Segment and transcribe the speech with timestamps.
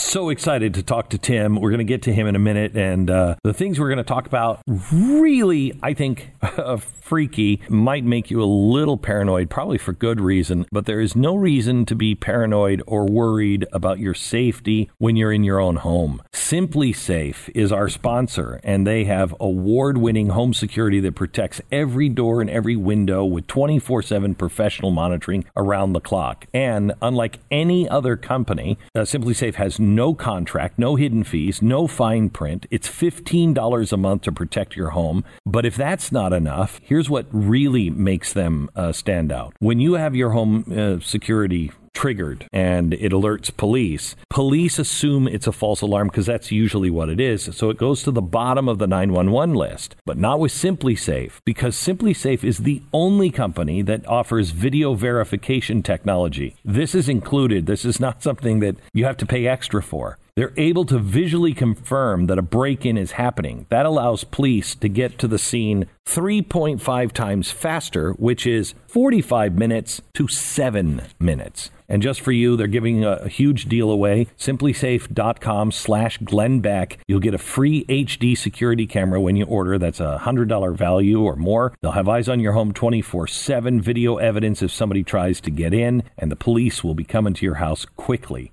[0.00, 1.60] So excited to talk to Tim.
[1.60, 2.74] We're going to get to him in a minute.
[2.74, 6.30] And uh, the things we're going to talk about really, I think,
[6.80, 10.66] freaky, might make you a little paranoid, probably for good reason.
[10.72, 15.32] But there is no reason to be paranoid or worried about your safety when you're
[15.32, 16.22] in your own home.
[16.32, 22.40] SimpliSafe is our sponsor, and they have award winning home security that protects every door
[22.40, 26.46] and every window with 24 7 professional monitoring around the clock.
[26.54, 32.30] And unlike any other company, uh, SimpliSafe has no contract, no hidden fees, no fine
[32.30, 32.66] print.
[32.70, 35.24] It's $15 a month to protect your home.
[35.46, 39.54] But if that's not enough, here's what really makes them uh, stand out.
[39.58, 44.16] When you have your home uh, security triggered and it alerts police.
[44.28, 47.50] Police assume it's a false alarm because that's usually what it is.
[47.56, 51.76] So it goes to the bottom of the 911 list, but not with SimpliSafe because
[51.76, 56.54] SimpliSafe is the only company that offers video verification technology.
[56.64, 57.66] This is included.
[57.66, 60.18] This is not something that you have to pay extra for.
[60.34, 63.66] They're able to visually confirm that a break in is happening.
[63.68, 70.02] That allows police to get to the scene 3.5 times faster, which is 45 minutes
[70.14, 71.70] to 7 minutes.
[71.90, 74.28] And just for you, they're giving a, huge deal away.
[74.38, 76.98] SimpliSafe.com slash Glenn Beck.
[77.08, 79.76] You'll get a free HD security camera when you order.
[79.76, 81.72] That's a $100 value or more.
[81.80, 85.74] They'll have eyes on your home 24 7 video evidence if somebody tries to get
[85.74, 88.52] in, and the police will be coming to your house quickly.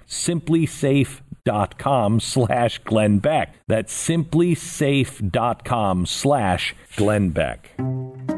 [1.67, 3.53] SimpliSafe.com slash Glenn Beck.
[3.67, 8.36] That's simplisafe.com slash Glenn Beck.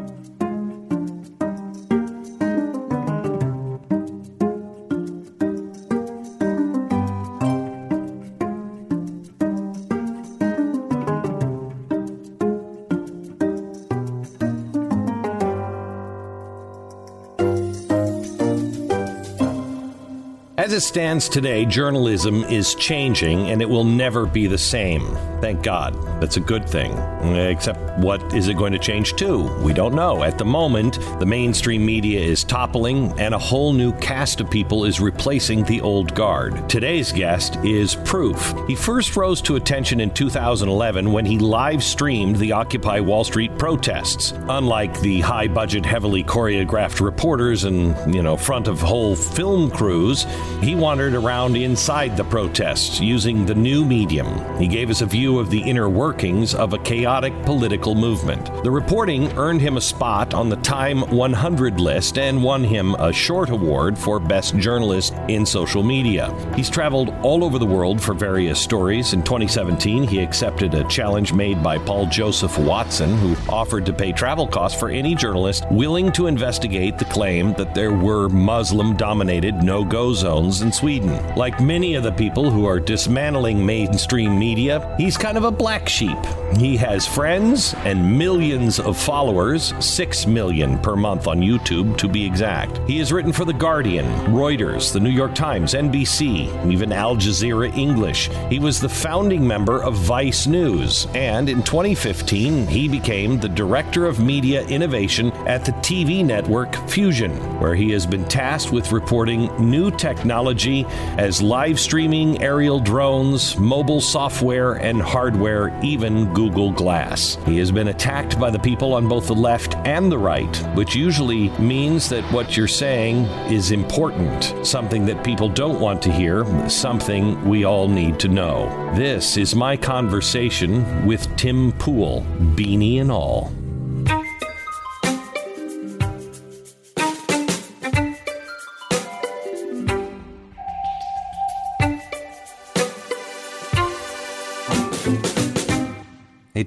[20.80, 25.14] It stands today, journalism is changing and it will never be the same.
[25.42, 25.94] Thank God.
[26.22, 26.98] That's a good thing.
[27.36, 29.44] Except, what is it going to change to?
[29.62, 30.24] We don't know.
[30.24, 34.86] At the moment, the mainstream media is toppling and a whole new cast of people
[34.86, 36.70] is replacing the old guard.
[36.70, 38.54] Today's guest is Proof.
[38.68, 43.58] He first rose to attention in 2011 when he live streamed the Occupy Wall Street
[43.58, 44.32] protests.
[44.48, 50.26] Unlike the high budget, heavily choreographed reporters and, you know, front of whole film crews,
[50.62, 54.58] he wandered around inside the protests using the new medium.
[54.58, 58.46] He gave us a view of the inner workings of a chaotic political movement.
[58.64, 63.14] The reporting earned him a spot on the Time 100 list and won him a
[63.14, 66.34] Shorty Award for Best Journalist in Social Media.
[66.56, 69.14] He's traveled all over the world for various stories.
[69.14, 74.12] In 2017, he accepted a challenge made by Paul Joseph Watson, who offered to pay
[74.12, 79.64] travel costs for any journalist willing to investigate the claim that there were Muslim dominated
[79.64, 81.36] no go zones in Sweden.
[81.36, 85.88] Like many of the people who are dismantling mainstream media, he's kind of a black
[85.88, 86.18] sheep.
[86.58, 92.26] He has friends and millions of followers, 6 million per month on YouTube to be
[92.26, 92.80] exact.
[92.88, 97.72] He has written for The Guardian, Reuters, The New York Times, NBC, even Al Jazeera
[97.78, 98.30] English.
[98.50, 104.08] He was the founding member of Vice News, and in 2015, he became the Director
[104.08, 109.48] of Media Innovation at the TV network Fusion, where he has been tasked with reporting
[109.60, 110.86] new technology technology
[111.18, 117.38] as live streaming, aerial drones, mobile software, and hardware, even Google Glass.
[117.46, 120.96] He has been attacked by the people on both the left and the right, which
[120.96, 126.46] usually means that what you're saying is important, something that people don't want to hear,
[126.70, 128.70] something we all need to know.
[128.96, 132.26] This is my conversation with Tim Pool,
[132.56, 133.52] beanie and all.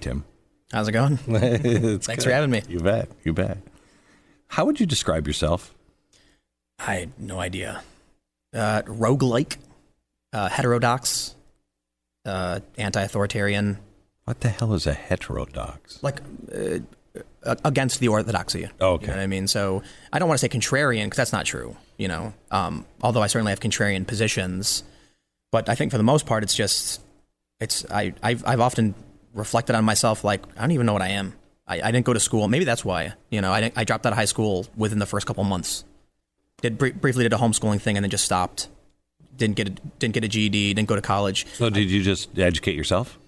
[0.02, 0.24] Tim.
[0.72, 1.16] How's it going?
[1.16, 2.22] Thanks good.
[2.22, 2.62] for having me.
[2.68, 3.08] You bet.
[3.24, 3.58] You bet.
[4.48, 5.74] How would you describe yourself?
[6.78, 7.82] I had no idea.
[8.54, 9.56] Uh, roguelike,
[10.32, 11.34] uh, heterodox,
[12.24, 13.78] uh, anti-authoritarian.
[14.24, 16.02] What the hell is a heterodox?
[16.02, 16.20] Like
[16.54, 16.78] uh,
[17.64, 18.68] against the orthodoxy.
[18.80, 19.06] Oh, okay.
[19.06, 19.46] You know what I mean?
[19.46, 19.82] So
[20.12, 21.76] I don't want to say contrarian because that's not true.
[21.98, 24.82] You know, um, although I certainly have contrarian positions,
[25.50, 27.00] but I think for the most part, it's just
[27.60, 28.94] it's I I've, I've often
[29.34, 31.34] reflected on myself like I don't even know what I am.
[31.66, 32.48] I, I didn't go to school.
[32.48, 33.14] Maybe that's why.
[33.30, 35.84] You know, I, I dropped out of high school within the first couple months.
[36.60, 38.68] Did br- briefly did a homeschooling thing and then just stopped.
[39.36, 40.74] Didn't get a, didn't get a GED.
[40.74, 41.46] Didn't go to college.
[41.54, 43.18] So, did you just educate yourself?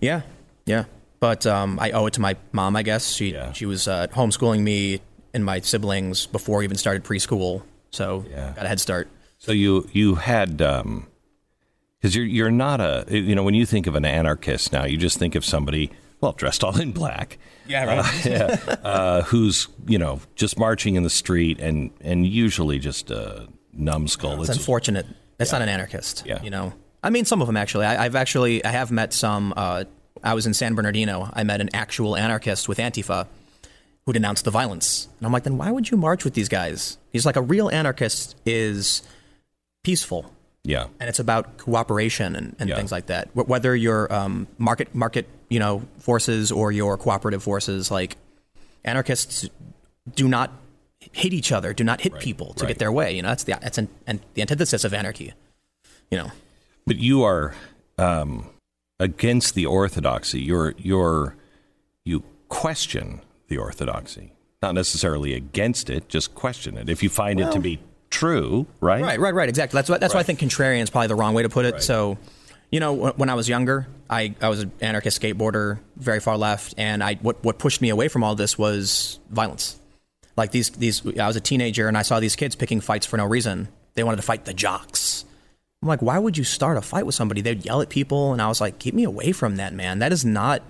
[0.00, 0.22] Yeah,
[0.66, 0.84] yeah.
[1.20, 3.10] But um, I owe it to my mom, I guess.
[3.12, 3.52] She Yeah.
[3.52, 5.00] she was uh, homeschooling me
[5.34, 7.62] and my siblings before we even started preschool.
[7.90, 8.52] So Yeah.
[8.56, 9.08] got a head start.
[9.38, 11.06] So you you had um,
[12.00, 14.96] Because you're you're not a you know when you think of an anarchist now, you
[14.96, 17.38] just think of somebody well dressed all in black.
[17.66, 17.98] Yeah, right.
[17.98, 23.10] Uh, yeah, uh, who's you know just marching in the street and and usually just
[23.10, 24.40] a numbskull.
[24.40, 25.06] It's, unfortunate.
[25.36, 25.58] That's Yeah.
[25.58, 26.24] not an anarchist.
[26.26, 26.42] Yeah.
[26.42, 27.86] You know, I mean, some of them actually.
[27.86, 29.52] I, I've actually I have met some.
[29.56, 29.84] Uh,
[30.24, 31.30] I was in San Bernardino.
[31.32, 33.26] I met an actual anarchist with Antifa
[34.06, 36.96] who denounced the violence, and I'm like, then why would you march with these guys?
[37.12, 39.02] He's like, a real anarchist is
[39.82, 40.32] peaceful
[40.64, 42.76] yeah, and it's about cooperation and, and Yeah.
[42.76, 43.34] things like that.
[43.34, 48.16] Whether you're um, market market you know forces or your cooperative forces, like
[48.84, 49.48] anarchists
[50.14, 50.52] do not
[51.12, 52.68] hit each other, do not hit people to right.
[52.68, 53.14] get their way.
[53.16, 55.32] You know, that's the that's an, and the antithesis of anarchy.
[56.10, 56.32] You know,
[56.86, 57.54] but you are
[57.98, 58.50] um,
[58.98, 60.40] against the orthodoxy.
[60.40, 61.36] You're you're
[62.04, 66.88] you question the orthodoxy, not necessarily against it, just question it.
[66.90, 67.78] If you find it to be
[68.10, 69.02] true, right?
[69.02, 69.48] Right, right, right.
[69.48, 69.78] Exactly.
[69.78, 71.74] That's why, that's why I think contrarian is probably the wrong way to put it.
[71.74, 71.82] Right.
[71.82, 72.18] So,
[72.70, 76.74] you know, when I was younger, I, I was an anarchist skateboarder, very far left,
[76.76, 79.78] and I what what pushed me away from all this was violence.
[80.36, 83.16] Like these these, I was a teenager and I saw these kids picking fights for
[83.16, 83.68] no reason.
[83.94, 85.24] They wanted to fight the jocks.
[85.82, 87.40] I'm like, why would you start a fight with somebody?
[87.40, 89.98] They'd yell at people, and I was like, keep me away from that, man.
[89.98, 90.62] That is not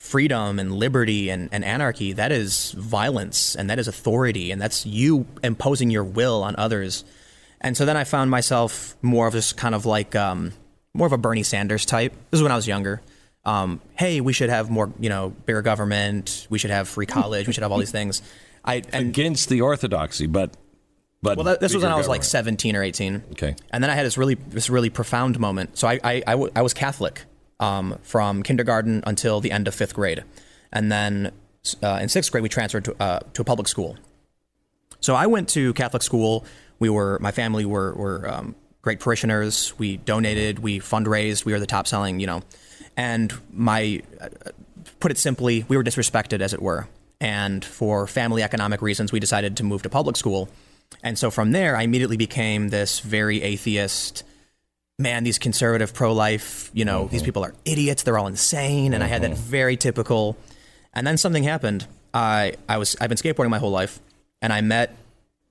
[0.00, 2.12] freedom and liberty and, and anarchy.
[2.14, 7.04] That is violence and that is authority and that's you imposing your will on others.
[7.60, 10.52] And so then I found myself more of just kind of like um,
[10.94, 12.14] more of a Bernie Sanders type.
[12.30, 13.02] This is when I was younger.
[13.44, 16.46] Um, hey, we should have more, you know, bigger government.
[16.50, 17.46] We should have free college.
[17.46, 18.22] We should have all these things.
[18.64, 20.56] I and Against the orthodoxy, but
[21.22, 23.22] but well, that, this was when I was like 17 or 18.
[23.32, 23.54] Okay.
[23.70, 25.76] And then I had this really this really profound moment.
[25.78, 27.24] So I I, I, w- I was Catholic
[27.60, 30.24] um, from kindergarten until the end of fifth grade,
[30.72, 31.30] and then
[31.82, 33.96] uh, in sixth grade we transferred to uh, to a public school.
[34.98, 36.44] So I went to Catholic school.
[36.78, 39.78] We were my family were were um, great parishioners.
[39.78, 40.58] We donated.
[40.58, 41.44] We fundraised.
[41.44, 42.42] We were the top selling, you know,
[42.96, 44.28] and my uh,
[45.00, 46.88] put it simply, we were disrespected, as it were.
[47.20, 50.48] And for family economic reasons, we decided to move to public school.
[51.02, 54.24] And so from there, I immediately became this very atheist.
[55.00, 57.26] Man, these conservative pro life, you know, these mm-hmm.
[57.26, 58.02] people are idiots.
[58.02, 58.92] They're all insane.
[58.92, 59.42] And I had that mm-hmm.
[59.42, 60.36] very typical.
[60.92, 61.86] And then something happened.
[62.12, 64.00] I, I was I've been skateboarding my whole life,
[64.42, 64.96] and I met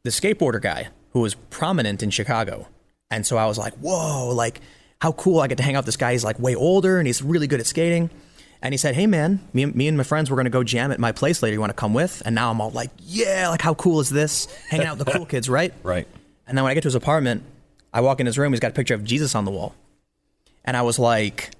[0.04, 2.68] the skateboarder guy who was prominent in Chicago.
[3.10, 4.62] And so I was like, whoa, like
[5.01, 6.12] how cool I get to hang out with this guy.
[6.12, 8.10] He's like way older and he's really good at skating.
[8.62, 10.63] And he said, hey man, me, and- me and my friends, we're going to go
[10.63, 11.54] jam at my place later.
[11.54, 12.22] You want to come with?
[12.25, 14.45] And now I'm all like, yeah, like how cool is this?
[14.69, 15.74] Hanging out with the cool kids, right?
[15.81, 16.07] Right.
[16.45, 17.44] And then when I get to his apartment,
[17.94, 18.53] I walk in his room.
[18.53, 19.75] He's got a picture of Jesus on the wall.
[20.65, 21.51] And I was like,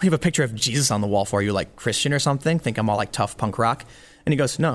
[0.00, 2.58] we have a picture of Jesus on the wall for you, like Christian or something?
[2.58, 3.84] Think I'm all like tough punk rock?
[4.24, 4.74] And he goes, no.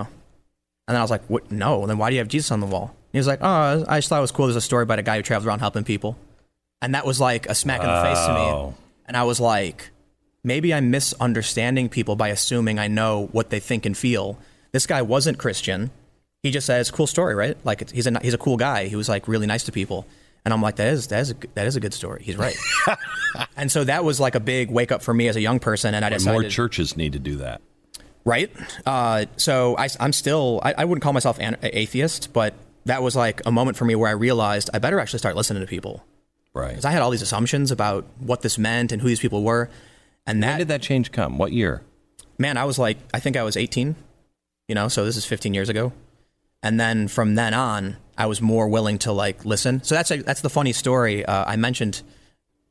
[0.87, 1.51] And then I was like, what?
[1.51, 1.85] No.
[1.85, 2.87] Then why do you have Jesus on the wall?
[2.87, 4.47] And he was like, oh, I just thought it was cool.
[4.47, 6.17] There's a story about a guy who travels around helping people.
[6.81, 8.73] And that was like a smack in the face to me.
[9.07, 9.89] And I was like,
[10.43, 14.37] maybe I'm misunderstanding people by assuming I know what they think and feel.
[14.71, 15.89] This guy wasn't Christian.
[16.43, 17.57] He just a cool story, right?
[17.63, 18.87] Like it's, he's a he's a cool guy.
[18.87, 20.05] He was like really nice to people,
[20.45, 22.23] and I'm like that is that is a, that is a good story.
[22.23, 22.55] He's right.
[23.57, 25.93] and so that was like a big wake up for me as a young person,
[25.93, 27.61] and I decided More churches need to do that.
[28.23, 28.51] right?
[28.85, 32.53] Uh, so I, am still, I, I wouldn't call myself an atheist, but
[32.85, 35.61] that was like a moment for me where I realized I better actually start listening
[35.61, 36.05] to people.
[36.53, 36.69] Right.
[36.69, 39.69] Because I had all these assumptions about what this meant and who these people were.
[40.25, 41.37] And When that, did that change come?
[41.37, 41.81] What year?
[42.37, 43.95] man, I was like, I think I was 18,
[44.67, 45.93] you know, so this is 15 years ago.
[46.65, 49.83] And then from then on, I was more willing to like listen.
[49.83, 52.01] So that's a, that's the funny story uh, I mentioned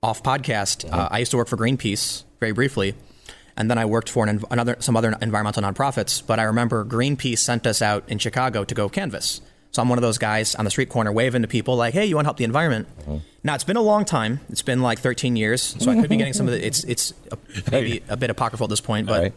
[0.03, 0.93] off podcast.
[0.93, 2.97] Uh, I used to work for Greenpeace very briefly,
[3.57, 6.27] and then I worked for an, another some other environmental nonprofits.
[6.27, 9.41] But I remember Greenpeace sent us out in Chicago to go canvas.
[9.71, 12.05] So I'm one of those guys on the street corner waving to people like, "Hey,
[12.05, 12.89] you want to help the environment?"
[13.45, 14.41] Now it's been a long time.
[14.49, 16.67] It's been like 13 years, so I could be getting some of the.
[16.67, 17.39] It's it's a,
[17.71, 19.33] maybe a bit apocryphal at this point, but.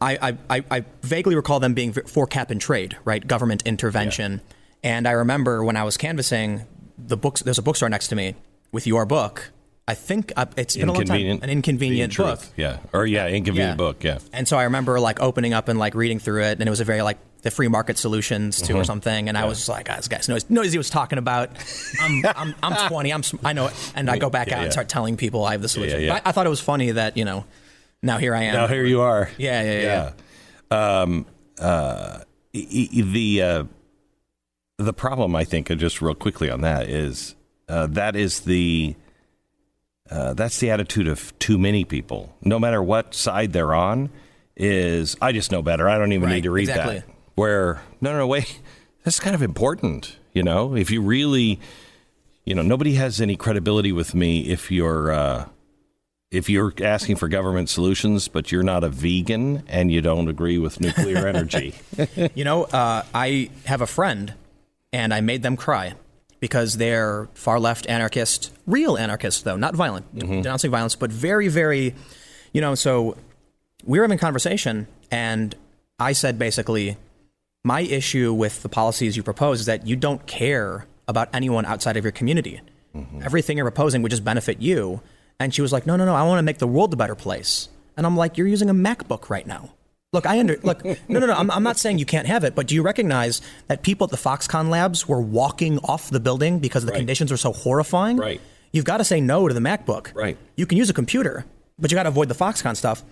[0.00, 3.26] I, I, I- vaguely recall them being for cap and trade, right?
[3.26, 4.40] Government intervention.
[4.82, 6.62] And I remember when I was canvassing
[6.98, 8.34] the books, there's a bookstore next to me
[8.72, 9.50] with your book.
[9.88, 11.40] I think uh, it's been a long time.
[11.42, 12.38] An inconvenient book.
[12.38, 12.52] Truth.
[12.56, 12.78] Yeah.
[12.92, 13.76] Or yeah, inconvenient Yeah.
[13.76, 14.04] book.
[14.04, 14.18] Yeah.
[14.32, 16.80] And so I remember like opening up and like reading through it, and it was
[16.80, 19.28] a very like the free market solutions to or something.
[19.28, 21.50] And I was like, oh, this guy knows, knows he was talking about.
[22.00, 23.12] I'm, I'm, I'm 20.
[23.12, 23.92] I'm, I know it.
[23.96, 24.64] And I go back Yeah, out yeah.
[24.64, 26.02] and start telling people I have the solution.
[26.02, 26.12] yeah.
[26.14, 27.44] But I, I thought it was funny that, you know,
[28.02, 28.54] now here I am.
[28.54, 29.30] Now here you are.
[29.38, 30.12] Yeah, yeah,
[30.70, 31.00] yeah.
[31.00, 31.26] Um,
[31.58, 32.20] uh,
[32.52, 33.64] the uh,
[34.78, 37.34] the problem, I think, uh, just real quickly on that is
[37.68, 38.94] uh, that is the
[40.10, 42.34] uh, that's the attitude of too many people.
[42.42, 44.10] No matter what side they're on,
[44.56, 45.88] is I just know better.
[45.88, 46.98] I don't even Right, need to read exactly.
[47.00, 47.08] that.
[47.34, 48.60] Where no, no, no, wait,
[49.04, 50.16] that's kind of important.
[50.32, 51.60] You know, if you really
[52.44, 55.48] you know, nobody has any credibility with me if you're uh,
[56.30, 60.58] if you're asking for government solutions, but you're not a vegan and you don't agree
[60.58, 61.74] with nuclear energy.
[62.34, 64.34] you know, uh, I have a friend,
[64.92, 65.94] and I made them cry
[66.38, 70.42] because they're far left anarchist, real anarchists though, not violent, Mm-hmm.
[70.42, 71.94] denouncing violence, but very, very,
[72.52, 72.74] you know.
[72.74, 73.16] So
[73.84, 75.54] we were having a conversation, and
[75.98, 76.96] I said basically,
[77.64, 81.96] my issue with the policies you propose is that you don't care about anyone outside
[81.96, 82.60] of your community.
[83.22, 85.00] Everything you're proposing would just benefit you.
[85.40, 87.16] And she was like, no, no, no, I want to make the world a better
[87.16, 87.68] place.
[87.96, 89.70] And I'm like, you're using a MacBook right now.
[90.12, 90.84] Look, I under look.
[90.84, 91.32] No, no, no.
[91.34, 94.10] I'm, I'm not saying you can't have it, but do you recognize that people at
[94.10, 96.98] the Foxconn labs were walking off the building because the Right.
[96.98, 98.16] conditions were so horrifying?
[98.16, 98.40] Right.
[98.72, 100.14] You've got to say no to the MacBook.
[100.14, 100.36] Right.
[100.56, 101.44] You can use a computer,
[101.78, 103.02] but you got to avoid the Foxconn stuff.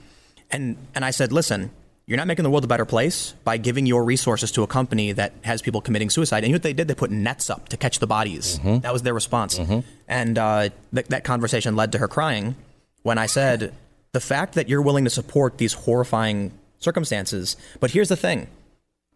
[0.50, 1.70] And and I said, listen,
[2.08, 5.12] you're not making the world a better place by giving your resources to a company
[5.12, 6.38] that has people committing suicide.
[6.38, 6.88] And you know what they did?
[6.88, 8.58] They put nets up to catch the bodies.
[8.60, 9.60] That was their response.
[10.08, 12.56] And uh, th- that conversation led to her crying
[13.02, 13.74] when I said,
[14.12, 17.56] the fact that you're willing to support these horrifying circumstances.
[17.78, 18.46] But here's the thing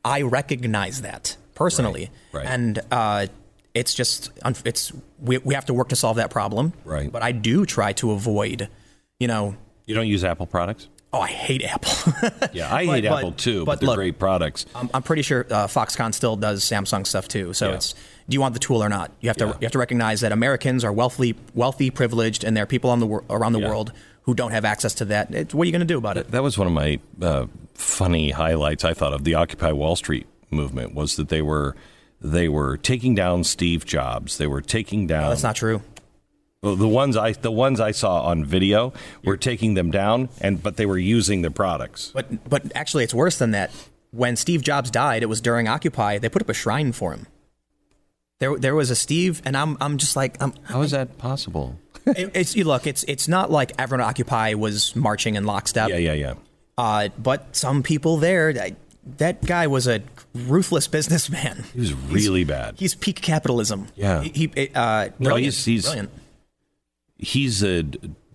[0.04, 2.10] I recognize that personally.
[2.30, 2.52] Right, right.
[2.52, 3.26] And uh,
[3.72, 4.30] it's just,
[4.66, 6.74] it's we, we have to work to solve that problem.
[6.84, 7.10] Right.
[7.10, 8.68] But I do try to avoid,
[9.18, 9.56] you know,
[9.86, 10.88] you don't use Apple products?
[11.12, 11.92] Oh, I hate Apple.
[12.52, 14.66] Yeah, I hate but- Apple too, but, but they're look, great products.
[14.74, 17.52] I'm, I'm pretty sure uh, Foxconn still does Samsung stuff too.
[17.54, 17.74] So Yeah.
[17.76, 17.94] it's
[18.28, 19.10] do you want the tool or not?
[19.20, 19.52] You have to Yeah.
[19.60, 23.00] you have to recognize that Americans are wealthy, wealthy, privileged, and there are people on
[23.00, 23.68] the wor- around the Yeah.
[23.68, 23.92] world
[24.22, 25.34] who don't have access to that.
[25.34, 26.30] It's, what are you going to do about it?
[26.30, 28.84] That was one of my uh, funny highlights.
[28.84, 31.74] I thought of the Occupy Wall Street movement was that they were
[32.20, 34.38] they were taking down Steve Jobs.
[34.38, 35.82] They were taking down That's not true.
[36.62, 38.92] Well, the ones I the ones I saw on video
[39.24, 42.12] were taking them down, and but they were using their products.
[42.14, 43.72] But but actually, it's worse than that.
[44.12, 46.18] When Steve Jobs died, it was during Occupy.
[46.18, 47.26] They put up a shrine for him.
[48.38, 50.52] There there was a Steve, and I'm I'm just like I'm.
[50.62, 51.78] How is that possible?
[52.06, 52.86] it, it's you look.
[52.86, 55.88] It's it's not like everyone at Occupy was marching in lockstep.
[55.88, 56.34] Yeah, yeah, yeah.
[56.78, 58.72] Uh, but some people there, that,
[59.18, 60.00] that guy was a
[60.34, 61.64] ruthless businessman.
[61.74, 62.76] He was really bad.
[62.78, 63.88] He's peak capitalism.
[63.94, 64.22] Yeah.
[64.22, 66.10] He, he uh, No, he's- he's- brilliant.
[67.22, 67.84] He's a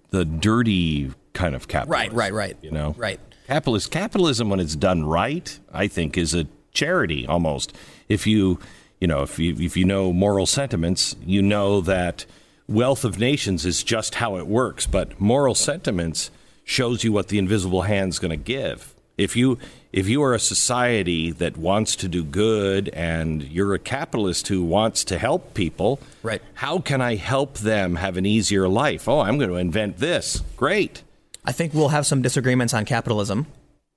[0.10, 2.14] the dirty kind of capitalist.
[2.14, 2.58] Right, right, right.
[2.62, 3.20] You know, Right.
[3.48, 7.74] Capitalist capitalism, when it's done right, I think is a charity almost.
[8.10, 8.60] If you,
[9.00, 12.26] you know, if you if you know moral sentiments, you know that
[12.68, 14.86] wealth of nations is just how it works.
[14.86, 16.30] But moral sentiments
[16.66, 18.94] shows you what the invisible hand's going to give.
[19.18, 19.58] If you
[19.98, 24.62] if you are a society that wants to do good and you're a capitalist who
[24.64, 26.42] wants to help people, Right.
[26.54, 29.08] How can I help them have an easier life?
[29.08, 30.44] Oh, I'm going to invent this.
[30.56, 31.02] Great.
[31.44, 33.48] I think we'll have some disagreements on capitalism,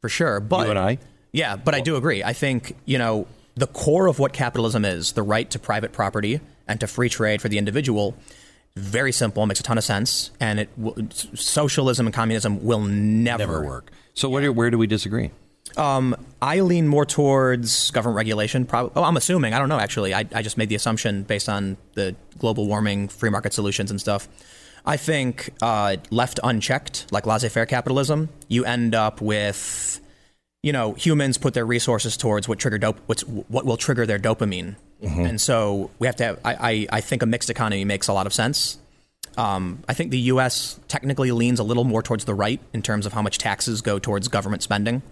[0.00, 0.40] for sure.
[0.40, 0.98] But You and I?
[1.32, 2.22] yeah, but I do agree.
[2.24, 3.26] I think you know
[3.56, 7.42] the core of what capitalism is: the right to private property and to free trade
[7.42, 8.14] for the individual.
[8.76, 10.96] Very simple, makes a ton of sense, and it will,
[11.34, 13.90] socialism and communism will never, Never work.
[14.14, 15.30] So where where do we disagree?
[15.76, 18.66] Um, I lean more towards government regulation.
[18.66, 18.92] Probably.
[18.96, 19.54] Oh, I'm assuming.
[19.54, 19.78] I don't know.
[19.78, 23.90] Actually, I, I just made the assumption based on the global warming, free market solutions,
[23.90, 24.28] and stuff.
[24.84, 30.00] I think uh, left unchecked, like laissez-faire capitalism, you end up with,
[30.62, 34.18] you know, humans put their resources towards what trigger dope, what's what will trigger their
[34.18, 36.40] dopamine, and so we have to have.
[36.44, 38.78] I, I I think a mixed economy makes a lot of sense.
[39.36, 40.80] Um, I think the U.S.
[40.88, 43.98] technically leans a little more towards the right in terms of how much taxes go
[43.98, 45.02] towards government spending.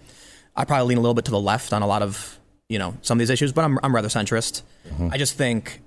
[0.59, 2.37] I probably lean a little bit to the left on a lot of
[2.67, 4.61] you know some of these issues, but I'm I'm rather centrist.
[5.11, 5.81] I just think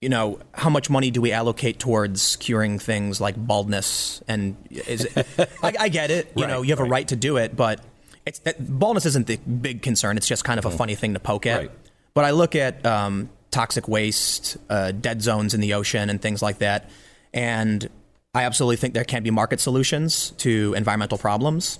[0.00, 5.04] you know how much money do we allocate towards curing things like baldness and is
[5.04, 5.28] it,
[5.62, 6.32] I, I get it.
[6.34, 6.90] You know you have a right.
[6.90, 7.80] right to do it, but
[8.26, 10.16] it's that, baldness isn't the big concern.
[10.16, 11.58] It's just kind of a funny thing to poke at.
[11.58, 11.70] Right.
[12.12, 16.42] But I look at um, toxic waste, uh, dead zones in the ocean, and things
[16.42, 16.90] like that,
[17.32, 17.88] and
[18.34, 21.78] I absolutely think there can be market solutions to environmental problems.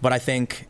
[0.00, 0.66] But I think,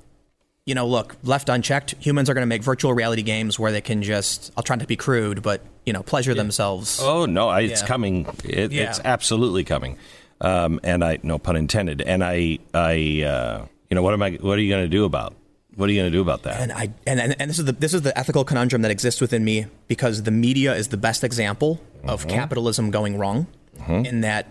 [0.67, 3.81] you know, look, left unchecked, humans are going to make virtual reality games where they
[3.81, 7.01] can just, I'll try not to be crude, but, you know, pleasure themselves.
[7.03, 7.87] Oh no, I, it's Yeah.
[7.87, 8.27] coming.
[8.45, 8.89] It, Yeah.
[8.91, 9.97] It's absolutely coming.
[10.41, 12.01] Um, and I no pun intended.
[12.03, 14.33] And I I uh, you know what am I?
[14.41, 15.35] What are you going to do about?
[15.75, 16.61] What are you going to do about that?
[16.61, 19.21] And I and, and, and this is the this is the ethical conundrum that exists
[19.21, 23.47] within me because the media is the best example of capitalism going wrong
[23.89, 24.49] in that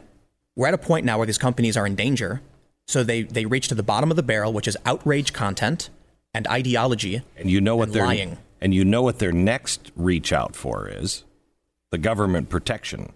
[0.55, 2.41] we're at a point now where these companies are in danger.
[2.87, 5.89] So they they reach to the bottom of the barrel, which is outrage content
[6.33, 7.21] and ideology.
[7.37, 8.37] and you know what and their lying.
[8.59, 11.23] and you know what their next reach out for is
[11.91, 13.11] the government protection.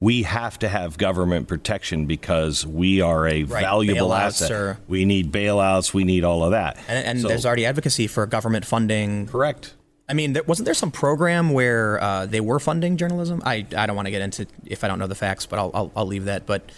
[0.00, 4.50] We have to have government protection because we are a Right, valuable bailouts asset.
[4.50, 5.94] or- We need bailouts.
[5.94, 6.76] We need all of that.
[6.88, 9.74] And, and So- there's already advocacy for government funding correct.
[10.06, 13.40] I mean, there, wasn't there some program where uh, they were funding journalism?
[13.46, 15.70] I, I don't want to get into if I don't know the facts, but I'll,
[15.72, 16.44] I'll, I'll leave that.
[16.44, 16.70] But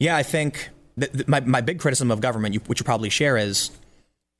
[0.00, 3.10] yeah, I think that, that my, my big criticism of government, you, which you probably
[3.10, 3.70] share, is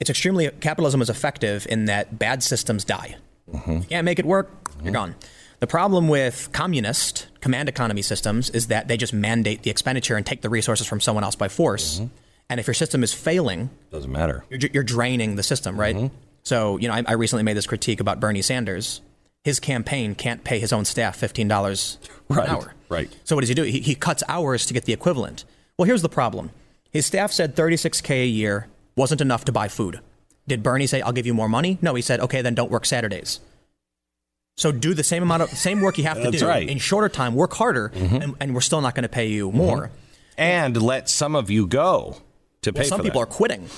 [0.02, 3.14] it's extremely capitalism is effective in that bad systems die.
[3.49, 3.71] Mm-hmm.
[3.71, 4.92] You can't make it work, you're mm-hmm.
[4.92, 5.14] gone.
[5.61, 10.26] The problem with communist command economy systems is that they just mandate the expenditure and
[10.26, 12.00] take the resources from someone else by force.
[12.00, 12.06] Mm-hmm.
[12.50, 14.44] And if your system is failing, Doesn't matter.
[14.50, 16.11] you're, you're draining the system, right?
[16.42, 19.02] So, you know, I, I recently made this critique about Bernie Sanders.
[19.44, 22.75] His campaign can't pay his own staff fifteen dollars Right, an hour.
[22.88, 23.09] right.
[23.23, 23.62] So what does he do?
[23.62, 25.44] He, he cuts hours to get the equivalent.
[25.78, 26.50] Well, here's the problem.
[26.90, 30.00] His staff said 36k a year wasn't enough to buy food.
[30.46, 31.78] Did Bernie say, "I'll give you more money"?
[31.82, 33.40] No, he said, "Okay, then don't work Saturdays."
[34.56, 36.68] So do the same amount of same work you have to do right.
[36.68, 39.90] in shorter time, work harder, and, and we're still not going to pay you more.
[40.37, 42.16] And let some of you go
[42.62, 43.28] to pay Well, some people that.
[43.28, 43.68] are quitting.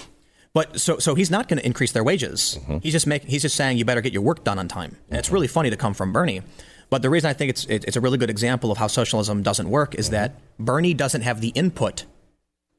[0.52, 2.59] But so so he's not going to increase their wages.
[2.62, 2.78] Mm-hmm.
[2.78, 4.97] He's just making he's just saying you better get your work done on time.
[5.11, 6.42] And it's really funny to come from Bernie.
[6.90, 9.42] But the reason I think it's it, it's a really good example of how socialism
[9.42, 10.12] doesn't work is Mm-hmm.
[10.14, 12.04] that Bernie doesn't have the input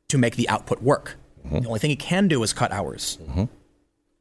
[0.10, 1.16] to make the output work.
[1.46, 1.60] Mm-hmm.
[1.60, 3.18] The only thing he can do is cut hours.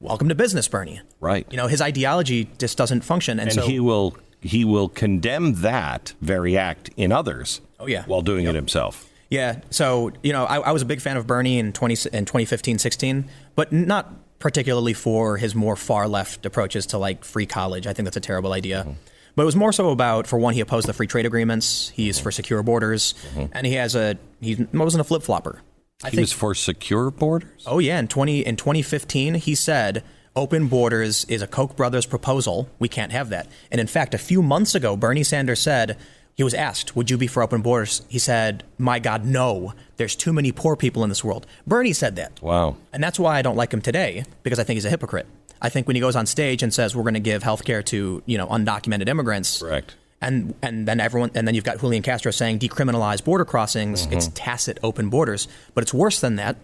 [0.00, 1.00] Welcome to business, Bernie.
[1.20, 1.46] Right.
[1.50, 5.62] You know his ideology just doesn't function, and, and so he will he will condemn
[5.62, 7.60] that very act in others.
[7.80, 8.04] Oh, yeah.
[8.04, 9.10] while doing it himself.
[9.28, 9.60] Yeah.
[9.70, 12.78] So, you know, I, I was a big fan of Bernie in 20, in 2015,
[12.78, 17.86] 16, but not particularly for his more far left approaches to like free college.
[17.86, 18.80] I think that's a terrible idea.
[18.80, 18.92] Mm-hmm.
[19.36, 21.88] But it was more so about, for one, he opposed the free trade agreements.
[21.90, 23.14] He's for secure borders,
[23.52, 25.60] and he has a he wasn't a flip flopper.
[26.02, 26.10] I.
[26.10, 26.24] He think.
[26.24, 27.64] was for secure borders.
[27.66, 30.02] oh yeah, in twenty in 2015, he said
[30.36, 32.68] open borders is a Koch brothers proposal.
[32.78, 33.46] We can't have that.
[33.70, 35.96] And in fact, a few months ago, Bernie Sanders said
[36.34, 39.72] he was asked, "Would you be for open borders?" He said, "My God, no.
[39.96, 42.42] There's too many poor people in this world." Bernie said that.
[42.42, 42.76] Wow.
[42.92, 45.26] And that's why I don't like him today because I think he's a hypocrite.
[45.62, 47.82] I think when he goes on stage and says we're going to give health care
[47.84, 49.62] to, you know, undocumented immigrants.
[49.62, 49.94] Correct.
[50.20, 54.14] And and then everyone and then you've got Julian Castro saying decriminalize border crossings, mm-hmm.
[54.14, 56.56] it's tacit open borders, but it's worse than that.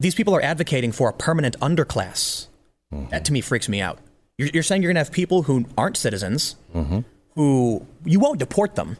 [0.00, 2.48] These people are advocating for a permanent underclass.
[2.92, 3.10] Mm-hmm.
[3.10, 3.98] That to me freaks me out.
[4.38, 7.00] You're, you're saying you're going to have people who aren't citizens, mm-hmm.
[7.34, 8.96] who you won't deport them.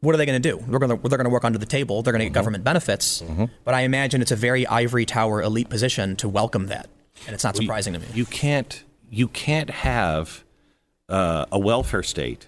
[0.00, 0.62] What are they going to do?
[0.68, 2.02] They're going to they're going to work under the table.
[2.02, 3.22] They're going to get government benefits.
[3.64, 6.88] But I imagine it's a very ivory tower elite position to welcome that,
[7.26, 8.06] and it's not surprising to me.
[8.14, 10.43] You can't you can't have
[11.14, 12.46] uh, a welfare state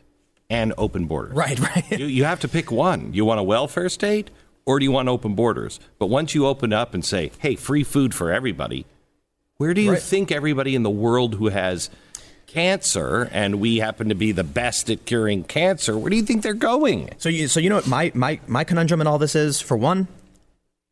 [0.50, 1.34] and open borders.
[1.36, 1.98] right, right.
[2.00, 3.12] You, you have to pick one.
[3.14, 4.30] You want a welfare state
[4.64, 5.78] or do you want open borders?
[5.98, 8.84] But once you open up and say, "Hey, free food for everybody,"
[9.58, 10.02] where do you Right.
[10.02, 11.90] think everybody in the world who has
[12.46, 16.42] cancer and we happen to be the best at curing cancer, where do you think
[16.42, 17.10] they're going?
[17.18, 19.76] So you so you know what my my my conundrum in all this is for
[19.76, 20.08] one,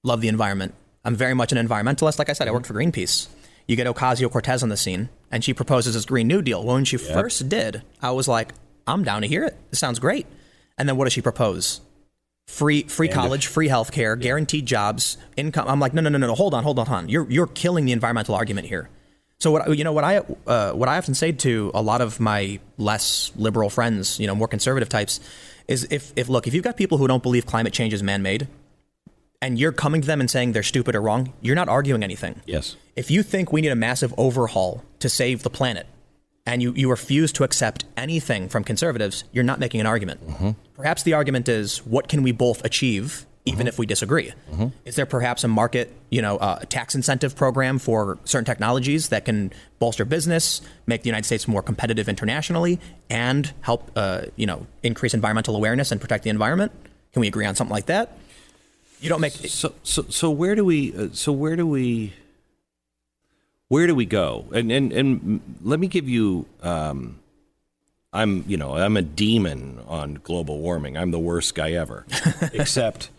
[0.02, 0.74] love the environment.
[1.04, 2.18] I'm very much an environmentalist.
[2.18, 3.28] Like I said, I worked for Greenpeace.
[3.68, 6.62] You get Ocasio Cortez on the scene, and she proposes this Green New Deal.
[6.62, 8.54] Well, when she first did, I was like,
[8.86, 9.56] I'm down to hear it.
[9.68, 10.28] This sounds great.
[10.78, 11.80] And then what does she propose?
[12.46, 15.66] Free free college, free health care, guaranteed jobs, income.
[15.66, 16.34] I'm like, no, no, no, no, no.
[16.36, 17.08] Hold on, hold on, hold on.
[17.08, 18.88] You're you're killing the environmental argument here.
[19.38, 22.20] So what you know what I uh, what I often say to a lot of
[22.20, 25.18] my less liberal friends, you know, more conservative types,
[25.66, 28.22] is if if look if you've got people who don't believe climate change is man
[28.22, 28.46] made,
[29.44, 32.40] and you're coming to them and saying they're stupid or wrong, you're not arguing anything.
[32.46, 32.76] Yes.
[32.96, 35.86] If you think we need a massive overhaul to save the planet,
[36.46, 40.20] and you, you refuse to accept anything from conservatives, you're not making an argument.
[40.74, 44.32] Perhaps the argument is what can we both achieve, even if we disagree?
[44.86, 49.26] Is there perhaps a market, you know, uh, tax incentive program for certain technologies that
[49.26, 52.78] can bolster business, make the United States more competitive internationally,
[53.10, 56.72] and help, uh, you know, increase environmental awareness and protect the environment?
[57.12, 58.18] Can we agree on something like that?
[59.04, 59.34] You don't make.
[59.34, 62.14] So so so where do we uh, so where do we
[63.68, 64.46] where do we go?
[64.50, 67.18] And and and let me give you um
[68.14, 70.96] I'm you know, I'm a demon on global warming.
[70.96, 72.06] I'm the worst guy ever.
[72.54, 73.10] except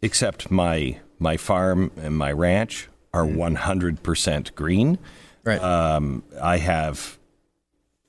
[0.00, 4.98] except my my farm and my ranch are 100% green.
[5.42, 5.60] Right.
[5.60, 7.18] Um, I have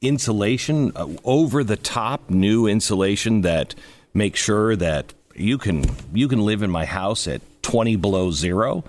[0.02, 3.76] insulation, uh, over the top new insulation that
[4.14, 8.84] makes sure that you can you can live in my house at 20 below zero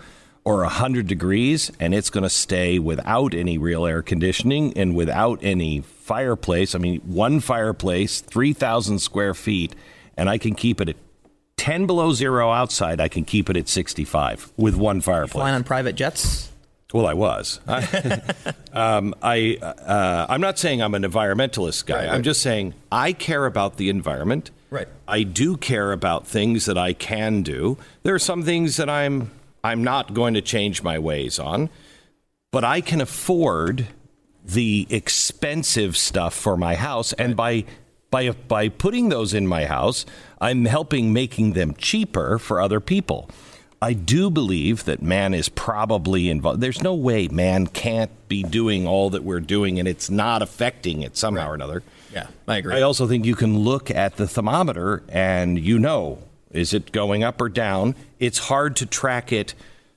[0.44, 5.38] or 100 degrees and it's going to stay without any real air conditioning and without
[5.42, 6.74] any fireplace.
[6.74, 9.74] I mean, one fireplace, 3,000 square feet,
[10.16, 10.96] and I can keep it at
[11.57, 13.00] 10 below zero outside.
[13.00, 15.33] I can keep it at 65 with one fireplace.
[15.33, 16.50] Flying on private jets?
[16.92, 17.59] Well, I was.
[17.66, 18.20] I,
[18.72, 22.07] um, I uh, I'm not saying I'm an environmentalist guy.
[22.07, 24.52] Right, I'm just saying I care about the environment.
[24.70, 24.88] Right.
[25.07, 27.79] I do care about things that I can do.
[28.03, 29.31] There are some things that I'm
[29.62, 31.70] I'm not going to change my ways on,
[32.50, 33.87] but I can afford
[34.44, 37.64] the expensive stuff for my house, and by
[38.11, 40.05] by by putting those in my house,
[40.40, 43.31] I'm helping making them cheaper for other people.
[43.81, 46.61] I do believe that man is probably involved.
[46.61, 51.03] There's no way man can't be doing all that we're doing and it's not affecting
[51.03, 51.83] it somehow or another.
[52.14, 52.77] Yeah, I agree.
[52.77, 56.22] I also think you can look at the thermometer and you know
[56.55, 57.96] is it going up or down?
[58.20, 59.55] It's hard to track it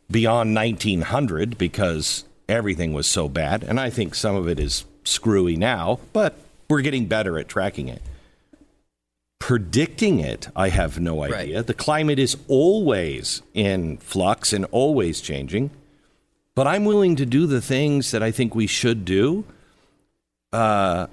[0.09, 3.63] beyond 1900 because everything was so bad.
[3.63, 6.35] And I think some of it is screwy now, but
[6.67, 8.01] we're getting better at tracking it.
[9.39, 11.57] Predicting it, I have no idea.
[11.57, 11.67] Right.
[11.67, 15.69] The climate is always in flux and always changing.
[16.55, 19.45] But I'm willing to do the things that I think we should do.
[20.51, 21.05] Uh,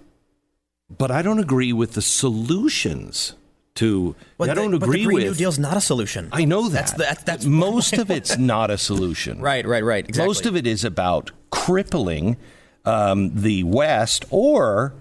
[0.99, 3.35] but I don't agree with the solutions
[3.77, 4.15] to.
[4.39, 5.25] But I the- don't but agree the Green with.
[5.25, 6.29] New Deal's not a solution.
[6.33, 6.73] I know that.
[6.73, 9.41] That's the- that's, that's most of it's not a solution.
[9.41, 10.09] right, right, right.
[10.09, 10.29] Exactly.
[10.29, 12.37] Most of it is about crippling
[12.85, 14.93] um, the West or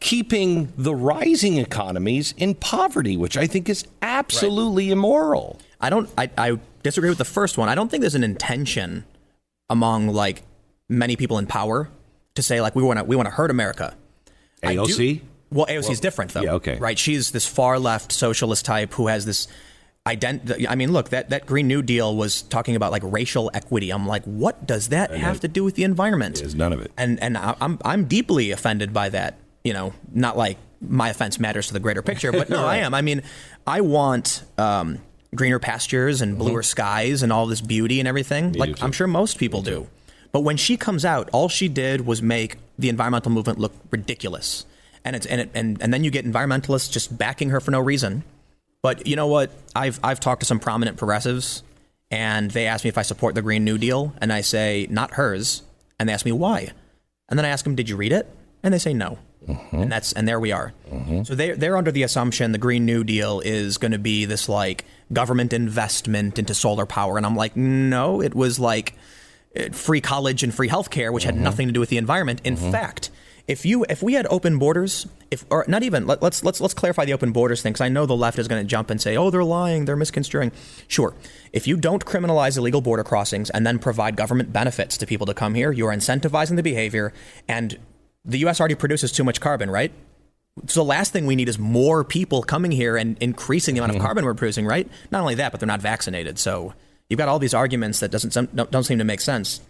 [0.00, 5.58] keeping the rising economies in poverty, which I think is absolutely immoral.
[5.80, 6.08] I don't.
[6.16, 7.68] I, I disagree with the first one.
[7.68, 9.04] I don't think there's an intention
[9.70, 10.42] among like
[10.88, 11.88] many people in power
[12.34, 13.94] to say like we want to we want to hurt America.
[14.62, 14.76] I
[15.52, 15.66] do- AOC?
[15.66, 16.42] well, AOC is different though.
[16.42, 16.78] yeah, okay.
[16.78, 16.98] Right.
[16.98, 19.48] She's this far left socialist type who has this
[20.06, 20.66] ident.
[20.68, 23.90] I mean, look that that Green New Deal was talking about like racial equity.
[23.90, 26.36] I'm like, what does that have to do with the environment?
[26.36, 26.90] There's none of it.
[26.96, 29.38] and and I'm I'm deeply offended by that.
[29.64, 32.94] You know, not like my offense matters to the greater picture, but no, I am.
[32.94, 33.22] I mean,
[33.66, 34.98] I want um,
[35.34, 38.52] greener pastures and bluer skies and all this beauty and everything.
[38.54, 38.84] like too.
[38.84, 39.86] I'm sure most people do.
[40.32, 44.64] But when she comes out, all she did was make the environmental movement look ridiculous,
[45.04, 47.80] and it's and it, and and then you get environmentalists just backing her for no
[47.80, 48.24] reason.
[48.82, 49.50] But you know what?
[49.74, 51.62] I've I've talked to some prominent progressives,
[52.10, 55.12] and they ask me if I support the Green New Deal, and I say not
[55.12, 55.62] hers,
[55.98, 56.70] and they ask me why,
[57.28, 58.28] and then I ask them, did you read it?
[58.62, 59.76] And they say no, mm-hmm.
[59.76, 60.72] and that's and there we are.
[60.90, 61.24] Mm-hmm.
[61.24, 64.48] So they they're under the assumption the Green New Deal is going to be this
[64.48, 68.94] like government investment into solar power, and I'm like, no, it was like
[69.56, 71.44] uh, free college and free healthcare, which had mm-hmm.
[71.44, 72.40] nothing to do with the environment.
[72.44, 73.10] In fact,
[73.48, 76.74] if you if we had open borders, if or not even let, let's let's let's
[76.74, 79.00] clarify the open borders thing because I know the left is going to jump and
[79.00, 80.52] say, oh, they're lying, they're misconstruing.
[80.88, 81.14] Sure,
[81.52, 85.34] if you don't criminalize illegal border crossings and then provide government benefits to people to
[85.34, 87.12] come here, you are incentivizing the behavior,
[87.48, 87.78] and
[88.24, 88.60] the U.S.
[88.60, 89.92] already produces too much carbon, right?
[90.66, 93.92] So the last thing we need is more people coming here and increasing the amount
[93.92, 94.04] of mm-hmm.
[94.04, 94.88] carbon we're producing, right?
[95.10, 96.38] Not only that, but they're not vaccinated.
[96.38, 96.74] So
[97.08, 99.60] you've got all these arguments that doesn't don't, don't seem to make sense.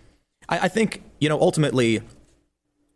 [0.49, 2.03] I, I think you know ultimately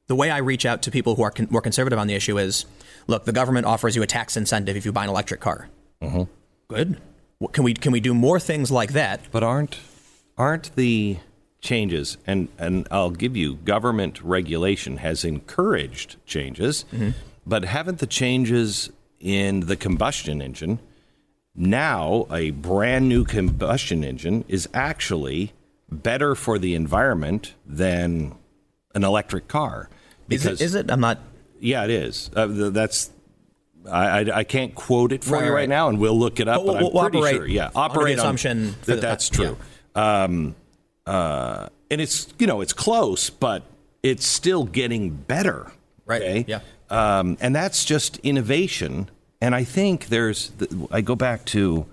[0.06, 2.38] the way I reach out to people who are con- more conservative on the issue
[2.38, 2.66] is,
[3.06, 5.68] look, the government offers you a tax incentive if you buy an electric car.
[6.02, 6.22] Mm-hmm.
[6.68, 7.00] Good.
[7.38, 9.20] What, can we can we do more things like that?
[9.30, 9.78] But aren't
[10.38, 11.18] aren't the
[11.60, 17.10] changes and and I'll give you government regulation has encouraged changes, mm-hmm.
[17.46, 18.90] but haven't the changes
[19.20, 20.78] in the combustion engine
[21.56, 25.52] now a brand new combustion engine is actually
[25.90, 28.34] better for the environment than
[28.94, 29.88] an electric car
[30.30, 30.90] Is it, is it?
[30.90, 31.18] I'm not.
[31.60, 32.30] yeah, it is.
[32.34, 33.10] Uh, that's
[33.90, 35.68] I, I I can't quote it for Right, you right, right.
[35.68, 36.64] now, and we'll look it up.
[36.64, 37.46] But But, we'll- we'll I'm pretty operate sure.
[37.46, 39.56] Yeah, operate assumption for that the- that's true.
[39.94, 40.54] Um,
[41.06, 43.62] uh, and it's you know it's close, but
[44.02, 45.70] it's still getting better.
[46.04, 46.44] Right, okay?
[46.48, 46.60] yeah.
[46.90, 49.08] Um, and that's just innovation.
[49.40, 50.50] And I think there's.
[50.50, 51.86] The, I go back to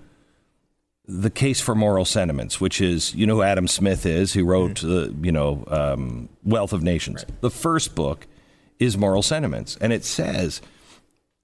[1.06, 4.80] the case for moral sentiments, which is you know who Adam Smith is, who wrote
[4.80, 7.24] the you know um, Wealth of Nations.
[7.40, 8.26] The first book
[8.78, 10.60] is Moral Sentiments, and it says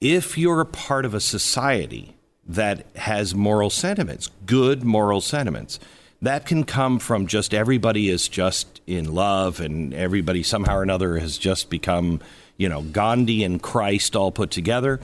[0.00, 5.78] if you're a part of a society that has moral sentiments, good moral sentiments,
[6.22, 11.18] that can come from just everybody is just in love and everybody somehow or another
[11.18, 12.20] has just become,
[12.56, 15.00] you know, Gandhi and Christ all put together,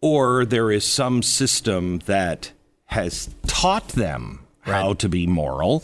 [0.00, 2.52] or there is some system that
[2.86, 5.82] has taught them how to be moral.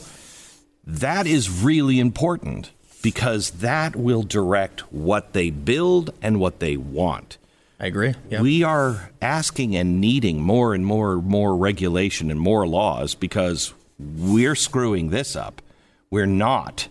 [0.87, 2.71] That is really important
[3.03, 7.39] because that will direct what they build and what they want.
[7.79, 8.15] I agree.
[8.29, 8.43] Yeah.
[8.43, 14.55] We are asking and needing more and more more regulation and more laws because we're
[14.55, 15.63] screwing this up.
[16.11, 16.89] We're not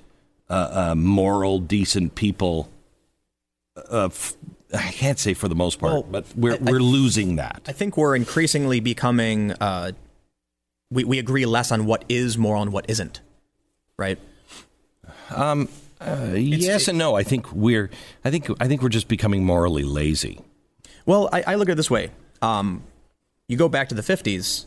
[0.50, 2.70] uh, uh, moral, decent people.
[3.78, 4.34] Uh, f-
[4.74, 7.62] I can't say for the most part, Well, but we're I- we're losing that.
[7.68, 9.52] I think we're increasingly becoming.
[9.54, 9.92] Uh,
[10.92, 13.22] we we agree less on what is moral and what isn't.
[13.98, 14.20] Right.
[15.30, 15.66] Uh,
[16.36, 17.16] yes and no.
[17.16, 17.90] I think we're.
[18.24, 20.40] I think I think we're just becoming morally lazy.
[21.06, 22.12] Well, I, I look at it this way.
[22.42, 22.84] Um,
[23.48, 24.66] you go back to the 50s,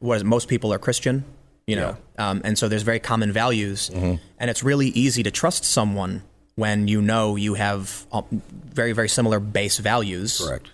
[0.00, 1.24] was most people are Christian,
[1.66, 5.64] you know, um, and so there's very common values, and it's really easy to trust
[5.64, 6.22] someone
[6.54, 10.40] when you know you have uh, very, very similar base values.
[10.44, 10.70] Correct.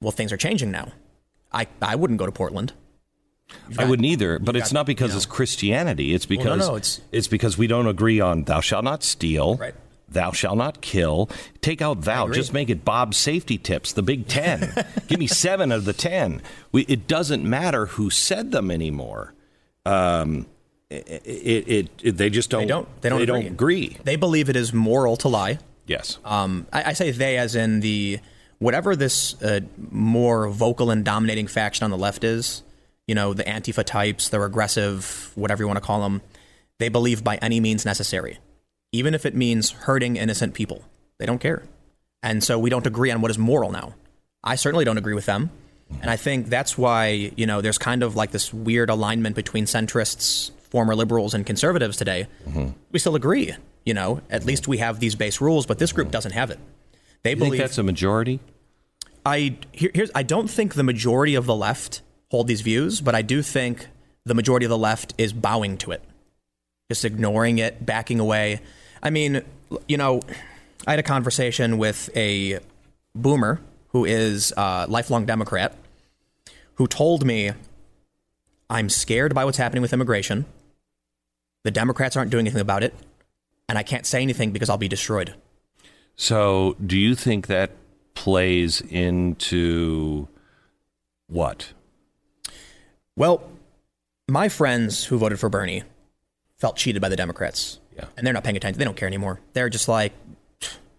[0.00, 0.92] Well, things are changing now.
[1.52, 2.72] I, I wouldn't go to Portland.
[3.78, 5.16] I wouldn't either, but it's got- not because you know.
[5.18, 6.14] it's Christianity.
[6.14, 9.56] It's because no, no, it's- it's because we don't agree on thou shalt not steal.
[9.56, 9.74] Right.
[10.08, 11.30] Thou shalt not kill.
[11.62, 12.28] Take out thou.
[12.28, 14.72] Just make it Bob's safety tips, the Big Ten.
[15.08, 16.42] Give me seven of the ten.
[16.70, 19.32] We, it doesn't matter who said them anymore.
[19.86, 20.46] Um,
[20.92, 22.62] it, it, it, they just don't.
[22.62, 23.00] They don't.
[23.00, 23.18] They don't.
[23.18, 23.42] They agree.
[23.42, 23.96] don't agree.
[24.04, 25.58] They believe it is moral to lie.
[25.86, 26.18] Yes.
[26.24, 28.20] Um, I, I say they as in the
[28.58, 32.62] whatever this uh, more vocal and dominating faction on the left is.
[33.06, 36.22] You know, the Antifa types, the regressive, whatever you want to call them.
[36.78, 38.38] They believe by any means necessary,
[38.92, 40.84] even if it means hurting innocent people.
[41.18, 41.62] They don't care,
[42.22, 43.94] and so we don't agree on what is moral now.
[44.44, 45.50] I certainly don't agree with them.
[46.00, 49.66] And I think that's why, you know, there's kind of like this weird alignment between
[49.66, 52.26] centrists, former liberals, and conservatives today.
[52.90, 53.54] We still agree,
[53.84, 56.58] you know, at least we have these base rules, but this group doesn't have it.
[57.22, 58.40] They you think believe that's a majority?
[59.26, 63.14] I here, here's I don't think the majority of the left hold these views, but
[63.14, 63.88] I do think
[64.24, 66.02] the majority of the left is bowing to it,
[66.90, 68.62] just ignoring it, backing away.
[69.02, 69.42] I mean,
[69.86, 70.22] you know,
[70.86, 72.60] I had a conversation with a
[73.14, 75.76] boomer who is a lifelong Democrat
[76.76, 77.52] who told me,
[78.70, 80.46] "I'm scared by what's happening with immigration.
[81.64, 82.94] The Democrats aren't doing anything about it,
[83.68, 85.34] and I can't say anything because I'll be destroyed."
[86.16, 87.70] So, do you think that
[88.14, 90.28] plays into
[91.26, 91.72] what?
[93.16, 93.50] Well,
[94.28, 95.84] my friends who voted for Bernie
[96.58, 97.78] felt cheated by the Democrats.
[97.96, 98.06] Yeah.
[98.16, 98.78] And they're not paying attention.
[98.78, 99.40] They don't care anymore.
[99.52, 100.12] They're just like,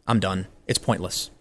[0.06, 0.47] I'm done.
[0.67, 1.32] It's pointless.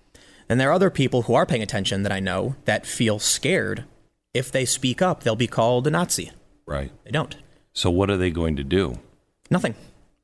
[0.48, 3.85] And there are other people who are paying attention that I know that feel scared.
[4.32, 6.30] If they speak up, they'll be called a Nazi.
[6.66, 6.92] Right.
[7.04, 7.37] They don't.
[7.72, 8.98] So, what are they going to do?
[9.52, 9.74] Nothing.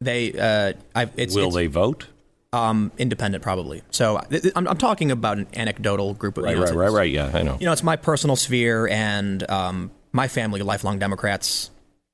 [0.01, 2.07] They, uh, I, it's, Will it's, they vote?
[2.53, 3.83] um, independent probably.
[3.91, 6.75] So th- th- I'm, I'm talking about an anecdotal group of Right, you know, right,
[6.75, 7.11] right, right.
[7.11, 7.59] Yeah, I know.
[7.61, 11.71] you know, it's my personal sphere and um, my family, lifelong Democrats.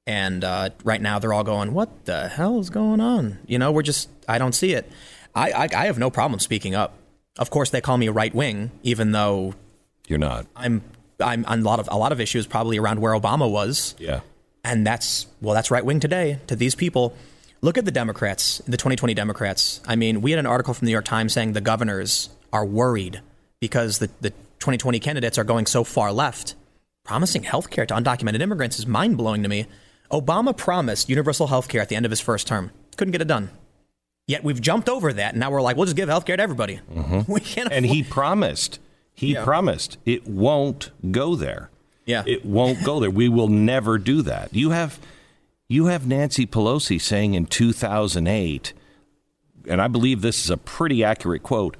[0.06, 3.72] And uh, right now, they're all going, "What the hell is going on?" You know,
[3.72, 4.90] we're just, I don't see it.
[5.34, 6.92] I, I, I have no problem speaking up.
[7.38, 9.54] Of course, they call me a right wing, even though
[10.06, 10.46] You're not.
[10.54, 10.82] I'm,
[11.20, 14.20] I'm on a lot of a lot of issues, probably around where Obama was, Yeah.
[14.64, 17.14] And that's well, that's right wing today to these people.
[17.60, 19.80] Look at the Democrats, the 2020 Democrats.
[19.86, 22.64] I mean, we had an article from the New York Times saying the governors are
[22.64, 23.20] worried
[23.60, 26.54] because the, the 2020 candidates are going so far left.
[27.04, 29.66] Promising health care to undocumented immigrants is mind blowing to me.
[30.10, 32.70] Obama promised universal health care at the end of his first term.
[32.96, 33.48] Couldn't get it done.
[34.26, 36.42] Yet we've jumped over that, and now we're like, we'll just give health care to
[36.42, 36.80] everybody.
[36.94, 37.20] Mm-hmm.
[37.32, 38.78] We can't And he promised.
[39.14, 39.44] He Yeah.
[39.44, 41.70] promised it won't go there.
[42.06, 42.22] Yeah.
[42.26, 43.10] It won't go there.
[43.10, 44.54] We will never do that.
[44.54, 44.98] You have
[45.68, 48.72] you have Nancy Pelosi saying in 2008
[49.66, 51.76] and I believe this is a pretty accurate quote,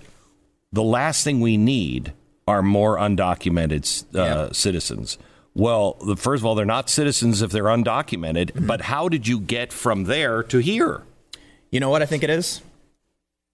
[0.73, 2.15] the last thing we need
[2.49, 4.49] are more undocumented uh, Yeah.
[4.53, 5.19] citizens.
[5.55, 8.67] Well, the, first of all, they're not citizens if they're undocumented, Mm-hmm.
[8.67, 11.03] but how did you get from there to here?
[11.71, 12.63] You know what I think it is?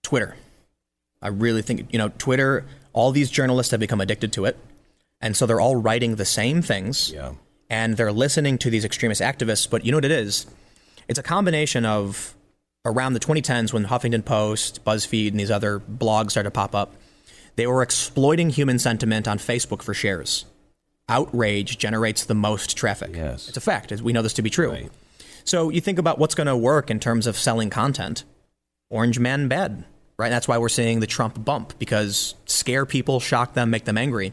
[0.02, 0.36] Twitter.
[1.20, 4.56] I really think, you know, Twitter, all these journalists have become addicted to it.
[5.20, 7.10] And so they're all writing the same things.
[7.12, 7.32] Yeah.
[7.68, 9.68] And they're listening to these extremist activists.
[9.68, 10.46] But you know what it is?
[11.08, 12.34] It's a combination of
[12.84, 16.94] around the 2010s when Huffington Post, BuzzFeed, and these other blogs started to pop up.
[17.56, 20.46] They were exploiting human sentiment on Facebook for shares.
[21.08, 23.10] Outrage generates the most traffic.
[23.14, 23.48] Yes.
[23.48, 23.92] It's a fact.
[24.00, 24.88] We know this to be true.
[25.44, 28.24] So you think about what's going to work in terms of selling content.
[28.88, 29.84] Orange Man bad,
[30.18, 30.28] right?
[30.30, 34.32] That's why we're seeing the Trump bump because scare people, shock them, make them angry.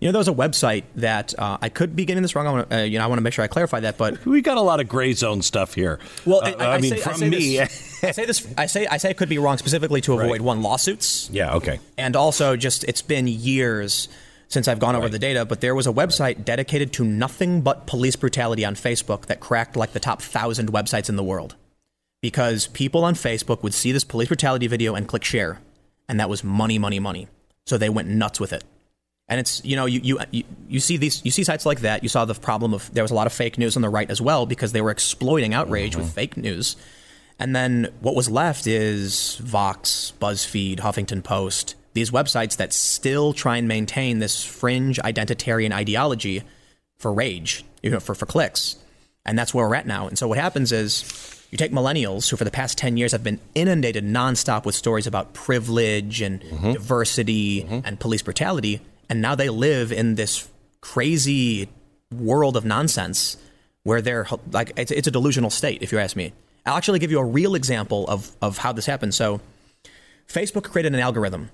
[0.00, 2.46] You know, there was a website that uh, I could be getting this wrong.
[2.46, 3.96] I want to, uh, you know, I want to make sure I clarify that.
[3.98, 5.98] But We got a lot of gray zone stuff here.
[6.24, 7.56] well, Uh, I, I mean, say, from I say me.
[7.58, 8.46] This, I say this.
[8.58, 10.40] I say I say it could be wrong specifically to avoid Right.
[10.40, 11.80] one lawsuits yeah, okay.
[11.96, 14.08] and also just it's been years
[14.48, 17.86] since I've gone over the data, but there was a website dedicated to nothing but
[17.86, 21.56] police brutality on Facebook that cracked like the top thousand websites in the world.
[22.22, 25.60] Because people on Facebook would see this police brutality video and click share,
[26.08, 27.28] and that was money, money, money.
[27.66, 28.62] So they went nuts with it.
[29.28, 32.02] And it's you know you, you you see these you see sites like that.
[32.02, 34.08] You saw the problem of there was a lot of fake news on the right
[34.08, 36.14] as well because they were exploiting outrage with mm-hmm.
[36.14, 36.76] fake news.
[37.38, 43.56] And then what was left is Vox, BuzzFeed, Huffington Post, these websites that still try
[43.56, 46.42] and maintain this fringe identitarian ideology
[46.98, 48.76] for rage, you know, for, for clicks.
[49.24, 50.06] And that's where we're at now.
[50.06, 51.04] And so what happens is
[51.50, 55.06] you take millennials who for the past 10 years have been inundated nonstop with stories
[55.06, 56.72] about privilege and mm-hmm.
[56.72, 57.80] diversity mm-hmm.
[57.84, 58.80] and police brutality.
[59.08, 60.48] And now they live in this
[60.80, 61.68] crazy
[62.12, 63.36] world of nonsense
[63.82, 66.32] where they're like, it's, it's a delusional state, if you ask me.
[66.64, 69.14] I'll actually give you a real example of, of how this happened.
[69.14, 69.40] So
[70.28, 71.50] Facebook created an algorithm.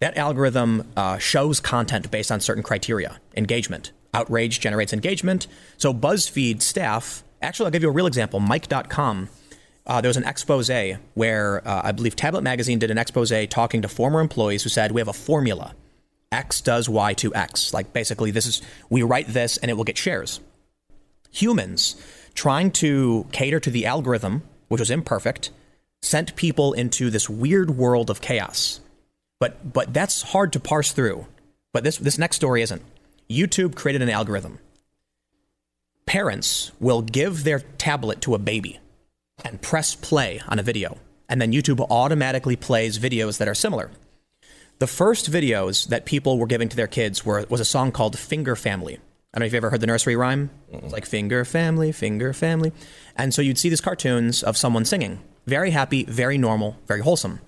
[0.00, 3.92] That algorithm uh, shows content based on certain criteria engagement.
[4.14, 5.46] Outrage generates engagement.
[5.76, 8.40] So BuzzFeed staff, actually, I'll give you a real example.
[8.40, 9.28] Mic.com,
[9.86, 10.70] uh, there was an expose
[11.14, 14.92] where uh, I believe Tablet Magazine did an expose talking to former employees who said,
[14.92, 15.74] We have a formula.
[16.36, 17.72] X does Y to X.
[17.74, 20.40] Like basically, this is, we write this and it will get shares.
[21.32, 21.96] Humans
[22.34, 25.50] trying to cater to the algorithm, which was imperfect,
[26.02, 28.80] sent people into this weird world of chaos.
[29.40, 31.26] But but that's hard to parse through.
[31.72, 32.82] But this this next story isn't.
[33.28, 34.58] YouTube created an algorithm.
[36.06, 38.78] Parents will give their tablet to a baby
[39.44, 43.90] and press play on a video, and then YouTube automatically plays videos that are similar.
[44.78, 48.18] The first videos that people were giving to their kids were was a song called
[48.18, 48.94] Finger Family.
[48.94, 50.50] I don't know if you've ever heard the nursery rhyme.
[50.70, 52.72] It's like Finger Family, Finger Family.
[53.16, 55.20] And so you'd see these cartoons of someone singing.
[55.46, 57.40] Very happy, very normal, very wholesome.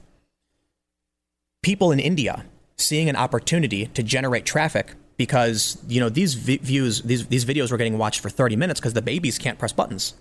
[1.62, 7.02] People in India seeing an opportunity to generate traffic because, you know, these vi- views,
[7.02, 10.14] these, these videos were getting watched for 30 minutes because the babies can't press buttons.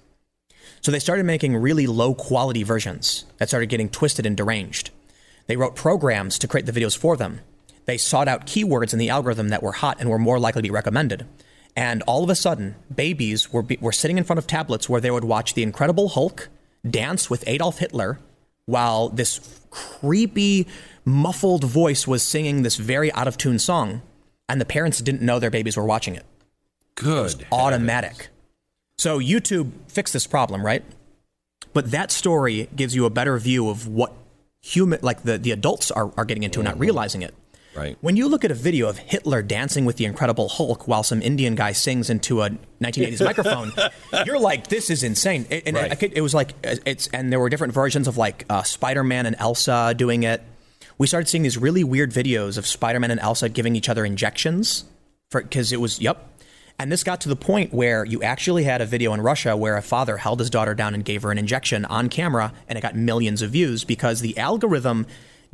[0.81, 4.91] So they started making really low quality versions that started getting twisted and deranged.
[5.47, 7.41] They wrote programs to create the videos for them.
[7.85, 10.67] They sought out keywords in the algorithm that were hot and were more likely to
[10.67, 11.25] be recommended.
[11.75, 14.99] And all of a sudden, babies were, be, were sitting in front of tablets where
[14.99, 16.49] they would watch The Incredible Hulk
[16.87, 18.19] dance with Adolf Hitler
[18.65, 20.67] while this creepy,
[21.05, 24.01] muffled voice was singing this very out of tune song.
[24.49, 26.25] And the parents didn't know their babies were watching it.
[26.95, 27.41] Good.
[27.41, 28.29] It automatic.
[28.97, 30.83] So YouTube fixed this problem, right?
[31.73, 34.13] But that story gives you a better view of what
[34.67, 37.33] human, like the, the adults are, are getting into and not realizing it.
[37.75, 37.95] Right.
[38.01, 41.21] When you look at a video of Hitler dancing with the Incredible Hulk while some
[41.21, 42.49] Indian guy sings into a
[42.81, 43.71] 1980s microphone,
[44.25, 46.01] you're like, "This is insane." And Right.
[46.01, 49.35] it, it was like it's, and there were different versions of like uh, Spider-Man and
[49.37, 50.41] Elsa doing it.
[50.97, 54.85] We started seeing these really weird videos of Spider-Man and Elsa giving each other injections
[55.29, 56.17] for because it was yep.
[56.79, 59.77] And this got to the point where you actually had a video in Russia where
[59.77, 62.81] a father held his daughter down and gave her an injection on camera, and it
[62.81, 65.07] got millions of views because the algorithm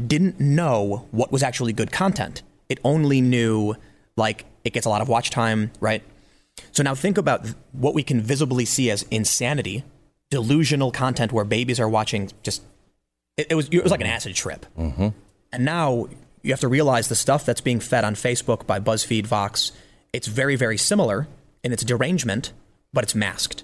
[0.05, 2.41] didn't know what was actually good content.
[2.67, 3.75] It only knew,
[4.17, 6.03] like, it gets a lot of watch time, right?
[6.71, 9.83] So now think about what we can visibly see as insanity,
[10.29, 12.63] delusional content where babies are watching just.
[13.37, 14.65] It, it was it was like an acid trip.
[14.77, 15.09] Mm-hmm.
[15.51, 16.07] And now
[16.41, 19.71] you have to realize the stuff that's being fed on Facebook by BuzzFeed, Vox,
[20.13, 21.27] it's very very similar
[21.63, 22.53] in its derangement,
[22.93, 23.63] but it's masked.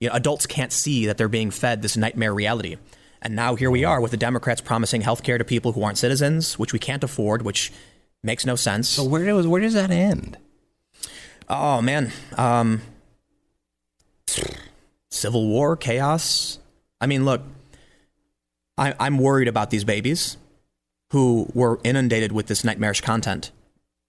[0.00, 2.76] You know, adults can't see that they're being fed this nightmare reality.
[3.20, 5.98] And now here we are with the Democrats promising health care to people who aren't
[5.98, 7.72] citizens, which we can't afford, which
[8.22, 8.88] makes no sense.
[8.88, 10.36] So where does where does that end?
[11.48, 12.82] Oh man, um,
[15.10, 16.58] civil war, chaos.
[17.00, 17.42] I mean, look,
[18.76, 20.36] I, I'm worried about these babies
[21.10, 23.50] who were inundated with this nightmarish content.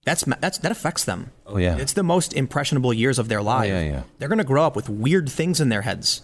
[0.04, 1.30] That's that's that affects them.
[1.46, 1.76] Oh, yeah.
[1.76, 3.68] it's the most impressionable years of their life.
[3.68, 4.02] yeah, yeah.
[4.18, 6.22] They're going to grow up with weird things in their heads.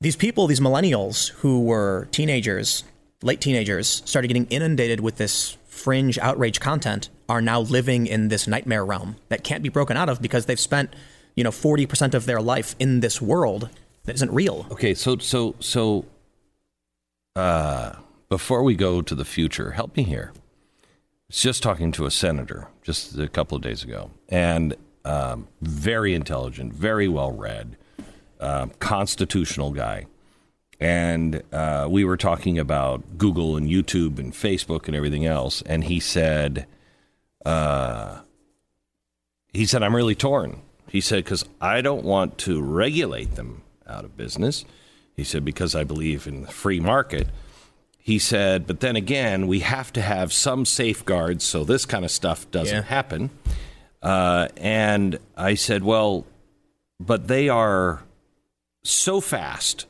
[0.00, 2.84] These people, these millennials who were teenagers,
[3.22, 8.46] late teenagers, started getting inundated with this fringe outrage content, are now living in this
[8.46, 10.94] nightmare realm that can't be broken out of because they've spent,
[11.34, 13.68] you know, forty percent of their life in this world
[14.04, 14.66] that isn't real.
[14.70, 16.04] Okay, so so so
[17.34, 17.94] uh
[18.28, 20.32] before we go to the future, help me here.
[21.30, 26.72] Just talking to a senator just a couple of days ago, and um, very intelligent,
[26.72, 27.76] very well read,
[28.40, 30.06] um, constitutional guy.
[30.80, 35.62] And uh, we were talking about Google and YouTube and Facebook and everything else.
[35.66, 36.66] And he said,
[37.44, 38.20] uh,
[39.52, 40.62] he said, I'm really torn.
[40.88, 44.64] He said, because I don't want to regulate them out of business.
[45.14, 47.28] He said, because I believe in the free market.
[48.10, 52.10] He said, but then again, we have to have some safeguards so this kind of
[52.10, 52.82] stuff doesn't Yeah.
[52.82, 53.30] happen.
[54.02, 56.26] Uh, and I said, well,
[56.98, 58.02] but they are
[58.82, 59.86] so fast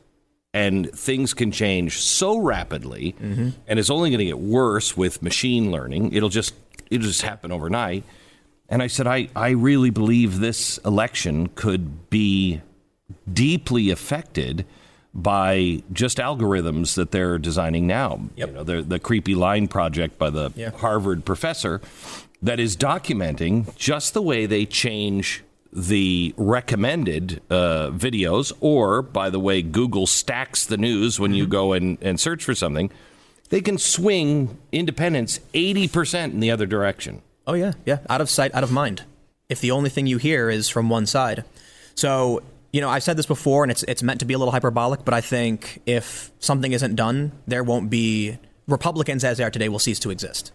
[0.53, 5.71] and things can change so rapidly and it's only going to get worse with machine
[5.71, 6.55] learning it'll just
[6.91, 8.03] it'll just happen overnight
[8.69, 12.61] and i said i, I really believe this election could be
[13.33, 14.67] deeply affected
[15.15, 18.49] by just algorithms that they're designing now Yep.
[18.49, 20.71] you know the, the creepy line project by the Yeah.
[20.71, 21.81] harvard professor
[22.43, 25.43] that is documenting just the way they change
[25.73, 31.73] the recommended uh, videos, or by the way, Google stacks the news when you go
[31.75, 32.91] and, and search for something.
[33.51, 37.23] They can swing independents 80% in the other direction.
[37.47, 37.99] Oh yeah, yeah.
[38.09, 39.05] Out of sight, out of mind.
[39.49, 41.45] If the only thing you hear is from one side,
[41.95, 42.43] so
[42.73, 45.05] you know I've said this before, and it's it's meant to be a little hyperbolic,
[45.05, 49.69] but I think if something isn't done, there won't be Republicans as they are today
[49.69, 50.53] will cease to exist.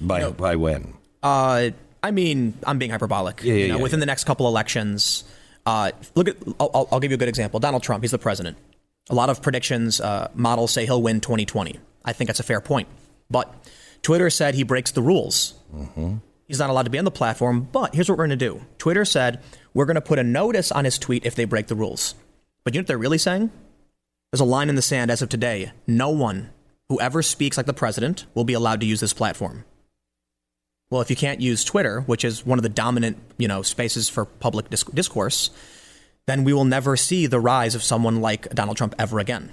[0.00, 0.94] By by when?
[1.22, 1.70] Uh,
[2.02, 3.40] I mean, I'm being hyperbolic.
[3.42, 4.02] Yeah, yeah, you know, yeah, within yeah.
[4.02, 5.24] the next couple elections,
[5.66, 6.36] uh, look at.
[6.60, 7.60] I'll, I'll- I'll give you a good example.
[7.60, 8.02] Donald Trump.
[8.04, 8.56] He's the president.
[9.10, 11.78] A lot of predictions, uh, models say he'll win 2020.
[12.04, 12.88] I think that's a fair point.
[13.30, 13.52] But
[14.02, 15.54] Twitter said he breaks the rules.
[15.74, 16.16] Mm-hmm.
[16.46, 17.68] He's not allowed to be on the platform.
[17.72, 18.60] But here's what we're going to do.
[18.78, 19.42] Twitter said
[19.72, 22.14] we're going to put a notice on his tweet if they break the rules.
[22.64, 23.50] But you know what they're really saying?
[24.30, 25.72] There's a line in the sand as of today.
[25.86, 26.50] No one
[26.88, 29.64] who ever speaks like the president will be allowed to use this platform.
[30.90, 34.08] Well, if you can't use Twitter, which is one of the dominant, you know, spaces
[34.08, 35.50] for public dis- discourse,
[36.26, 39.52] then we will never see the rise of someone like Donald Trump ever again.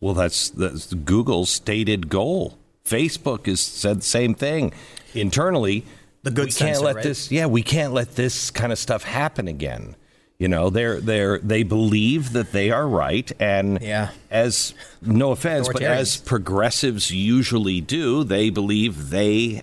[0.00, 2.58] Well, that's, that's Google's stated goal.
[2.84, 4.72] Facebook has said the same thing
[5.14, 5.84] internally.
[6.26, 7.04] The good we can't let right?
[7.04, 7.30] this.
[7.30, 9.94] Yeah, we can't let this kind of stuff happen again.
[10.38, 14.10] You know, they're they're they believe that they are right, and Yeah.
[14.30, 19.62] as no offense, but as progressives usually do, they believe they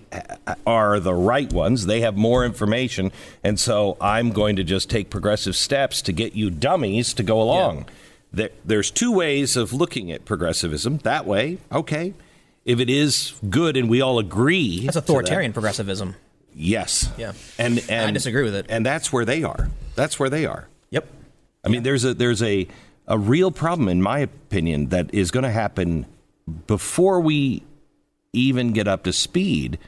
[0.66, 1.86] are the right ones.
[1.86, 3.12] They have more information,
[3.44, 7.40] and so I'm going to just take progressive steps to get you dummies to go
[7.40, 7.84] along.
[8.32, 10.98] There, there's two ways of looking at progressivism.
[11.04, 12.14] That way, okay.
[12.64, 16.16] If it is good and we all agree, That's to that- authoritarian progressivism.
[16.54, 17.32] Yes, Yeah.
[17.58, 18.66] and and I disagree with it.
[18.68, 19.68] and that's where they are.
[19.94, 20.68] That's where they are.
[20.90, 21.06] Yep.
[21.64, 22.66] I mean, there's a there's a
[23.06, 26.06] a real problem, in my opinion, that is going to happen
[26.66, 27.62] before we
[28.32, 29.78] even get up to speed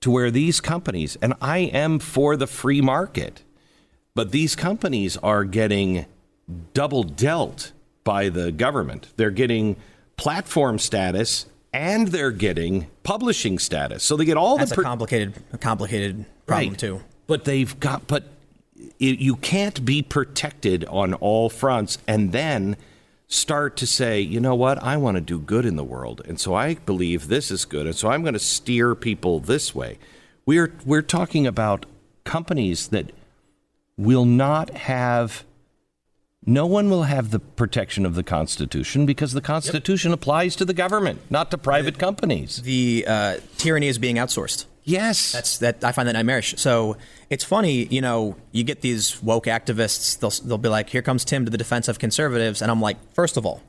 [0.00, 3.42] to where these companies, and I am for the free market,
[4.14, 6.06] but these companies are getting
[6.74, 7.72] double dealt
[8.04, 9.08] by the government.
[9.16, 9.76] They're getting
[10.16, 11.46] platform status
[11.76, 14.02] and they're getting publishing status.
[14.02, 16.78] So they get all That's the a complicated, a complicated problem Right.
[16.78, 17.02] too.
[17.26, 18.24] But they've got, but
[18.98, 22.76] it, you can't be protected on all fronts and then
[23.28, 26.38] start to say, you know what, I want to do good in the world, and
[26.40, 29.98] so I believe this is good, and so I'm going to steer people this way.
[30.46, 31.84] We're we're talking about
[32.22, 33.10] companies that
[33.96, 35.44] will not have.
[36.48, 40.72] No one will have the protection of the Constitution because the Constitution applies to the
[40.74, 42.62] government, not to private companies.
[42.62, 44.66] The uh, tyranny is being outsourced.
[44.84, 46.54] Yes, That's that I find that nightmarish.
[46.58, 46.96] So
[47.28, 50.16] it's funny, you know, you get these woke activists.
[50.20, 52.96] They'll they'll be like, "Here comes Tim to the defense of conservatives," and I'm like,
[53.12, 53.62] first of all,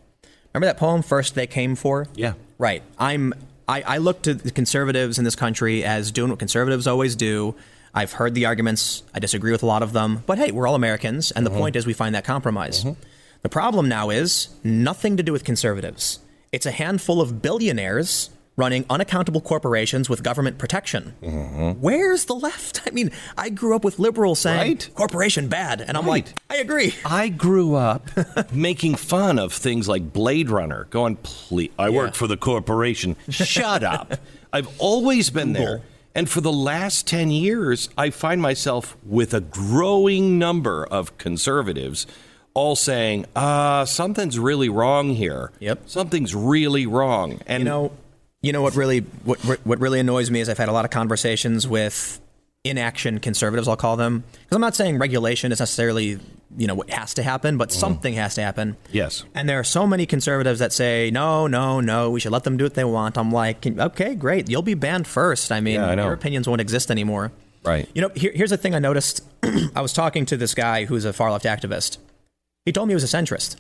[0.53, 2.05] remember that poem, First They Came For?
[2.13, 2.34] Yeah.
[2.59, 2.84] right.
[2.99, 3.34] I'm
[3.67, 7.55] I, I look to the conservatives in this country as doing what conservatives always do.
[7.97, 9.01] I've heard the arguments.
[9.11, 11.59] I disagree with a lot of them, but hey, we're all Americans, and the mm-hmm.
[11.59, 12.83] point is we find that compromise.
[12.83, 13.01] Mm-hmm.
[13.41, 16.19] The problem now is nothing to do with conservatives.
[16.51, 21.15] It's a handful of billionaires running unaccountable corporations with government protection.
[21.23, 21.81] Mm-hmm.
[21.81, 22.81] Where's the left?
[22.87, 24.89] I mean, I grew up with liberals saying Right.
[24.93, 26.25] corporation bad, and I'm Right.
[26.27, 26.93] like, I agree.
[27.03, 28.11] I grew up
[28.51, 33.15] making fun of things like Blade Runner, going, please, I work for the corporation.
[33.27, 34.19] Shut up.
[34.53, 35.81] I've always been there.
[36.18, 42.07] And for the last 10 years, I find myself with a growing number of conservatives
[42.55, 45.51] all saying, uh, something's really wrong here.
[45.59, 45.84] Yep.
[45.86, 47.39] Something's really wrong.
[47.45, 47.91] And You know,
[48.41, 50.91] you know what really what what really annoys me is I've had a lot of
[50.91, 52.20] conversations with
[52.63, 53.68] inaction conservatives.
[53.68, 56.20] I'll call them because I'm not saying regulation is necessarily
[56.55, 57.79] you know what has to happen, but mm-hmm.
[57.79, 58.77] something has to happen.
[58.91, 59.25] Yes.
[59.33, 62.09] And there are so many conservatives that say no, no, no.
[62.09, 63.17] We should let them do what they want.
[63.17, 64.49] I'm like, okay, great.
[64.49, 65.51] You'll be banned first.
[65.51, 67.31] I mean, Yeah, I your opinions won't exist anymore.
[67.63, 67.89] Right.
[67.93, 69.23] You know, here, here's the thing I noticed.
[69.75, 71.97] I was talking to this guy who's a far left activist.
[72.65, 73.55] He told me he was a centrist.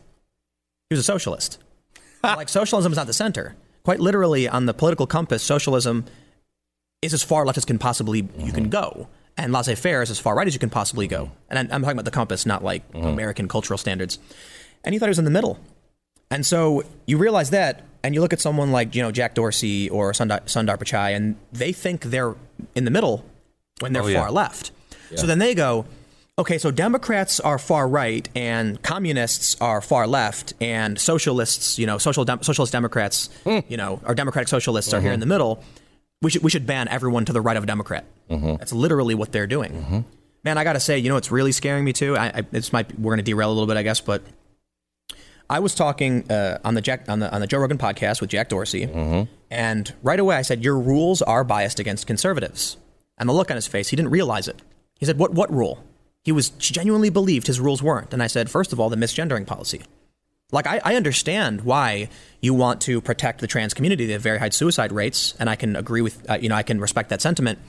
[0.89, 1.59] He was a socialist.
[2.23, 3.55] like socialism is not the center.
[3.83, 6.05] Quite literally, on the political compass, socialism
[7.01, 8.69] is as far left as can possibly you can mm-hmm.
[8.69, 9.07] go,
[9.37, 11.31] and laissez-faire is as far right as you can possibly go.
[11.49, 13.05] And I'm, I'm talking about the compass, not like mm-hmm.
[13.05, 14.19] American cultural standards.
[14.83, 15.59] And he thought he was in the middle.
[16.29, 19.89] And so you realize that, and you look at someone like you know Jack Dorsey
[19.89, 22.35] or Sundar, Sundar Pichai, and they think they're
[22.75, 23.25] in the middle
[23.79, 24.19] when they're Oh, yeah.
[24.19, 24.71] far left.
[25.15, 25.85] So then they go,
[26.37, 31.97] okay, so Democrats are far right, and communists are far left, and socialists, you know,
[31.97, 33.59] social dem- socialist Democrats, hmm.
[33.69, 35.13] you know, or Democratic socialists are here mm-hmm.
[35.15, 35.63] in the middle.
[36.21, 38.05] We should we should ban everyone to the right of a Democrat.
[38.29, 40.05] That's literally what they're doing.
[40.43, 42.15] Man, I got to say, you know, it's really scaring me too.
[42.15, 44.23] I, I it's might we're going to derail a little bit, I guess, but
[45.49, 48.29] I was talking uh, on the Jack on the on the Joe Rogan podcast with
[48.29, 48.83] Jack Dorsey,
[49.49, 52.77] and right away I said your rules are biased against conservatives.
[53.17, 54.61] And the look on his face, he didn't realize it.
[54.99, 55.83] He said, "What what rule?"
[56.23, 58.13] He was genuinely believed his rules weren't.
[58.13, 59.81] And I said, first of all, the misgendering policy.
[60.51, 62.09] Like I, I understand why
[62.41, 64.05] you want to protect the trans community.
[64.05, 66.63] They have very high suicide rates, and I can agree with uh, you know I
[66.63, 67.59] can respect that sentiment.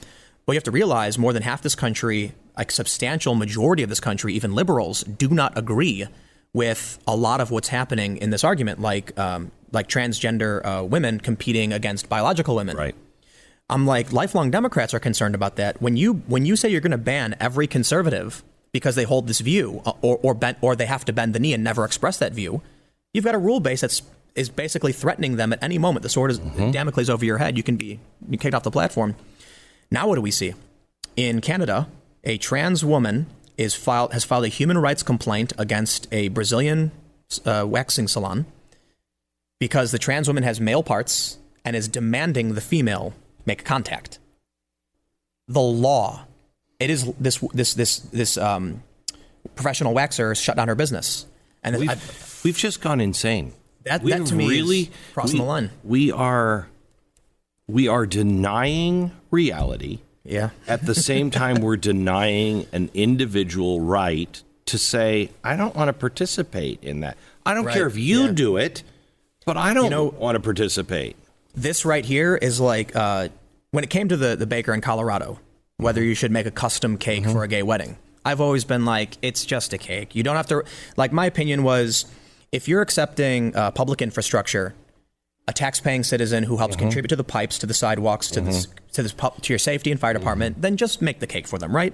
[0.49, 3.99] But you have to realize more than half this country, a substantial majority of this
[3.99, 6.07] country, even liberals, do not agree
[6.53, 8.81] with a lot of what's happening in this argument.
[8.81, 12.77] Like um, like transgender uh, women competing against biological women.
[12.77, 12.95] Right.
[13.69, 15.83] I'm like lifelong Democrats are concerned about that.
[15.83, 18.41] When you when you say you're going to ban every conservative
[18.71, 21.39] because they hold this view uh, or or bend, or they have to bend the
[21.39, 22.63] knee and never express that view,
[23.13, 24.01] you've got a rule base that's
[24.33, 26.01] is basically threatening them at any moment.
[26.01, 26.71] The sword is Mm-hmm.
[26.71, 27.55] Damocles over your head.
[27.55, 29.13] You can be you kicked off the platform.
[29.91, 30.53] Now what do we see?
[31.15, 31.87] In Canada,
[32.23, 33.27] a trans woman
[33.57, 36.91] is filed has filed a human rights complaint against a Brazilian
[37.45, 38.45] uh, waxing salon
[39.59, 43.13] because the trans woman has male parts and is demanding the female
[43.45, 44.19] make contact.
[45.47, 46.25] The law,
[46.79, 48.83] it is this this this this um,
[49.55, 51.25] professional waxer shut down her business,
[51.63, 53.53] and We've, we've just gone insane.
[53.83, 55.71] That- that to me is really crossing we- the line.
[55.83, 56.67] We are
[57.69, 59.99] we are denying reality.
[60.23, 65.87] yeah, At the same time, we're denying an individual right to say, I don't want
[65.89, 67.17] to participate in that.
[67.45, 68.31] I don't Right, care if you yeah.
[68.31, 68.83] do it,
[69.45, 71.15] but I don't know- want to participate.
[71.55, 73.27] this right here is like uh,
[73.71, 75.39] when it came to the the baker in Colorado,
[75.77, 77.97] whether you should make a custom cake for a gay wedding.
[78.25, 80.13] I've always been like, it's just a cake.
[80.15, 80.63] You don't have to.
[80.97, 82.05] Like my opinion was,
[82.51, 84.75] if you're accepting uh, public infrastructure,
[85.49, 86.85] a tax-paying citizen who helps mm-hmm.
[86.85, 88.87] contribute to the pipes, to the sidewalks, to this mm-hmm.
[88.93, 90.19] to this pub, to your safety and fire mm-hmm.
[90.19, 91.93] department, then just make the cake for them, right?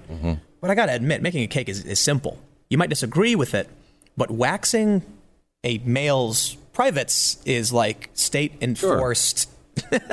[0.60, 2.38] But I got to admit, making a cake is, is simple.
[2.70, 3.70] You might disagree with it,
[4.18, 5.04] but waxing
[5.64, 9.50] a male's privates is like state enforced.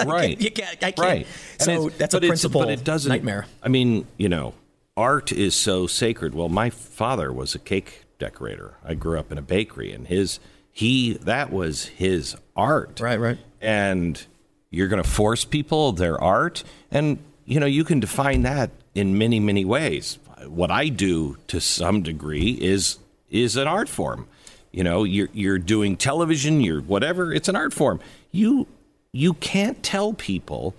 [0.04, 0.40] Right.
[0.40, 0.76] you can't.
[0.82, 0.98] I can't.
[0.98, 1.26] Right.
[1.60, 3.46] So that's a principle but it doesn't, nightmare.
[3.62, 4.54] I mean, you know,
[4.96, 6.34] art is so sacred.
[6.34, 8.74] Well, my father was a cake decorator.
[8.84, 10.40] I grew up in a bakery, and his
[10.72, 12.98] he that was his art.
[13.00, 13.38] Right, right.
[13.60, 14.24] And
[14.70, 19.16] you're going to force people their art, and you know you can define that in
[19.16, 20.18] many many ways.
[20.46, 22.98] What I do to some degree is
[23.30, 24.26] is an art form.
[24.72, 27.32] You know, you're you're doing television, you're whatever.
[27.32, 28.00] It's an art form.
[28.32, 28.66] You
[29.12, 30.74] you can't tell people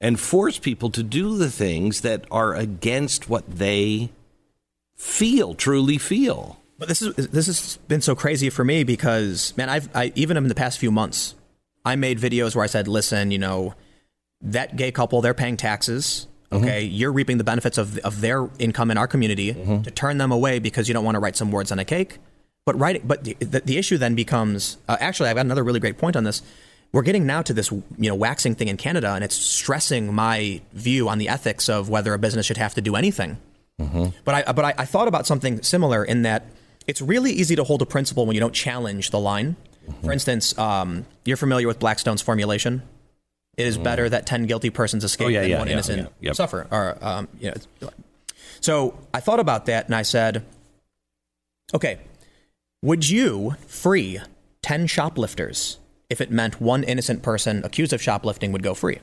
[0.00, 4.10] and force people to do the things that are against what they
[4.94, 6.60] feel, truly feel.
[6.84, 10.36] But this is this has been so crazy for me because man, I've I, even
[10.36, 11.34] in the past few months,
[11.82, 13.74] I made videos where I said, listen, you know,
[14.42, 16.26] that gay couple, they're paying taxes.
[16.50, 16.62] Mm-hmm.
[16.62, 19.54] Okay, you're reaping the benefits of of their income in our community.
[19.54, 19.80] Mm-hmm.
[19.80, 22.18] To turn them away because you don't want to write some words on a cake,
[22.66, 25.80] but writing, but the, the, the issue then becomes uh, actually, I've got another really
[25.80, 26.42] great point on this.
[26.92, 30.60] We're getting now to this, you know, waxing thing in Canada, and it's stressing my
[30.74, 33.38] view on the ethics of whether a business should have to do anything.
[33.80, 34.08] Mm-hmm.
[34.26, 36.44] But I but I, I thought about something similar in that
[36.86, 39.56] it's really easy to hold a principle when you don't challenge the line.
[40.02, 42.82] For instance, um, you're familiar with Blackstone's formulation.
[43.56, 46.12] It is better that ten guilty persons escape Oh, yeah, than yeah, one yeah, innocent
[46.20, 46.34] yep.
[46.34, 46.66] suffer.
[46.70, 47.90] Or um, you know,
[48.60, 50.44] so I thought about that and I said,
[51.74, 51.98] okay,
[52.82, 54.20] would you free
[54.62, 55.78] ten shoplifters
[56.10, 59.00] if it meant one innocent person accused of shoplifting would go free?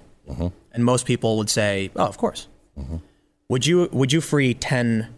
[0.73, 2.47] And most people would say, oh, of course.
[3.49, 5.13] Would you would you free ten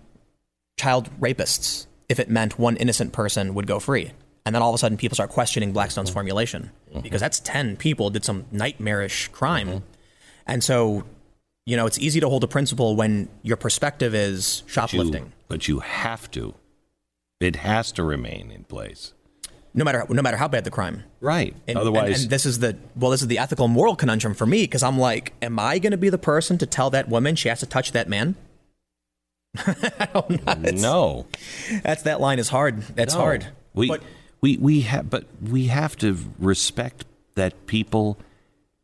[0.78, 4.12] child rapists if it meant one innocent person would go free?
[4.46, 6.16] And then all of a sudden, people start questioning Blackstone's mm-hmm.
[6.16, 7.02] formulation mm-hmm.
[7.02, 9.86] because that's ten people did some nightmarish crime, mm-hmm.
[10.46, 11.06] and so
[11.66, 15.32] you know it's easy to hold a principle when your perspective is You- shoplifting.
[15.48, 16.56] but you have to.
[17.40, 19.14] It has to remain in place.
[19.74, 21.04] no matter no matter how bad the crime.
[21.20, 21.56] Right.
[21.68, 24.46] And, Otherwise, and, and this is the well, this is the ethical moral conundrum for
[24.46, 27.36] me because I'm like, am I going to be the person to tell that woman
[27.36, 28.36] she has to touch that man?
[29.58, 30.52] I don't know.
[30.68, 31.26] It's- no.
[31.84, 32.82] That's that line is hard.
[32.96, 33.20] That's No.
[33.22, 33.48] hard.
[33.74, 34.02] We But-
[34.42, 38.18] we we have, but we have to respect that people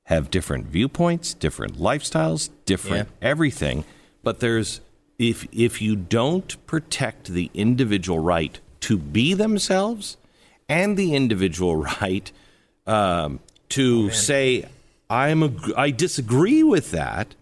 [0.03, 3.83] have different viewpoints, different lifestyles, different everything.
[4.23, 4.81] But there's
[5.17, 10.17] if if you don't protect the individual right to be themselves
[10.69, 12.31] and the individual right
[12.87, 13.39] um,
[13.69, 14.65] to say
[15.09, 17.35] I'm a, I disagree with that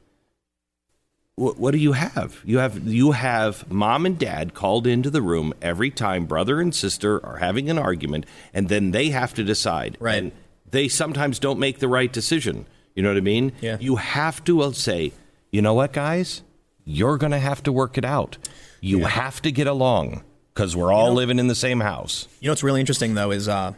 [1.38, 2.42] what, what do you have?
[2.44, 6.74] You have you have mom and dad called into the room every time brother and
[6.74, 9.98] sister are having an argument, and then they have to decide.
[10.00, 10.18] Right.
[10.18, 10.32] And
[10.70, 12.66] they sometimes don't make the right decision.
[12.96, 13.54] You know what I mean?
[13.62, 13.78] Yeah.
[13.80, 15.14] You have to uh, say,
[15.52, 16.42] you know what, guys,
[16.84, 18.40] you're going to have to work it out.
[18.82, 20.24] You have to get along
[20.54, 22.28] because we're all living in the same house.
[22.40, 23.74] You know what's really interesting though is uh,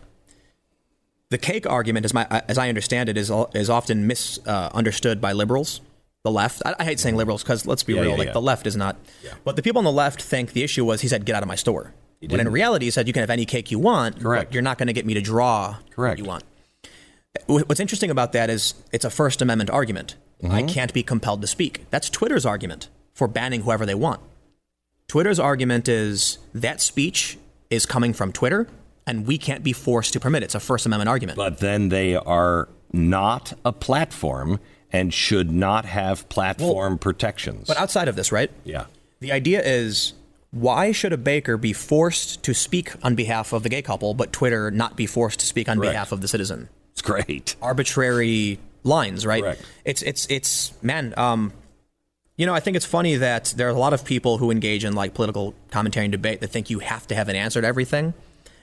[1.29, 5.81] the cake argument, as my as I understand it, is is often misunderstood by liberals.
[6.23, 6.61] The left.
[6.65, 8.09] I, I hate saying liberals because let's be Yeah, real.
[8.11, 8.33] yeah, like yeah.
[8.33, 8.97] the left is not.
[9.45, 11.47] But the people on the left think the issue was he said, "Get out of
[11.47, 11.93] my store."
[12.27, 14.19] When in reality, he said, "You can have any cake you want.
[14.21, 14.49] Correct.
[14.49, 16.13] But you're not going to get me to draw Correct.
[16.13, 16.43] what you want."
[17.47, 20.15] What's interesting about that is it's a First Amendment argument.
[20.43, 20.53] Mm-hmm.
[20.53, 21.85] I can't be compelled to speak.
[21.89, 24.19] That's Twitter's argument for banning whoever they want.
[25.07, 27.37] Twitter's argument is that speech
[27.69, 28.67] is coming from Twitter,
[29.07, 30.47] and we can't be forced to permit it.
[30.47, 31.37] It's a First Amendment argument.
[31.37, 34.59] But then they are not a platform
[34.91, 37.67] and should not have platform protections.
[37.67, 38.51] But outside of this, right?
[38.63, 38.85] yeah.
[39.19, 40.13] The idea is
[40.51, 44.31] why should a baker be forced to speak on behalf of the gay couple, but
[44.31, 45.91] Twitter not be forced to speak on Correct.
[45.91, 46.69] behalf of the citizen?
[46.93, 47.55] It's great.
[47.61, 49.43] Arbitrary lines, right?
[49.43, 49.61] Correct.
[49.85, 51.13] It's it's it's man.
[51.17, 51.53] Um,
[52.37, 54.85] you know, I think it's funny that there are a lot of people who engage
[54.85, 57.67] in like political commentary and debate that think you have to have an answer to
[57.67, 58.13] everything,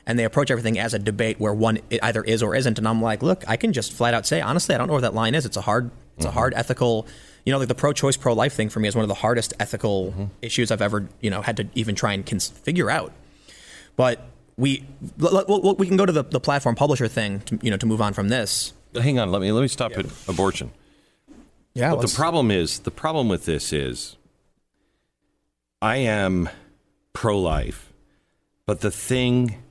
[0.07, 2.79] and they approach everything as a debate where one it either is or isn't.
[2.79, 5.03] And I'm like, look, I can just flat out say, honestly, I don't know where
[5.03, 5.45] that line is.
[5.45, 6.39] It's a hard, it's a mm-hmm.
[6.39, 7.07] hard ethical.
[7.45, 10.13] You know, like the pro-choice, pro-life thing for me is one of the hardest ethical
[10.13, 10.25] mm-hmm.
[10.43, 13.13] issues I've ever you know had to even try and cons- figure out.
[13.97, 14.21] But
[14.57, 14.85] we
[15.21, 17.87] l- l- we can go to the, the platform publisher thing, to, you know, to
[17.87, 18.73] move on from this.
[18.95, 20.71] Hang on, let me let me stop at abortion.
[21.75, 24.17] Yeah, But the problem is the problem with this is
[25.83, 26.49] I am
[27.13, 27.93] pro life,
[28.65, 29.63] but the thing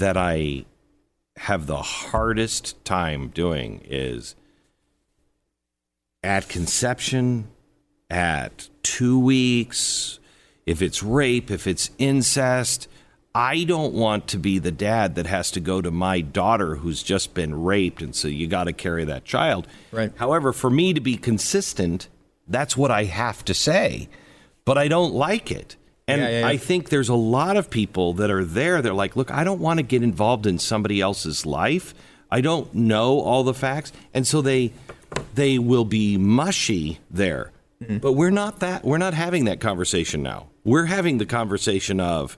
[0.00, 0.64] that I
[1.36, 4.34] have the hardest time doing is
[6.22, 7.48] at conception,
[8.10, 10.18] at two weeks,
[10.66, 12.88] if it's rape, if it's incest.
[13.34, 17.02] I don't want to be the dad that has to go to my daughter who's
[17.02, 19.68] just been raped, and so you got to carry that child.
[19.92, 20.12] Right.
[20.16, 22.08] However, for me to be consistent,
[22.48, 24.08] that's what I have to say,
[24.64, 25.76] but I don't like it.
[26.10, 26.46] And Yeah, yeah, yeah.
[26.48, 28.82] I think there's a lot of people that are there.
[28.82, 31.94] They're like, look, I don't want to get involved in somebody else's life.
[32.30, 34.72] I don't know all the facts, and so they
[35.34, 37.50] they will be mushy there.
[37.82, 37.98] Mm-hmm.
[37.98, 38.84] But we're not that.
[38.84, 40.48] We're not having that conversation now.
[40.64, 42.36] We're having the conversation of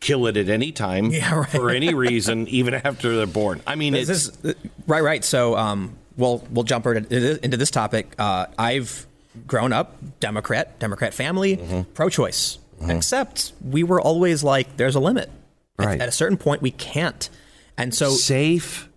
[0.00, 1.48] kill it at any time right.
[1.48, 3.60] for any reason, even after they're born.
[3.66, 4.32] I mean, it's is
[4.86, 5.24] right, right.
[5.24, 8.14] So, um, we'll we'll jump right into into this topic.
[8.18, 9.06] Uh, I've
[9.46, 11.92] grown up Democrat, Democrat family, Mm-hmm.
[11.92, 12.58] pro-choice.
[12.88, 15.30] Except we were always like, there's a limit.
[15.78, 16.00] At- Right.
[16.00, 17.28] At, a certain point, we can't.
[17.76, 18.88] And so safe,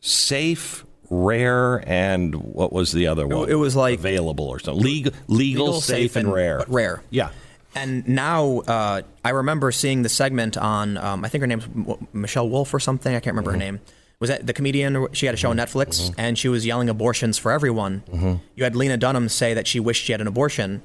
[0.00, 3.48] safe, rare, and what was the other one?
[3.48, 4.82] it was like- available or something.
[4.84, 6.58] Legal, legal, safe, and, rare.
[6.58, 7.02] but rare.
[7.10, 7.30] Yeah.
[7.74, 11.66] And now uh, I remember seeing the segment on, um, I think her name's
[12.12, 13.14] Michelle Wolf or something.
[13.14, 13.60] I can't remember Mm-hmm.
[13.60, 13.80] her name.
[14.18, 15.08] Was that the comedian?
[15.12, 18.02] She had a show on Netflix, and she was yelling abortions for everyone.
[18.10, 18.34] Mm-hmm.
[18.54, 20.80] You had Lena Dunham say that she wished she had an abortion,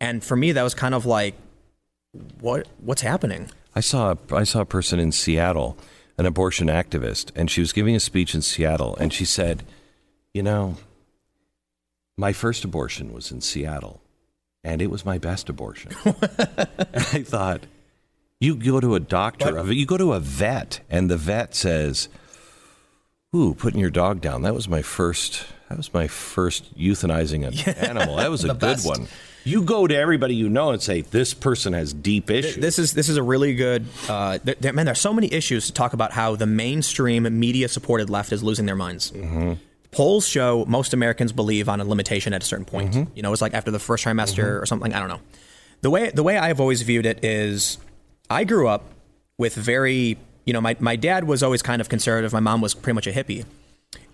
[0.00, 1.34] and for me, that was kind of like,
[2.40, 3.50] what what's happening?
[3.74, 5.76] I saw I saw a person in Seattle,
[6.16, 9.64] an abortion activist, and she was giving a speech in Seattle, and she said,
[10.34, 10.76] "You know,
[12.16, 14.00] my first abortion was in Seattle,
[14.64, 17.62] and it was my best abortion." and I thought,
[18.40, 22.08] you go to a doctor, you go to a vet, and the vet says,
[23.34, 24.42] "Ooh, putting your dog down.
[24.42, 25.44] That was my first.
[25.68, 28.16] That was my first euthanizing an animal.
[28.16, 28.86] That was a good best.
[28.86, 29.08] one."
[29.48, 32.92] You go to everybody you know and say, "This person has deep issues." This is
[32.92, 33.86] this is a really good.
[34.06, 38.10] Uh, there, there- man, there's so many issues to talk about how the mainstream media-supported
[38.10, 39.10] left is losing their minds.
[39.10, 39.54] Mm-hmm.
[39.90, 42.92] Polls show most Americans believe on a limitation at a certain point.
[42.92, 43.16] Mm-hmm.
[43.16, 44.62] You know, it's like after the first trimester mm-hmm.
[44.62, 44.92] or something.
[44.92, 45.20] I don't know.
[45.80, 47.78] The way the way I've always viewed it is,
[48.28, 48.84] I grew up
[49.38, 50.18] with very.
[50.44, 52.32] You know, my, my dad was always kind of conservative.
[52.32, 53.44] My mom was pretty much a hippie,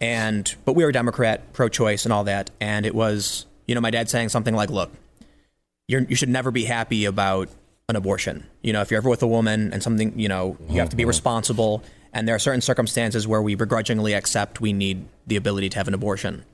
[0.00, 2.50] and but we were Democrat, pro-choice, and all that.
[2.60, 4.90] And it was, you know, my dad saying something like, "Look,
[5.88, 7.48] you're, you should never be happy about
[7.88, 8.46] an abortion.
[8.62, 10.96] You know, if you're ever with a woman and something, you know, you have to
[10.96, 11.08] be uh-huh.
[11.08, 11.82] responsible.
[12.12, 15.88] And there are certain circumstances where we begrudgingly accept we need the ability to have
[15.88, 16.44] an abortion.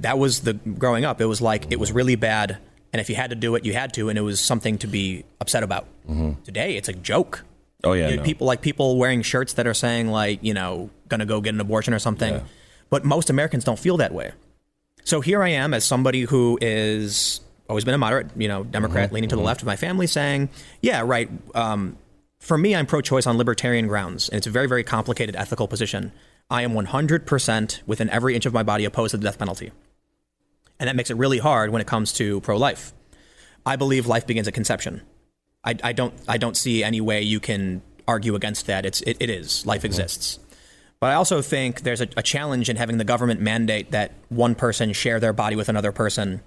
[0.00, 1.20] That was the growing up.
[1.20, 2.58] It was like it was really bad,
[2.92, 4.86] and if you had to do it, you had to, and it was something to
[4.86, 5.86] be upset about.
[6.08, 6.42] Mm-hmm.
[6.42, 7.44] Today, it's a joke.
[7.84, 8.26] Oh, yeah, You know, no.
[8.26, 11.60] people like people wearing shirts that are saying like, you know, gonna go get an
[11.60, 12.40] abortion or something.
[12.90, 14.32] But most Americans don't feel that way.
[15.04, 19.06] So here I am as somebody who is always been a moderate, you know, Democrat
[19.06, 19.14] mm-hmm.
[19.14, 19.46] leaning to the mm-hmm.
[19.46, 20.48] left of my family, saying,
[20.80, 21.96] "Yeah, right." Um,
[22.38, 26.12] for me, I'm pro-choice on libertarian grounds, and it's a very, very complicated ethical position.
[26.48, 29.72] I am 100% within every inch of my body opposed to the death penalty,
[30.78, 32.92] and that makes it really hard when it comes to pro-life.
[33.66, 35.02] I believe life begins at conception.
[35.64, 38.86] I, I don't, I don't see any way you can argue against that.
[38.86, 39.86] It's, it, it is life mm-hmm.
[39.86, 40.38] exists.
[41.00, 44.54] But I also think there's a, a challenge in having the government mandate that one
[44.54, 46.40] person share their body with another person.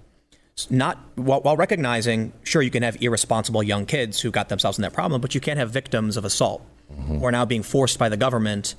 [0.68, 4.82] Not while, while recognizing, sure, you can have irresponsible young kids who got themselves in
[4.82, 7.18] that problem, but you can't have victims of assault mm-hmm.
[7.18, 8.74] who are now being forced by the government.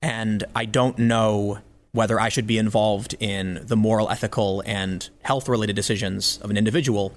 [0.00, 1.58] And I don't know
[1.92, 6.56] whether I should be involved in the moral, ethical, and health related decisions of an
[6.56, 7.12] individual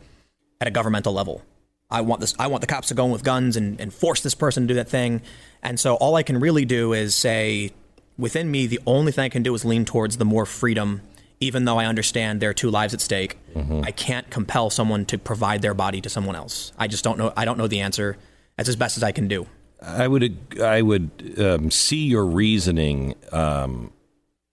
[0.62, 1.42] at a governmental level.
[1.90, 2.36] I want this.
[2.38, 4.68] I want the cops to go in with guns and, and force this person to
[4.68, 5.22] do that thing.
[5.64, 7.72] And so all I can really do is say,
[8.18, 11.02] within me, the only thing I can do is lean towards the more freedom.
[11.40, 13.38] Even though I understand there are two lives at stake,
[13.84, 16.72] I can't compel someone to provide their body to someone else.
[16.78, 17.34] I just don't know.
[17.36, 18.18] I don't know the answer.
[18.58, 19.48] That's as best as I can do.
[19.82, 23.92] I would I would um, see your reasoning um,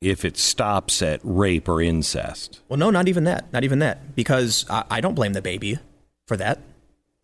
[0.01, 2.61] if it stops at rape or incest.
[2.69, 3.53] Well, no, not even that.
[3.53, 4.15] Not even that.
[4.17, 5.79] Because I, I don't blame the baby
[6.27, 6.61] for that.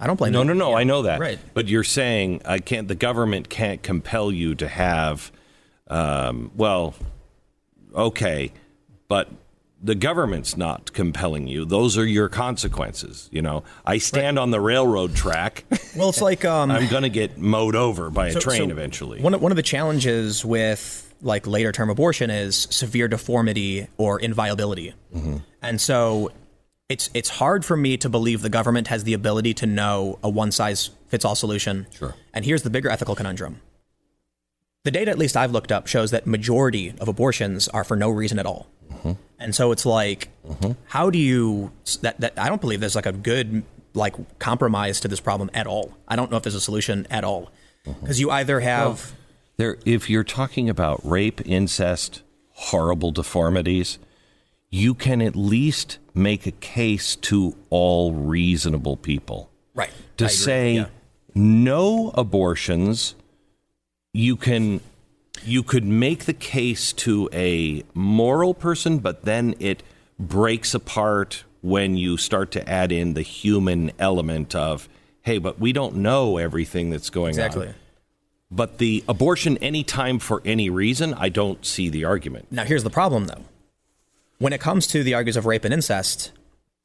[0.01, 0.33] I don't blame.
[0.33, 0.75] No, no, no.
[0.75, 1.19] I know that.
[1.19, 1.41] Right.
[1.55, 2.87] But you're saying I can't.
[2.87, 5.33] The government can't compel you to have.
[5.89, 6.95] Um, well,
[7.95, 8.53] okay,
[9.09, 9.29] but
[9.83, 11.65] the government's not compelling you.
[11.65, 13.29] Those are your consequences.
[13.33, 15.65] You know, I stand on the railroad track.
[15.97, 19.21] Well, it's like um, I'm going to get mowed over by a train so eventually.
[19.21, 24.21] One of, one of the challenges with like later term abortion is severe deformity or
[24.21, 25.39] inviolability, Mm-hmm.
[25.61, 26.31] and so
[26.89, 30.29] it's it's hard for me to believe the government has the ability to know a
[30.29, 31.89] one size fits all solution.
[31.97, 32.15] Sure.
[32.33, 33.61] And here's the bigger ethical conundrum.
[34.85, 38.09] The data, at least I've looked up, shows that majority of abortions are for no
[38.11, 38.69] reason at all.
[39.39, 39.45] Mm-hmm.
[39.45, 40.29] And so it's like,
[40.87, 41.71] how do you
[42.03, 43.63] that, that I don't believe there's like a good
[43.95, 45.97] like compromise to this problem at all.
[46.07, 47.51] I don't know if there's a solution at all
[47.87, 48.01] Mm-hmm.
[48.01, 49.15] because you either have
[49.57, 53.99] there, if you're talking about rape, incest, horrible deformities,
[54.69, 59.51] you can at least make a case to all reasonable people.
[59.75, 60.87] right to say yeah.
[61.35, 63.15] no abortions
[64.13, 64.81] you can
[65.45, 69.83] you could make the case to a moral person but then it
[70.19, 74.89] breaks apart when you start to add in the human element of
[75.23, 77.69] hey but we don't know everything that's going exactly.
[77.69, 77.75] on
[78.51, 82.91] but the abortion anytime for any reason i don't see the argument Now here's the
[82.91, 83.45] problem though.
[84.39, 86.31] When it comes to the arguments of rape and incest,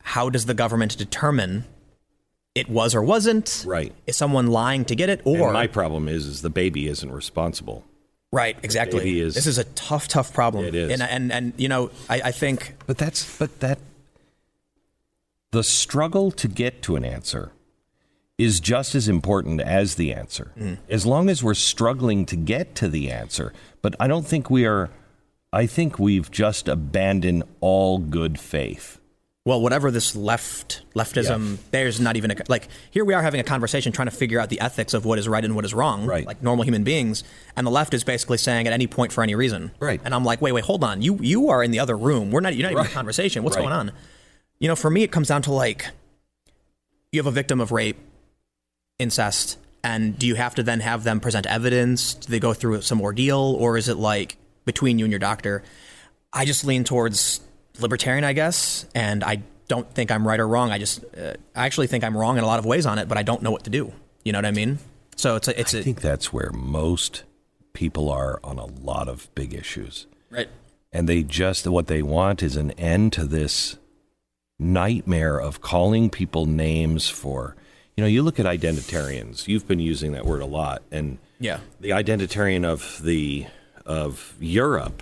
[0.01, 1.65] how does the government determine
[2.55, 3.63] it was or wasn't?
[3.65, 3.93] Right.
[4.07, 7.11] Is someone lying to get it and or my problem is is the baby isn't
[7.11, 7.83] responsible
[8.33, 8.99] Right, exactly.
[8.99, 10.65] baby is- this is a tough, tough problem.
[10.65, 10.91] It is.
[10.91, 13.77] And and, and you know, I, I think But that's but that
[15.51, 17.51] the struggle to get to an answer
[18.39, 20.51] is just as important as the answer.
[20.59, 20.79] Mm.
[20.89, 23.53] As long as we're struggling to get to the answer,
[23.83, 24.89] but I don't think we are
[25.53, 28.99] I think we've just abandoned all good faith.
[29.45, 32.69] Well, whatever this left leftism, there's not even a like.
[32.91, 35.27] Here we are having a conversation trying to figure out the ethics of what is
[35.27, 36.25] right and what is wrong, Right.
[36.25, 37.25] like normal human beings,
[37.57, 39.99] and the left is basically saying at any point for any reason, Right.
[40.05, 42.31] And I'm like, wait, wait, hold on, you you are in the other room.
[42.31, 42.55] We're not.
[42.55, 43.43] You're not even in a conversation.
[43.43, 43.63] What's Right.
[43.63, 43.91] going on?
[44.59, 45.87] You know, for me, it comes down to like,
[47.11, 47.97] you have a victim of rape,
[48.97, 52.13] incest, and do you have to then have them present evidence?
[52.13, 55.63] Do they go through some ordeal, or is it like between you and your doctor?
[56.31, 57.41] I just lean towards
[57.79, 60.71] libertarian, I guess, and I don't think I'm right or wrong.
[60.71, 63.07] I just, uh, I actually think I'm wrong in a lot of ways on it,
[63.07, 63.93] but I don't know what to do.
[64.23, 64.79] You know what I mean?
[65.15, 67.23] So it's a, it's I a think that's where most
[67.73, 70.05] people are on a lot of big issues.
[70.29, 70.49] right.
[70.91, 73.77] and they just what they want is an end to this
[74.59, 77.55] nightmare of calling people names for
[77.97, 81.59] you know you look at identitarians you've been using that word a lot and Yeah.
[81.79, 83.47] the identitarian of the
[83.85, 85.01] of Europe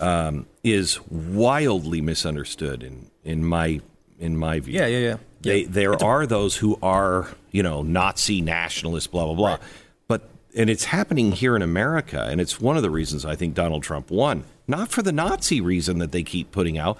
[0.00, 3.80] um, is wildly misunderstood in in my
[4.18, 5.16] in my view Yeah, yeah, yeah.
[5.42, 5.66] they, Yeah.
[5.70, 9.58] there are those who are, you know, Nazi nationalists, blah blah blah.
[10.08, 13.54] But and it's happening here in America, and it's one of the reasons I think
[13.54, 14.44] Donald Trump won.
[14.66, 16.98] Not for the Nazi reason that they keep putting out,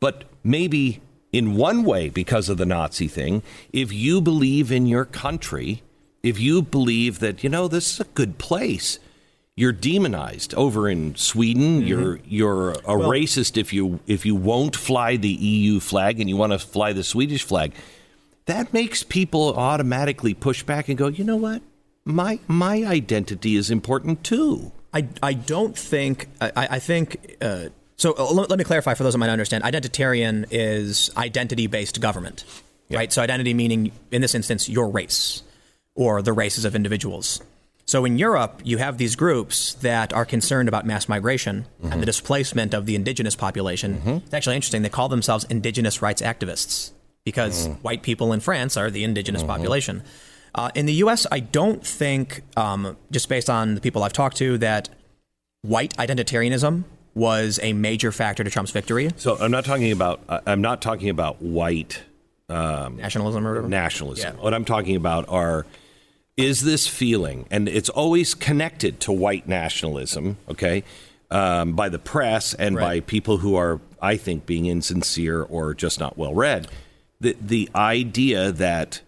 [0.00, 1.00] but maybe
[1.32, 3.42] in one way because of the Nazi thing.
[3.72, 5.82] If you believe in your country,
[6.22, 8.98] if you believe that you know this is a good place,
[9.60, 11.82] you're demonized over in Sweden.
[11.82, 16.36] You're you're a racist if you if you won't fly the EU flag and you
[16.38, 17.74] want to fly the Swedish flag.
[18.46, 21.60] That makes people automatically push back and go, you know what?
[22.06, 24.72] My my identity is important too.
[24.94, 28.14] I, I don't think I, I think uh, so.
[28.18, 29.62] uh, Let, let me clarify for those that might not understand.
[29.62, 32.44] Identitarian is identity based government,
[32.90, 33.12] right?
[33.12, 35.42] So identity meaning in this instance your race
[35.94, 37.42] or the races of individuals.
[37.90, 41.96] So in Europe, you have these groups that are concerned about mass migration and the
[41.96, 42.04] mm-hmm.
[42.04, 43.96] displacement of the indigenous population.
[43.96, 44.10] Mm-hmm.
[44.26, 44.82] It's actually interesting.
[44.82, 46.92] They call themselves indigenous rights activists
[47.24, 47.82] because mm.
[47.82, 49.50] white people in France are the indigenous mm-hmm.
[49.50, 50.04] population.
[50.54, 54.36] Uh, in the U.S., I don't think, um, just based on the people I've talked
[54.36, 54.88] to, that
[55.62, 56.84] white identitarianism
[57.16, 59.10] was a major factor to Trump's victory.
[59.16, 62.00] So I'm not talking about I'm not talking about white
[62.48, 63.68] um, Nationalism or whatever.
[63.68, 64.36] nationalism.
[64.36, 64.40] Yeah.
[64.40, 65.66] What I'm talking about are
[66.44, 70.82] is this feeling, and it's always connected to white nationalism, okay,
[71.30, 76.00] um, by the press and by people who are, I think, being insincere or just
[76.00, 76.68] not well read.
[77.20, 79.00] The the idea that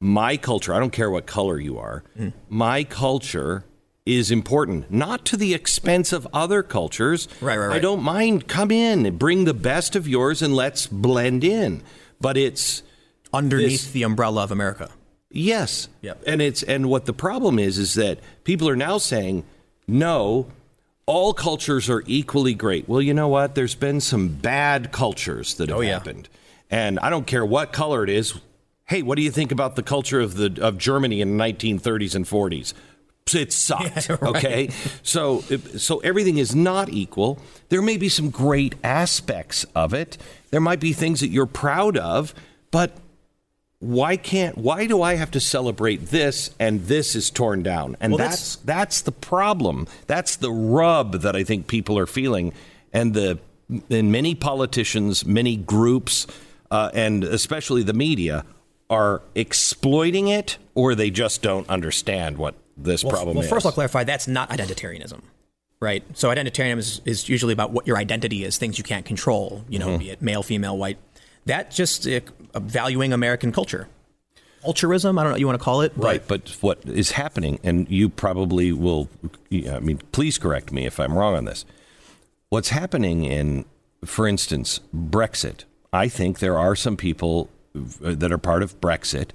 [0.00, 2.28] my culture, I don't care what color you are, Hmm.
[2.48, 3.64] my culture
[4.04, 7.28] is important, not to the expense of other cultures.
[7.40, 7.76] Right, right, right.
[7.76, 8.48] I don't mind.
[8.48, 11.82] Come in, bring the best of yours, and let's blend in.
[12.20, 12.82] But it's
[13.34, 14.90] Underneath This- the umbrella of America.
[15.32, 15.88] Yes.
[16.02, 16.22] Yep.
[16.26, 19.44] And it's and what the problem is is that people are now saying
[19.88, 20.46] no
[21.06, 22.88] all cultures are equally great.
[22.88, 23.54] Well, you know what?
[23.56, 25.94] There's been some bad cultures that have Oh, yeah.
[25.94, 26.28] happened.
[26.70, 28.34] And I don't care what color it is.
[28.84, 32.14] Hey, what do you think about the culture of the of Germany in the 1930s
[32.14, 32.72] and 40s?
[33.34, 34.08] It sucked.
[34.10, 34.36] Yeah, right.
[34.36, 34.68] Okay,
[35.02, 35.40] so
[35.78, 37.38] so everything is not equal.
[37.68, 40.18] There may be some great aspects of it.
[40.50, 42.34] There might be things that you're proud of,
[42.70, 42.96] but
[43.82, 47.96] why can't why do I have to celebrate this and this is torn down?
[48.00, 49.86] And Well, that's that's- that's the problem.
[50.06, 52.52] That's the rub that I think people are feeling,
[52.92, 53.38] and the
[53.90, 56.26] and many politicians, many groups,
[56.70, 58.44] uh, and especially the media
[58.88, 63.50] are exploiting it, or they just don't understand what this Well, problem well is.
[63.50, 65.22] first I'll clarify that's not identitarianism,
[65.80, 66.04] right?
[66.14, 69.78] So identitarianism is, is usually about what your identity is, things you can't control, you
[69.78, 69.98] know, Mm-hmm.
[69.98, 70.98] be it male, female, white.
[71.46, 72.06] That just
[72.54, 73.88] valuing American culture.
[74.64, 77.12] Culturism, I don't know what you want to call it, but Right, but what is
[77.12, 79.08] happening, and you probably will,
[79.52, 81.64] I mean, please correct me if I'm wrong on this.
[82.48, 83.64] What's happening in,
[84.04, 89.30] for instance, Brexit, I think there are some people that are part of Brexit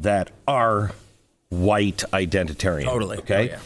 [0.00, 0.92] that are
[1.50, 2.84] white identitarian.
[2.84, 3.18] Totally.
[3.18, 3.50] Okay.
[3.50, 3.58] Oh, yeah.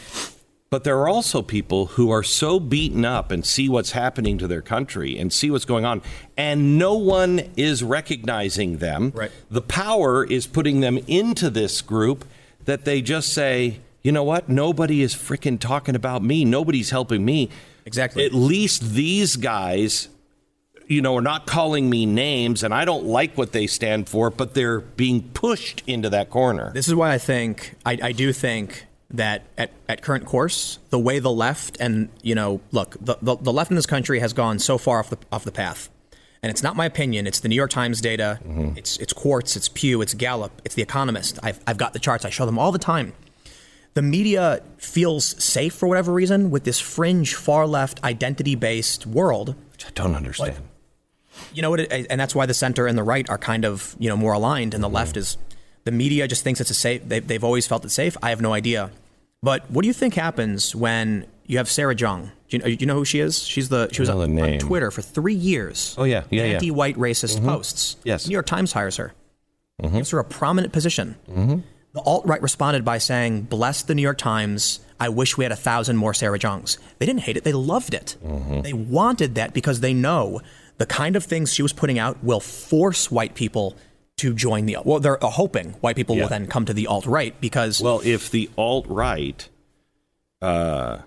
[0.68, 4.48] But there are also people who are so beaten up and see what's happening to
[4.48, 6.02] their country and see what's going on,
[6.36, 9.12] and no one is recognizing them.
[9.14, 9.30] Right.
[9.48, 12.24] The power is putting them into this group
[12.64, 14.48] that they just say, you know what?
[14.48, 16.44] Nobody is freaking talking about me.
[16.44, 17.48] Nobody's helping me.
[17.84, 18.24] Exactly.
[18.24, 20.08] At least these guys,
[20.88, 24.30] you know, are not calling me names, and I don't like what they stand for,
[24.30, 26.72] but they're being pushed into that corner.
[26.72, 30.98] This is why I think I, I do think that at, at current course, the
[30.98, 34.32] way the left and you know, look, the, the, the left in this country has
[34.32, 35.88] gone so far off the off the path,
[36.42, 37.26] and it's not my opinion.
[37.26, 38.40] It's the New York Times data.
[38.42, 38.76] Mm-hmm.
[38.76, 39.56] It's it's Quartz.
[39.56, 40.02] It's Pew.
[40.02, 40.60] It's Gallup.
[40.64, 41.38] It's The Economist.
[41.42, 42.24] I've I've got the charts.
[42.24, 43.12] I show them all the time.
[43.94, 49.54] The media feels safe for whatever reason with this fringe, far left, identity based world
[49.72, 50.56] Which I don't understand.
[51.54, 51.80] you know what?
[51.80, 54.34] It, and that's why the center and the right are kind of you know more
[54.34, 54.96] aligned, and the mm-hmm.
[54.96, 55.38] left is
[55.86, 57.08] the media just thinks it's a safe.
[57.08, 58.16] They, they've always felt it safe.
[58.20, 58.90] I have no idea.
[59.40, 62.32] But what do you think happens when you have Sarah Jeong?
[62.48, 63.38] Do you, do you know who she is?
[63.44, 64.54] She's the she was on, name.
[64.54, 65.94] on Twitter for three years.
[65.96, 66.24] Oh, yeah.
[66.28, 66.54] Yeah, yeah.
[66.54, 67.46] anti-white racist mm-hmm.
[67.46, 67.96] posts.
[68.02, 68.26] Yes.
[68.26, 69.14] New York Times hires her,
[69.80, 69.96] mm-hmm.
[69.96, 71.14] gives her a prominent position.
[71.30, 71.60] Mm-hmm.
[71.92, 75.52] The alt right responded by saying, "Bless the New York Times." I wish we had
[75.52, 76.78] a thousand more Sarah Jeongs.
[76.98, 78.16] They didn't hate it; they loved it.
[78.62, 80.42] They wanted that because they know
[80.76, 83.76] the kind of things she was putting out will force white people
[84.18, 84.78] to join the.
[84.84, 86.22] Well, they're hoping white people Yeah.
[86.22, 89.46] will then come to the alt right because Well, if the alt right
[90.42, 90.98] uh,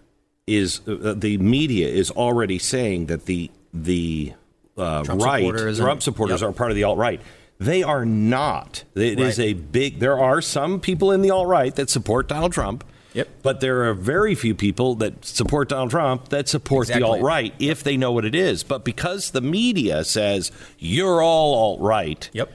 [0.48, 4.34] is uh, the media is already saying that the the
[4.78, 6.50] uh, Trump right supporters and- Trump supporters yep.
[6.50, 7.22] are part of the alt right.
[7.60, 8.86] They are not.
[8.96, 9.48] It is Right.
[9.50, 10.00] a big.
[10.00, 12.84] There are some people in the alt right that support Donald Trump.
[13.14, 13.28] Yep.
[13.42, 17.02] But there are very few people that support Donald Trump that support Exactly.
[17.02, 18.64] the alt right if they know what it is.
[18.64, 22.52] But because the media says you're all alt right, yep.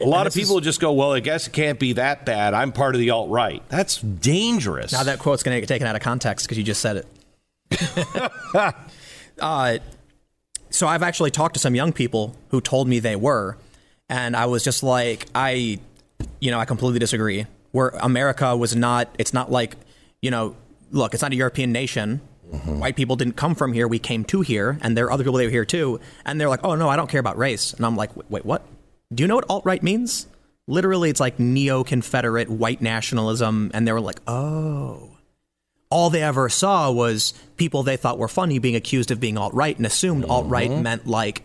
[0.00, 2.26] A lot of this is- people just go, "Well, I guess it can't be that
[2.26, 2.54] bad.
[2.54, 4.92] I'm part of the alt right." That's dangerous.
[4.92, 7.06] Now that quote's going to get taken out of context because you just said it.
[9.40, 9.78] uh,
[10.70, 13.56] so I've actually talked to some young people who told me they were,
[14.08, 15.78] and I was just like, I,
[16.40, 17.46] you know, I completely disagree.
[17.72, 19.76] Where America was not, it's not like,
[20.22, 20.56] you know,
[20.90, 22.20] look, it's not a European nation.
[22.64, 23.88] White people didn't come from here.
[23.88, 26.00] We came to here, and there are other people that were here too.
[26.24, 27.72] And they're like, oh no, I don't care about race.
[27.74, 28.64] And I'm like, wait, what?
[29.14, 30.26] Do you know what alt right means?
[30.66, 33.70] Literally, it's like neo Confederate white nationalism.
[33.72, 35.16] And they were like, oh
[35.90, 39.54] all they ever saw was people they thought were funny being accused of being alt
[39.54, 40.30] right and assumed mm-hmm.
[40.30, 41.42] alt right meant like,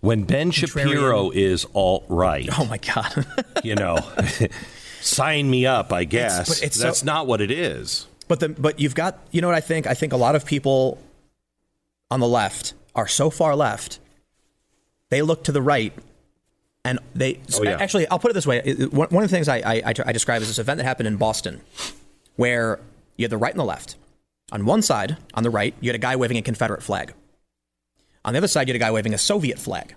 [0.00, 3.26] when Ben Shapiro is alt right, oh my god.
[3.64, 3.98] you know,
[5.00, 5.92] sign me up.
[5.92, 8.06] I guess but it's that's so- not what it is.
[8.28, 9.86] but the but you've got you know what I think?
[9.86, 10.98] I think a lot of people
[12.10, 13.98] on the left are so far left,
[15.08, 15.92] they look to the right.
[16.84, 17.78] And they Oh, yeah.
[17.80, 18.60] actually, I'll put it this way.
[18.90, 21.62] One of the things I, I, I, describe is this event that happened in Boston,
[22.36, 22.78] where
[23.16, 23.96] you had the right and the left.
[24.52, 27.14] On one side, on the right, you had a guy waving a Confederate flag.
[28.24, 29.94] On the other side, you had a guy waving a Soviet flag.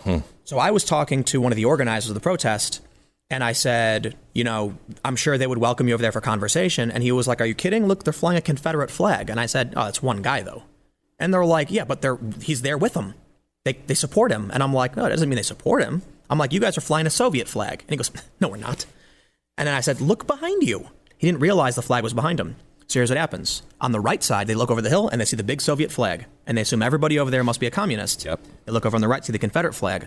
[0.00, 0.18] Hmm.
[0.44, 2.80] So I was talking to one of the organizers of the protest,
[3.30, 6.90] and I said, you know, I'm sure they would welcome you over there for conversation.
[6.90, 7.86] And he was like, Are you kidding?
[7.86, 9.30] Look, they're flying a Confederate flag.
[9.30, 10.64] And I said, Oh, it's one guy though.
[11.18, 13.14] And they're like, Yeah, but they're he's there with them.
[13.64, 14.50] They they support him.
[14.52, 16.02] And I'm like, No, it doesn't mean they support him.
[16.30, 17.82] I'm like, You guys are flying a Soviet flag.
[17.82, 18.10] And he goes,
[18.40, 18.86] No, we're not.
[19.56, 20.88] And then I said, Look behind you.
[21.16, 22.56] He didn't realize the flag was behind him.
[22.86, 23.62] So here's what happens.
[23.80, 25.90] On the right side, they look over the hill and they see the big Soviet
[25.90, 26.26] flag.
[26.46, 28.24] And they assume everybody over there must be a communist.
[28.24, 28.40] Yep.
[28.66, 30.06] They look over on the right, see the Confederate flag.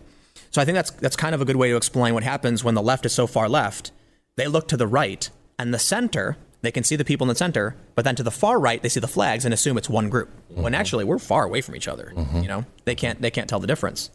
[0.51, 2.76] So I think that's that's kind of a good way to explain what happens when
[2.76, 3.91] the left is so far left.
[4.36, 6.38] they look to the right and the center.
[6.61, 8.89] They can see the people in the center, but then to the far right, they
[8.89, 10.30] see the flags and assume it's one group.
[10.49, 10.76] When mm-hmm.
[10.76, 12.11] actually we're far away from each other.
[12.15, 12.41] Mm-hmm.
[12.41, 14.09] You know, they can't they can't tell the difference.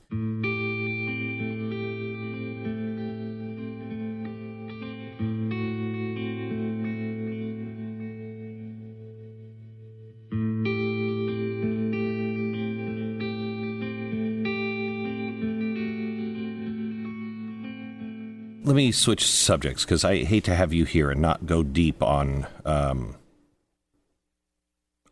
[18.87, 22.47] Me switch subjects because I hate to have you here and not go deep on
[22.65, 23.17] um,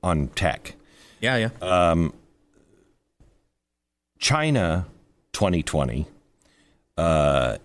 [0.03, 0.75] on tech.
[1.21, 1.51] Yeah, yeah.
[1.61, 2.13] Um,
[4.19, 4.87] China
[5.33, 6.07] 2020
[6.97, 7.59] uh,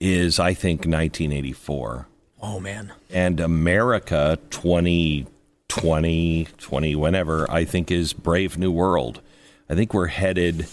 [0.00, 2.06] is, I think, 1984,
[2.42, 2.92] oh man.
[3.10, 9.20] and America 2020, 20, whenever, I think, is Brave New World.
[9.68, 10.66] I think we're headed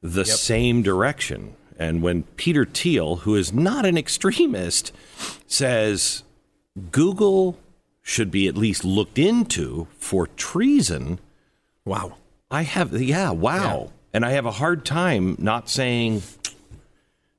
[0.00, 1.54] the same direction.
[1.78, 4.92] And when Peter Thiel, who is not an extremist,
[5.46, 6.22] says
[6.90, 7.58] Google
[8.02, 11.18] should be at least looked into for treason,
[11.84, 12.16] Wow.
[12.50, 13.90] I have, yeah, wow.
[14.12, 16.22] And I have a hard time not saying,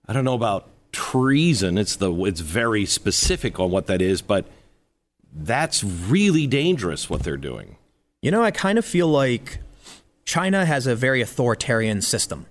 [0.08, 1.78] I don't know about treason.
[1.78, 4.46] It's the, it's very specific on what that is, but
[5.32, 7.78] that's really dangerous what they're doing.
[8.22, 9.60] You know, I kind of feel like
[10.26, 12.48] China has a very authoritarian system.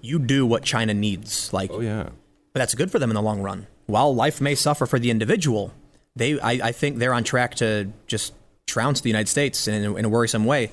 [0.00, 2.04] You do what China needs, like, Oh yeah.
[2.52, 3.66] but that's good for them in the long run.
[3.86, 5.72] While life may suffer for the individual,
[6.14, 8.34] they, I, I think, they're on track to just
[8.66, 10.70] trounce the United States in, in a worrisome way.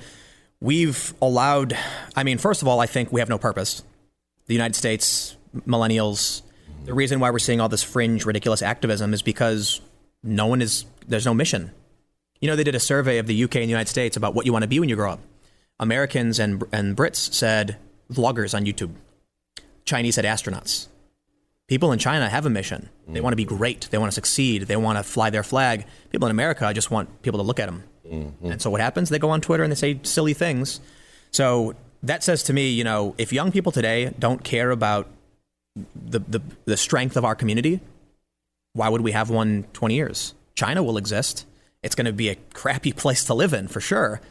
[0.59, 1.77] We've allowed.
[2.15, 3.83] I mean, first of all, I think we have no purpose.
[4.47, 5.35] The United States,
[5.67, 6.41] millennials.
[6.85, 9.81] The reason why we're seeing all this fringe, ridiculous activism is because
[10.23, 10.85] no one is.
[11.07, 11.71] There's no mission.
[12.41, 14.45] You know, they did a survey of the UK and the United States about what
[14.45, 15.19] you want to be when you grow up.
[15.79, 17.77] Americans and and Brits said
[18.11, 18.91] vloggers on YouTube.
[19.85, 20.87] Chinese said astronauts.
[21.67, 22.89] People in China have a mission.
[23.07, 23.87] They want to be great.
[23.89, 24.63] They want to succeed.
[24.63, 25.85] They want to fly their flag.
[26.11, 27.83] People in America just want people to look at them.
[28.07, 28.51] Mm-hmm.
[28.51, 29.09] And so what happens?
[29.09, 30.79] They go on Twitter and they say silly things.
[31.31, 35.07] So that says to me, you know, if young people today don't care about
[35.95, 37.79] the, the, the strength of our community,
[38.73, 40.33] why would we have one 20 years?
[40.53, 41.45] China will exist.
[41.81, 44.21] It's going to be a crappy place to live in for sure,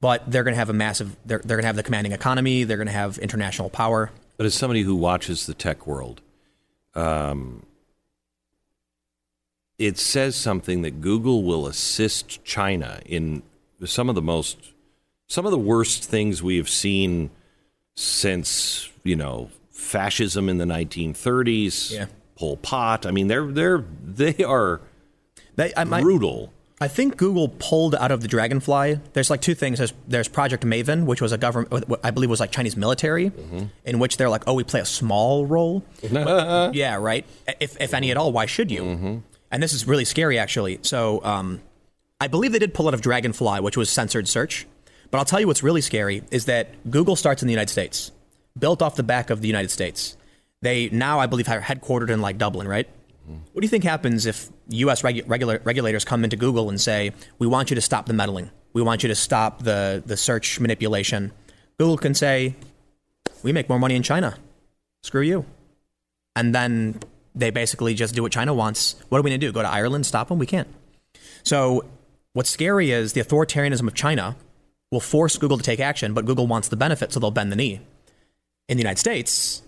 [0.00, 2.64] but they're going to have a massive, they're, they're going to have the commanding economy.
[2.64, 4.10] They're going to have international power.
[4.36, 6.22] But as somebody who watches the tech world,
[6.94, 7.64] um,
[9.78, 13.42] it says something that Google will assist China in
[13.84, 14.58] some of the most,
[15.26, 17.30] some of the worst things we have seen
[17.94, 21.92] since you know fascism in the 1930s.
[21.92, 22.06] Yeah.
[22.36, 23.04] Pol Pot.
[23.04, 24.80] I mean, they're they're they are
[25.56, 26.52] They, I, brutal.
[26.82, 29.00] I think Google pulled out of the Dragonfly.
[29.12, 29.78] There's like two things.
[29.78, 33.66] There's, there's Project Maven, which was a government, I believe was like Chinese military, mm-hmm.
[33.84, 35.84] in which they're like, oh, we play a small role.
[36.02, 37.26] yeah, right.
[37.60, 38.82] If, if any at all, why should you?
[38.82, 39.18] Mm-hmm.
[39.50, 40.78] And this is really scary, actually.
[40.80, 41.60] So um,
[42.18, 44.66] I believe they did pull out of Dragonfly, which was censored search.
[45.10, 48.10] But I'll tell you what's really scary is that Google starts in the United States,
[48.58, 50.16] built off the back of the United States.
[50.62, 52.88] They now, I believe, are headquartered in like Dublin, right?
[53.24, 53.40] Mm-hmm.
[53.52, 55.02] What do you think happens if U.S.
[55.02, 58.50] Regu- regula- regulators come into Google and say, "We want you to stop the meddling.
[58.72, 61.32] We want you to stop the the search manipulation"?
[61.78, 62.54] Google can say,
[63.42, 64.38] "We make more money in China.
[65.02, 65.44] Screw you,"
[66.36, 67.00] and then
[67.34, 68.96] they basically just do what China wants.
[69.08, 69.52] What are we going to do?
[69.52, 70.06] Go to Ireland?
[70.06, 70.38] Stop them?
[70.38, 70.68] We can't.
[71.42, 71.84] So,
[72.32, 74.36] what's scary is the authoritarianism of China
[74.90, 77.56] will force Google to take action, but Google wants the benefit, so they'll bend the
[77.56, 77.80] knee.
[78.68, 79.62] In the United States,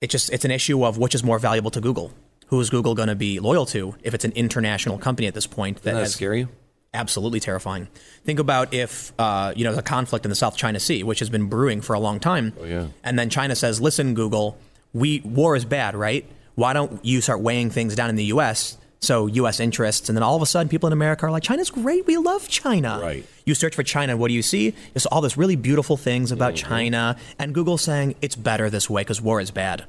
[0.00, 2.12] it just it's an issue of which is more valuable to Google.
[2.50, 5.46] Who is Google going to be loyal to if it's an international company at this
[5.46, 6.48] point that Doesn't that has scare you?
[6.92, 7.86] absolutely terrifying.
[8.24, 11.30] Think about if uh, you know the conflict in the South China Sea, which has
[11.30, 12.86] been brewing for a long time, Oh, yeah.
[13.04, 14.58] and then China says, "Listen, Google,
[14.92, 16.26] we war is bad, right?
[16.56, 18.76] Why don't you start weighing things down in the U.S.
[19.02, 19.60] So U.S.
[19.60, 22.16] interests, and then all of a sudden, people in America are like, "China's great, we
[22.16, 23.24] love China." Right.
[23.46, 24.74] You search for China, what do you see?
[24.94, 26.68] It's all this really beautiful things about Mm-hmm.
[26.68, 29.86] China, and Google saying it's better this way because war is bad,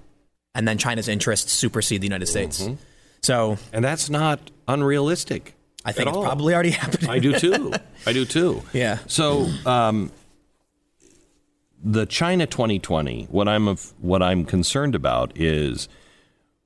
[0.55, 2.61] and then China's interests supersede the United States.
[2.61, 2.75] Mm-hmm.
[3.21, 5.55] So And that's not unrealistic.
[5.85, 6.23] I think it's all.
[6.23, 7.09] probably already happening.
[7.09, 7.73] I do too.
[8.05, 8.61] I do too.
[8.73, 8.99] Yeah.
[9.07, 10.11] So, um,
[11.83, 15.87] the China 2020, what I'm of, what I'm concerned about is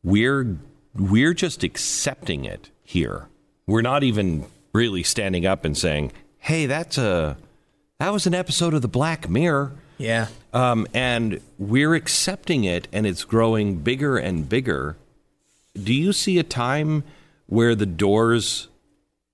[0.03, 0.57] we're
[0.93, 3.27] we're just accepting it here.
[3.65, 7.37] We're not even really standing up and saying, "Hey, that's a
[7.99, 10.27] that was an episode of the Black Mirror." Yeah.
[10.53, 14.97] Um, and we're accepting it, and it's growing bigger and bigger.
[15.75, 17.03] Do you see a time
[17.47, 18.67] where the doors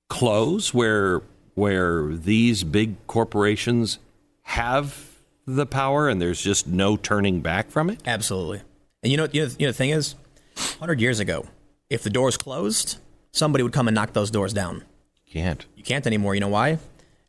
[0.10, 1.22] close, where
[1.54, 4.00] where these big corporations
[4.44, 5.08] have
[5.46, 8.02] the power, and there's just no turning back from it?
[8.06, 8.62] Absolutely.
[9.04, 10.16] And you know, you know, you know the thing is,
[10.80, 11.46] hundred years ago,
[11.90, 12.98] If the doors closed,
[13.32, 14.84] somebody would come and knock those doors down.
[15.26, 15.66] You Can't.
[15.76, 16.36] You can't anymore.
[16.36, 16.80] You know why?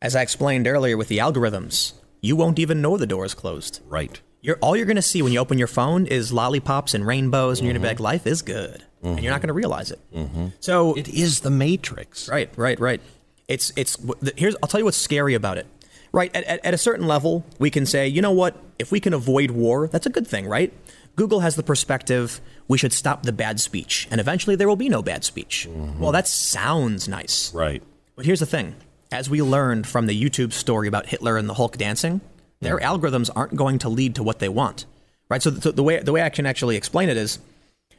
[0.00, 3.80] As I explained earlier with the algorithms, you won't even know the door is closed.
[3.86, 4.20] Right.
[4.40, 7.58] You're, all you're going to see when you open your phone is lollipops and rainbows,
[7.58, 8.02] and you're going to be mm-hmm.
[8.02, 8.84] like, life is good.
[9.02, 9.42] And you're not mm-hmm.
[9.42, 10.00] going to realize it.
[10.14, 10.46] Mm-hmm.
[10.60, 12.28] So, It is the Matrix.
[12.28, 13.00] right, right, right.
[13.48, 13.98] It's, it's,
[14.36, 15.66] here's, I'll tell you what's scary about it.
[16.12, 18.56] Right, at, at, at a certain level, we can say, you know what?
[18.78, 20.72] If we can avoid war, that's a good thing, right?
[21.16, 24.88] Google has the perspective we should stop the bad speech, and eventually there will be
[24.88, 25.68] no bad speech.
[25.98, 27.52] Well, that sounds nice.
[27.54, 27.82] Right.
[28.16, 28.74] But here's the thing
[29.12, 32.20] as we learned from the YouTube story about Hitler and the Hulk dancing,
[32.60, 34.86] their algorithms aren't going to lead to what they want.
[35.28, 35.42] Right?
[35.42, 37.38] So the, the way the way I can actually explain it is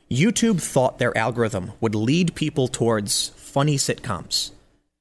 [0.10, 4.52] YouTube thought their algorithm would lead people towards funny sitcoms.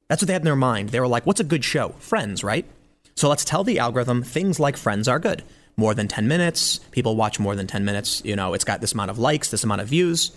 [0.08, 0.90] That's what they had in their mind.
[0.90, 1.90] They were like, what's a good show?
[1.98, 2.66] Friends, right?
[3.14, 5.42] So let's tell the algorithm things like Friends are good.
[5.76, 8.92] More than 10 minutes, people watch more than 10 minutes, you know, it's got this
[8.92, 10.32] amount of likes, this amount of views.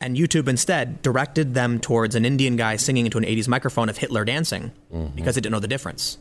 [0.00, 3.98] And YouTube instead directed them towards an Indian guy singing into an 80s microphone of
[3.98, 5.16] Hitler dancing mm-hmm.
[5.16, 6.18] because they didn't know the difference.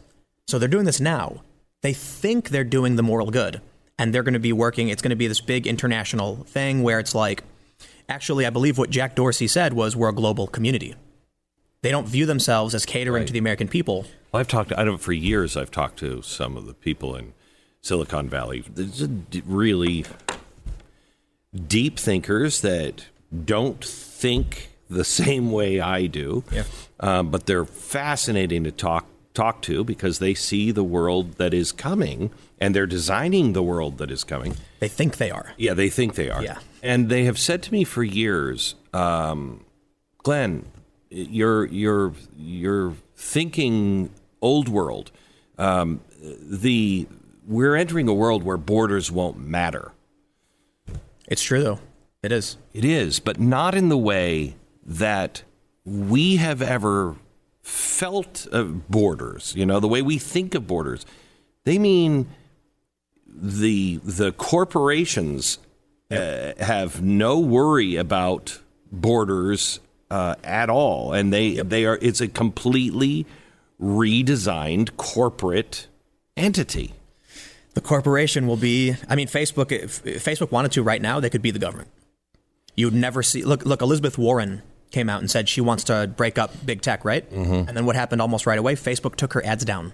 [0.47, 1.43] So they're doing this now.
[1.81, 3.61] They think they're doing the moral good,
[3.99, 4.89] and they're going to be working.
[4.89, 7.43] It's going to be this big international thing where it's like,
[8.09, 10.95] actually, I believe what Jack Dorsey said was we're a global community.
[11.83, 14.05] They don't view themselves as catering to the American people.
[14.31, 14.73] Well, I've talked.
[14.75, 14.97] I don't.
[14.99, 17.33] For years, I've talked to some of the people in
[17.81, 18.63] Silicon Valley.
[18.67, 19.07] There's
[19.45, 20.05] really
[21.55, 23.05] deep thinkers that
[23.45, 26.43] don't think the same way I do.
[26.51, 26.63] Yeah.
[26.99, 31.71] Um, but they're fascinating to talk talk to because they see the world that is
[31.71, 34.55] coming and they're designing the world that is coming.
[34.79, 35.53] They think they are.
[35.57, 36.43] Yeah, they think they are.
[36.43, 36.57] Yeah.
[36.81, 39.63] and they have said to me for years, um,
[40.23, 40.65] Glenn,
[41.11, 44.09] you're you're you're thinking
[44.41, 45.11] old world.
[45.59, 47.07] Um, the
[47.47, 49.91] we're entering a world where borders won't matter.
[51.27, 51.79] It's true, though.
[52.27, 52.57] It is.
[52.73, 55.43] It is, but not in the way that
[55.85, 57.15] we have ever
[57.61, 59.53] felt of borders.
[59.55, 61.05] You know, the way we think of borders.
[61.63, 62.27] They mean
[63.25, 65.59] the the corporations
[66.11, 68.59] uh, have no worry about
[68.91, 69.79] borders
[70.11, 71.97] uh, at all, and they they are.
[72.01, 73.25] It's a completely
[73.81, 75.87] redesigned corporate
[76.35, 76.91] entity.
[77.73, 78.95] The corporation will be.
[79.07, 79.71] I mean, Facebook.
[79.71, 81.87] If if Facebook wanted to right now, they could be the government.
[82.77, 83.43] You'd never see.
[83.43, 83.81] Look, look.
[83.81, 84.61] Elizabeth Warren
[84.91, 87.29] came out and said she wants to break up big tech, right?
[87.29, 87.67] Mm-hmm.
[87.67, 88.75] And then what happened almost right away?
[88.75, 89.93] Facebook took her ads down,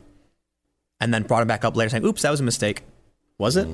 [1.00, 2.84] and then brought it back up later, saying, "Oops, that was a mistake."
[3.40, 3.68] Was it?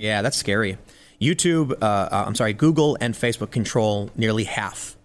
[0.00, 0.78] Yeah, that's scary.
[1.20, 1.72] YouTube.
[1.80, 2.54] Uh, uh, I'm sorry.
[2.54, 4.96] Google and Facebook control nearly half.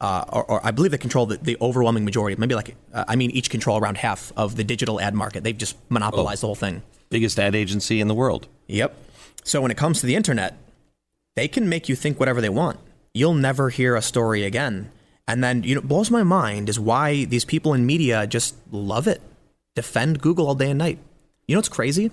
[0.00, 2.40] Uh, or, or I believe they control the, the overwhelming majority.
[2.40, 5.44] Maybe like uh, I mean, each control around half of the digital ad market.
[5.44, 6.82] They've just monopolized the whole thing.
[7.10, 8.48] Biggest ad agency in the world.
[8.68, 8.96] Yep.
[9.44, 10.56] So when it comes to the internet,
[11.36, 12.78] they can make you think whatever they want.
[13.12, 14.90] You'll never hear a story again.
[15.26, 19.06] And then, you know, blows my mind is why these people in media just love
[19.06, 19.20] it,
[19.74, 20.98] defend Google all day and night.
[21.46, 22.10] You know what's crazy?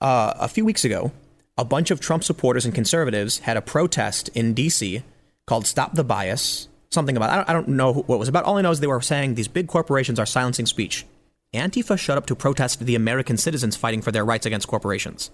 [0.00, 1.12] Uh, a few weeks ago,
[1.56, 5.02] a bunch of Trump supporters and conservatives had a protest in D.C.
[5.46, 8.44] called "Stop the Bias." Something about I don't, I don't know what it was about.
[8.44, 11.04] All I know is they were saying these big corporations are silencing speech.
[11.52, 15.30] Antifa showed up to protest the American citizens fighting for their rights against corporations.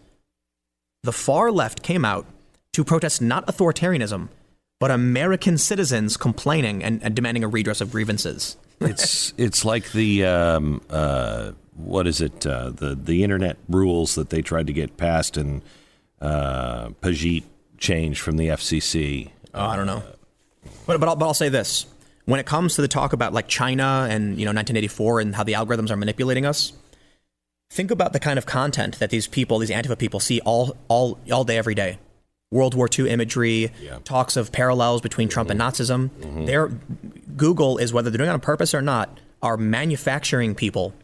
[1.02, 2.26] The far left came out
[2.72, 4.28] to protest not authoritarianism,
[4.78, 8.56] but American citizens complaining and, and demanding a redress of grievances.
[8.80, 14.30] it's it's like the um, uh, what is it uh, the the internet rules that
[14.30, 15.62] they tried to get passed and
[16.20, 17.44] uh, Pajit
[17.78, 19.30] changed from the FCC.
[19.52, 20.02] Oh, I don't know.
[20.86, 21.86] But, but, I'll, but I'll say this.
[22.24, 25.44] When it comes to the talk about like China and you know 1984 and how
[25.44, 26.72] the algorithms are manipulating us,
[27.70, 31.18] think about the kind of content that these people, these Antifa people, see all all
[31.30, 31.98] all day, every day.
[32.54, 33.98] World War II imagery, Yeah.
[34.04, 36.08] talks of parallels between Trump and Nazism.
[36.10, 36.44] Mm-hmm.
[36.46, 36.68] Their
[37.36, 40.94] Google is whether they're doing it on purpose or not, are manufacturing people.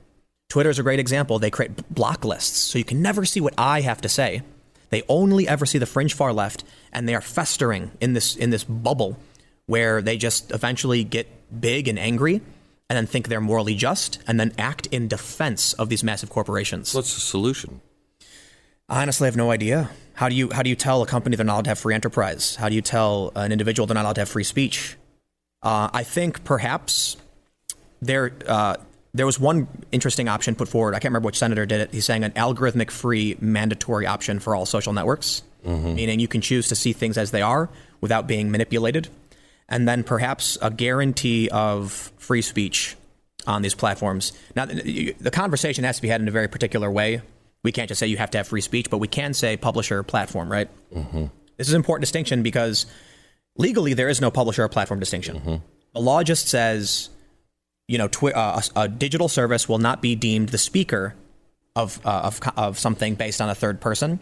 [0.49, 1.39] Twitter is a great example.
[1.41, 4.43] They create block lists, so you can never see what I have to say.
[4.91, 6.63] They only ever see the fringe far left,
[6.93, 9.17] and they are festering in this in this bubble
[9.67, 11.27] where they just eventually get
[11.61, 12.41] big and angry,
[12.89, 16.95] and then think they're morally just, and then act in defense of these massive corporations.
[16.95, 17.81] What's the solution?
[18.89, 19.91] I honestly have no idea.
[20.21, 21.95] How do you how do you tell a company they're not allowed to have free
[21.95, 22.55] enterprise?
[22.55, 24.99] How do you tell an individual they're not allowed to have free speech?
[25.63, 27.17] Uh, I think perhaps
[28.03, 28.77] there uh,
[29.15, 30.95] there was one interesting option put forward.
[30.95, 31.93] I can't remember which senator did it.
[31.93, 35.41] He's saying an algorithmic free mandatory option for all social networks,
[35.95, 37.71] meaning you can choose to see things as they are
[38.03, 39.09] without being manipulated,
[39.71, 42.95] and then perhaps a guarantee of free speech
[43.47, 44.35] on these platforms.
[44.55, 47.23] Now, the the conversation has to be had in a very particular way.
[47.63, 50.03] We can't just say you have to have free speech, but we can say publisher
[50.03, 50.69] platform, right?
[51.57, 52.87] This is an important distinction because
[53.57, 55.63] Legally, there is no publisher or platform distinction.
[55.93, 57.11] The law just says,
[57.89, 61.15] you know, twi- uh, a, a digital service will not be deemed the speaker
[61.77, 64.21] of, uh, of, of something based on a third person,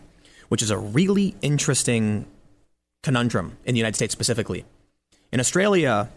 [0.48, 2.27] which is a really interesting
[3.02, 4.65] conundrum in the United States specifically.
[5.31, 6.09] In Australia,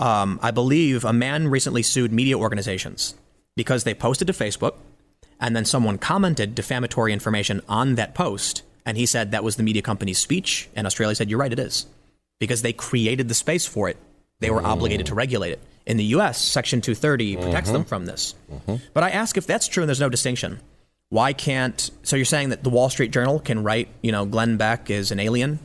[0.00, 3.14] um, I believe a man recently sued media organizations
[3.54, 4.74] because they posted to Facebook
[5.40, 9.62] and then someone commented defamatory information on that post and he said that was the
[9.62, 11.86] media company's speech and Australia said you're right it is.
[12.38, 13.96] Because they created the space for it.
[14.40, 15.60] They were obligated to regulate it.
[15.86, 18.34] In the US section 230 protects them from this.
[18.94, 20.60] But I ask if that's true and there's no distinction.
[21.08, 24.56] Why can't so you're saying that the Wall Street Journal can write you know Glenn
[24.56, 25.58] Beck is an alien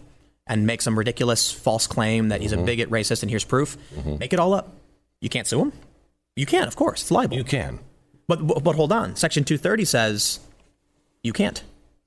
[0.47, 3.77] and make some ridiculous false claim that he's a bigot racist and here's proof?
[4.05, 4.73] Make it all up.
[5.19, 5.73] You can't sue him?
[6.35, 7.01] You can of course.
[7.01, 7.79] It's liable You can.
[8.27, 9.15] But, but hold on.
[9.15, 10.39] Section 230 says
[11.23, 11.63] you can't.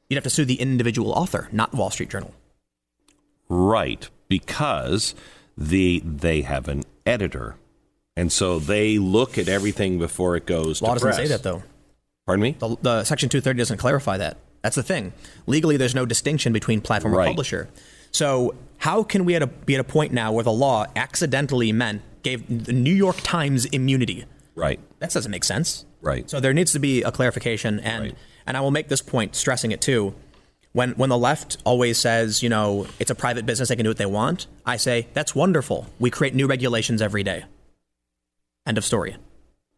[0.09, 2.35] You'd have to sue the individual author, not Wall Street Journal.
[3.49, 5.15] Right, because
[5.57, 7.57] the they have an editor,
[8.17, 11.17] and so they look at everything before it goes Law to doesn't press.
[11.17, 11.63] say that though.
[12.27, 12.57] Pardon me.
[12.59, 14.39] The, the Section 230 doesn't clarify that.
[14.63, 15.13] That's the thing.
[15.47, 17.27] Legally, there's no distinction between platform Right.
[17.27, 17.69] or publisher.
[18.13, 21.71] So how can we at a, be at a point now where the law accidentally
[21.71, 24.25] meant gave the New York Times immunity?
[24.55, 24.81] Right.
[25.01, 25.85] That doesn't make sense.
[26.05, 26.29] Right.
[26.31, 28.15] So there needs to be a clarification, and Right.
[28.47, 30.15] and I will make this point, stressing it too.
[30.73, 33.91] When when the left always says, you know, it's a private business, they can do
[33.91, 35.87] what they want, I say that's wonderful.
[35.99, 37.45] We create new regulations every day.
[38.67, 39.17] End of story.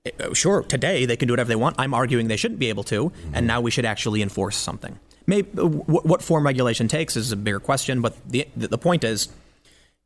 [0.04, 1.76] Eh, uh, Sure, today they can do whatever they want.
[1.78, 4.98] I'm arguing they shouldn't be able to, and now we should actually enforce something.
[5.26, 9.04] Maybe uh, wh- what form regulation takes is a bigger question, but the the point
[9.04, 9.28] is,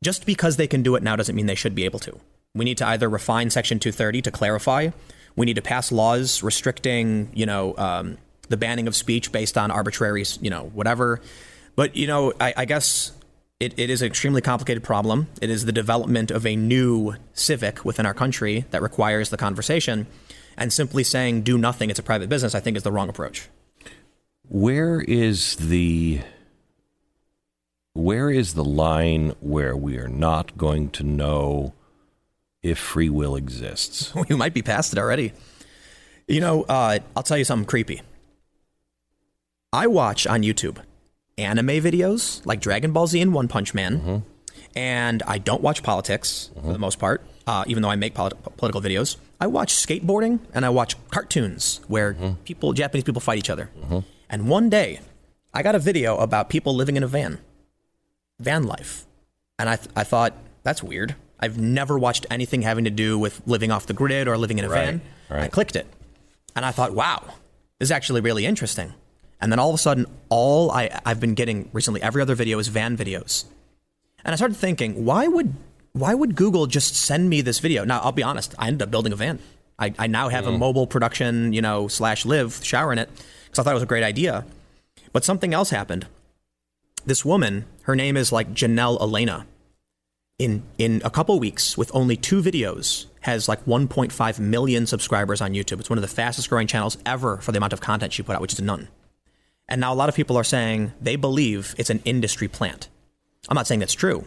[0.03, 2.19] just because they can do it now doesn't mean they should be able to.
[2.53, 4.89] We need to either refine Section 230 to clarify.
[5.35, 8.17] We need to pass laws restricting, you know, um,
[8.49, 11.21] the banning of speech based on arbitrary, you know, whatever.
[11.75, 13.11] But you know, I, I guess
[13.59, 15.27] it, it is an extremely complicated problem.
[15.41, 20.07] It is the development of a new civic within our country that requires the conversation.
[20.57, 23.49] And simply saying do nothing, it's a private business, I think is the wrong approach.
[24.49, 26.21] Where is the
[27.93, 31.73] where is the line where we are not going to know
[32.63, 34.13] if free will exists?
[34.29, 35.33] we might be past it already.
[36.27, 38.01] You know, uh, I'll tell you something creepy.
[39.73, 40.77] I watch on YouTube
[41.37, 44.23] anime videos like Dragon Ball Z and One Punch Man,
[44.75, 48.37] and I don't watch politics for the most part, uh, even though I make polit-
[48.57, 49.15] political videos.
[49.39, 52.13] I watch skateboarding and I watch cartoons where
[52.45, 53.69] people, Japanese people, fight each other.
[54.29, 54.99] And one day,
[55.53, 57.39] I got a video about people living in a van,
[58.39, 59.05] van life,
[59.57, 60.33] and I, th- I thought
[60.63, 61.15] that's weird.
[61.41, 64.65] I've never watched anything having to do with living off the grid or living in
[64.65, 65.01] a Right, van.
[65.29, 65.87] I clicked it,
[66.55, 67.23] and I thought, wow,
[67.79, 68.93] this is actually really interesting.
[69.39, 72.59] And then all of a sudden, all I, I've been getting recently, every other video
[72.59, 73.45] is van videos.
[74.23, 75.55] And I started thinking, why would
[75.93, 77.83] why would Google just send me this video?
[77.83, 79.39] Now, I'll be honest, I ended up building a van.
[79.77, 80.59] I, I now have a mm.
[80.59, 83.09] mobile production, you know, slash live shower in it
[83.45, 84.45] because I thought it was a great idea.
[85.11, 86.07] But something else happened.
[87.05, 89.45] This woman, her name is like Jenelle Eliana.
[90.41, 95.53] In in a couple weeks, with only two videos, has like 1.5 million subscribers on
[95.53, 95.79] YouTube.
[95.79, 98.33] It's one of the fastest growing channels ever for the amount of content she put
[98.33, 98.87] out, which is none.
[99.69, 102.89] And now a lot of people are saying they believe it's an industry plant.
[103.49, 104.25] I'm not saying that's true.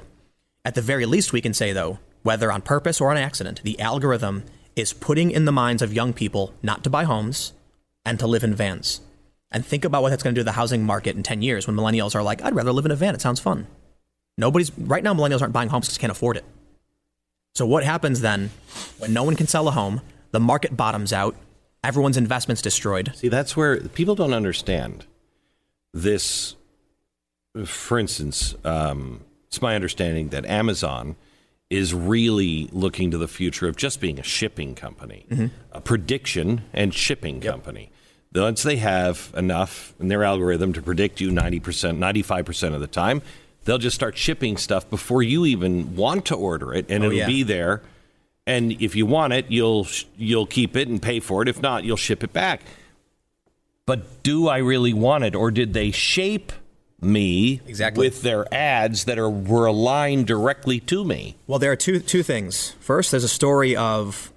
[0.65, 3.81] At the very least, we can say, though, whether on purpose or on accident, the
[3.81, 4.45] algorithm
[4.77, 7.55] is putting in the minds of young people not to buy homes
[8.07, 9.01] and to live in vans.
[9.51, 11.67] And think about what that's going to do to the housing market in 10 years
[11.67, 13.17] when millennials are like, I'd rather live in a van.
[13.17, 13.67] It sounds fun.
[14.37, 16.45] Nobody's, right now, millennials aren't buying homes because can't afford it.
[17.55, 18.51] So what happens then
[18.99, 20.01] when no one can sell a home,
[20.33, 21.37] the market bottoms out,
[21.85, 23.13] everyone's investments destroyed?
[23.15, 25.07] See, that's where people don't understand
[25.93, 26.57] this.
[27.65, 31.15] For instance, um, it's my understanding that Amazon
[31.71, 36.93] is really looking to the future of just being a shipping company, a prediction and
[36.93, 37.91] shipping company.
[38.35, 41.61] Once they have enough in their algorithm to predict you 90%,
[41.99, 43.23] 95% of the time,
[43.65, 47.19] they'll just start shipping stuff before you even want to order it, and Oh, it'll
[47.19, 47.27] yeah.
[47.27, 47.83] be there.
[48.47, 49.87] And if you want it, you'll
[50.17, 51.49] you'll keep it and pay for it.
[51.49, 52.61] If not, you'll ship it back.
[53.87, 56.53] But do I really want it, or did they shape
[57.01, 58.07] me Exactly.
[58.07, 61.37] with their ads that are were aligned directly to me?
[61.47, 62.75] Well, there are two two things.
[62.81, 64.31] First, there's a story of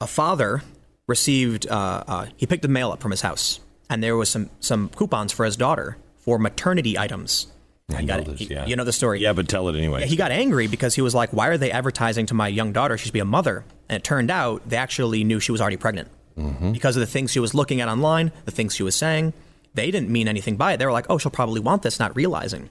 [0.00, 0.62] a father
[1.06, 3.60] received uh, uh, he picked the mail up from his house,
[3.90, 7.46] and there was some some coupons for his daughter for maternity items.
[7.94, 8.66] I got- this, he- yeah.
[8.66, 9.20] You know the story.
[9.20, 10.06] Yeah, but tell it anyway.
[10.06, 12.98] He got angry because he was like, "Why are they advertising to my young daughter?
[12.98, 15.76] She should be a mother." And it turned out they actually knew she was already
[15.76, 16.72] pregnant Mm-hmm.
[16.72, 19.32] because of the things she was looking at online, the things she was saying.
[19.74, 20.78] They didn't mean anything by it.
[20.78, 22.70] They were like, "Oh, she'll probably want this," not realizing.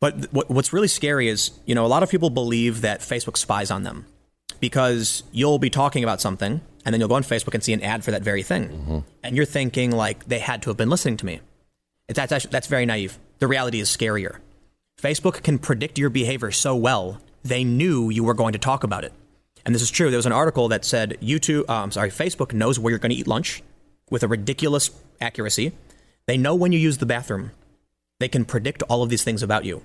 [0.00, 3.36] But what, what's really scary is, you know, a lot of people believe that Facebook
[3.36, 4.06] spies on them
[4.60, 7.82] because you'll be talking about something and then you'll go on Facebook and see an
[7.82, 8.68] ad for that very thing.
[8.68, 8.98] Mm-hmm.
[9.22, 11.40] And you're thinking, like, they had to have been listening to me.
[12.08, 13.18] That's, actually, that's very naive.
[13.42, 14.36] The reality is scarier.
[14.96, 19.02] Facebook can predict your behavior so well, they knew you were going to talk about
[19.02, 19.12] it.
[19.66, 20.10] And this is true.
[20.10, 23.10] There was an article that said YouTube, uh, I'm sorry, Facebook knows where you're going
[23.10, 23.64] to eat lunch
[24.10, 25.72] with a ridiculous accuracy.
[26.26, 27.50] They know when you use the bathroom.
[28.20, 29.82] They can predict all of these things about you.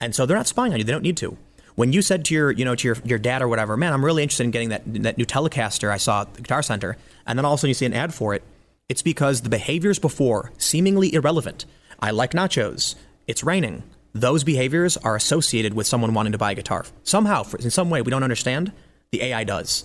[0.00, 0.84] And so they're not spying on you.
[0.84, 1.36] They don't need to.
[1.76, 4.04] When you said to your, you know, to your, your dad or whatever, man, I'm
[4.04, 6.96] really interested in getting that, that new Telecaster I saw at the Guitar Center,
[7.28, 8.42] and then all of a sudden you see an ad for it,
[8.88, 11.64] it's because the behaviors before, seemingly irrelevant,
[11.98, 12.94] I like nachos,
[13.26, 13.82] it's raining,
[14.14, 16.84] those behaviors are associated with someone wanting to buy a guitar.
[17.02, 18.72] Somehow, in some way, we don't understand,
[19.10, 19.84] the AI does.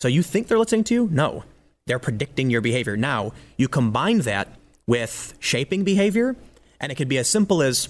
[0.00, 1.08] So you think they're listening to you?
[1.10, 1.44] No.
[1.86, 2.96] They're predicting your behavior.
[2.96, 4.48] Now, you combine that
[4.86, 6.36] with shaping behavior,
[6.80, 7.88] and it could be as simple as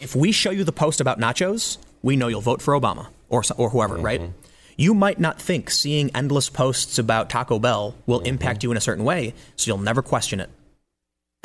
[0.00, 3.42] if we show you the post about nachos, we know you'll vote for Obama or,
[3.56, 4.04] or whoever, mm-hmm.
[4.04, 4.22] right?
[4.76, 8.28] You might not think seeing endless posts about Taco Bell will mm-hmm.
[8.28, 10.50] impact you in a certain way, so you'll never question it.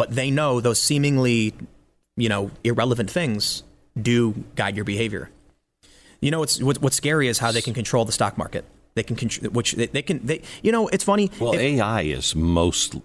[0.03, 1.53] But they know those seemingly,
[2.17, 3.63] you know, irrelevant things
[3.99, 5.29] do guide your behavior.
[6.19, 8.65] You know, what's what's scary is how they can control the stock market.
[8.95, 9.15] They can
[9.53, 10.41] which they, they, can they.
[10.61, 11.31] You know, it's funny.
[11.39, 12.95] Well, AI is most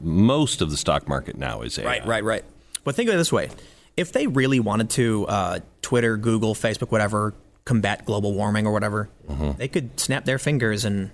[0.00, 1.84] most of the stock market now is AI.
[1.84, 2.44] Right, right, right.
[2.84, 3.50] But think of it this way:
[3.98, 7.34] if they really wanted to, uh, Twitter, Google, Facebook, whatever,
[7.66, 9.58] combat global warming or whatever, mm-hmm.
[9.58, 11.10] they could snap their fingers and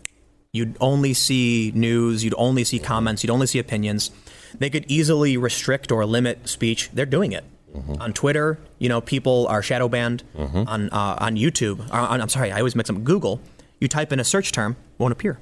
[0.52, 4.12] you'd only see news, you'd only see comments, you'd only see opinions.
[4.58, 6.90] They could easily restrict or limit speech.
[6.92, 7.44] They're doing it.
[7.74, 8.00] Mm-hmm.
[8.00, 10.22] On Twitter, you know, people are shadow banned.
[10.36, 10.64] Mm-hmm.
[10.66, 13.40] On uh, on YouTube, uh, on, I'm sorry, I always mix up Google.
[13.80, 15.38] You type in a search term, won't appear,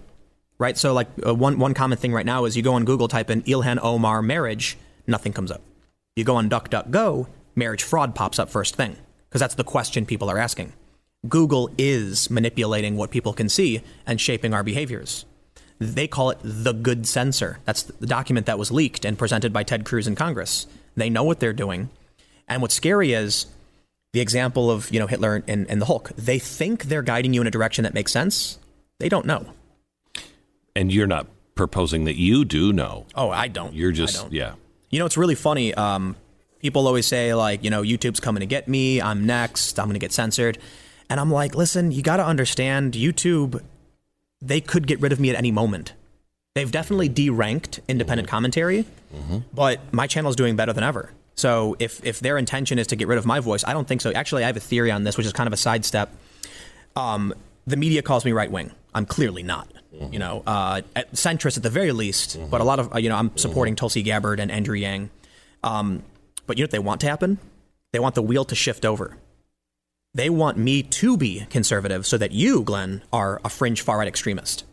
[0.58, 0.76] right?
[0.76, 3.30] So, like uh, one one common thing right now is you go on Google, type
[3.30, 4.76] in Ilhan Omar marriage,
[5.06, 5.62] nothing comes up.
[6.16, 8.96] You go on DuckDuckGo, marriage fraud pops up first thing,
[9.28, 10.72] because that's the question people are asking.
[11.28, 15.24] Google is manipulating what people can see and shaping our behaviors.
[15.84, 17.58] They call it the good censor.
[17.64, 20.66] That's the document that was leaked and presented by Ted Cruz in Congress.
[20.96, 21.90] They know what they're doing.
[22.48, 23.46] And what's scary is
[24.12, 26.10] the example of you know Hitler and, and the Hulk.
[26.16, 28.58] They think they're guiding you in a direction that makes sense.
[28.98, 29.46] They don't know.
[30.76, 33.06] And you're not proposing that you do know.
[33.14, 33.74] Oh, I don't.
[33.74, 34.32] You're just don't.
[34.32, 34.54] yeah.
[34.90, 35.74] You know, it's really funny.
[35.74, 36.16] Um,
[36.60, 39.00] people always say, like, you know, YouTube's coming to get me.
[39.00, 39.78] I'm next.
[39.78, 40.58] I'm going to get censored.
[41.10, 43.62] And I'm like, listen, you got to understand YouTube,
[44.44, 45.94] they could get rid of me at any moment.
[46.54, 49.38] They've definitely deranked independent commentary, mm-hmm.
[49.52, 51.10] but my channel is doing better than ever.
[51.34, 54.00] So if, if their intention is to get rid of my voice, I don't think
[54.00, 54.12] so.
[54.12, 56.14] Actually, I have a theory on this, which is kind of a sidestep.
[56.94, 57.34] Um,
[57.66, 58.70] the media calls me right wing.
[58.94, 59.68] I'm clearly not.
[59.92, 60.12] Mm-hmm.
[60.12, 62.50] You know, uh, at centrist at the very least, mm-hmm.
[62.50, 63.76] but a lot of uh, you know I'm supporting.
[63.76, 65.10] Tulsi Gabbard and Andrew Yang.
[65.62, 66.02] Um,
[66.46, 67.38] but you know what they want to happen?
[67.92, 69.16] They want the wheel to shift over.
[70.14, 74.08] They want me to be conservative so that you, Glenn, are a fringe far right
[74.08, 74.64] extremist.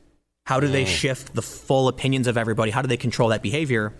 [0.46, 0.88] How do they mm.
[0.88, 2.72] shift the full opinions of everybody?
[2.72, 3.94] How do they control that behavior?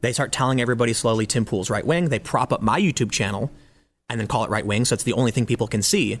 [0.00, 2.08] They start telling everybody slowly Tim Pool's right wing.
[2.08, 3.50] They prop up my YouTube channel
[4.08, 6.20] and then call it right wing, so it's the only thing people can see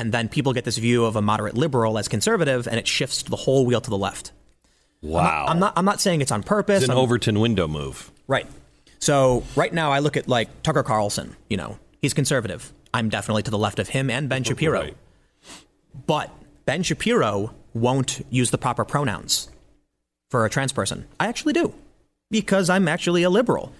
[0.00, 3.22] and then people get this view of a moderate liberal as conservative, and it shifts
[3.22, 4.32] the whole wheel to the left.
[5.02, 5.20] Wow.
[5.20, 6.82] I'm not, I'm not, I'm not saying it's on purpose.
[6.82, 8.10] It's an I'm, Overton window move.
[8.26, 8.46] Right.
[8.98, 11.36] So right now, I look at like Tucker Carlson.
[11.48, 12.72] You know, he's conservative.
[12.92, 14.80] I'm definitely to the left of him and Ben Shapiro.
[14.80, 14.96] Right.
[16.06, 16.30] But
[16.64, 19.48] Ben Shapiro won't use the proper pronouns
[20.28, 21.06] for a trans person.
[21.18, 21.74] I actually do
[22.30, 23.72] because I'm actually a liberal.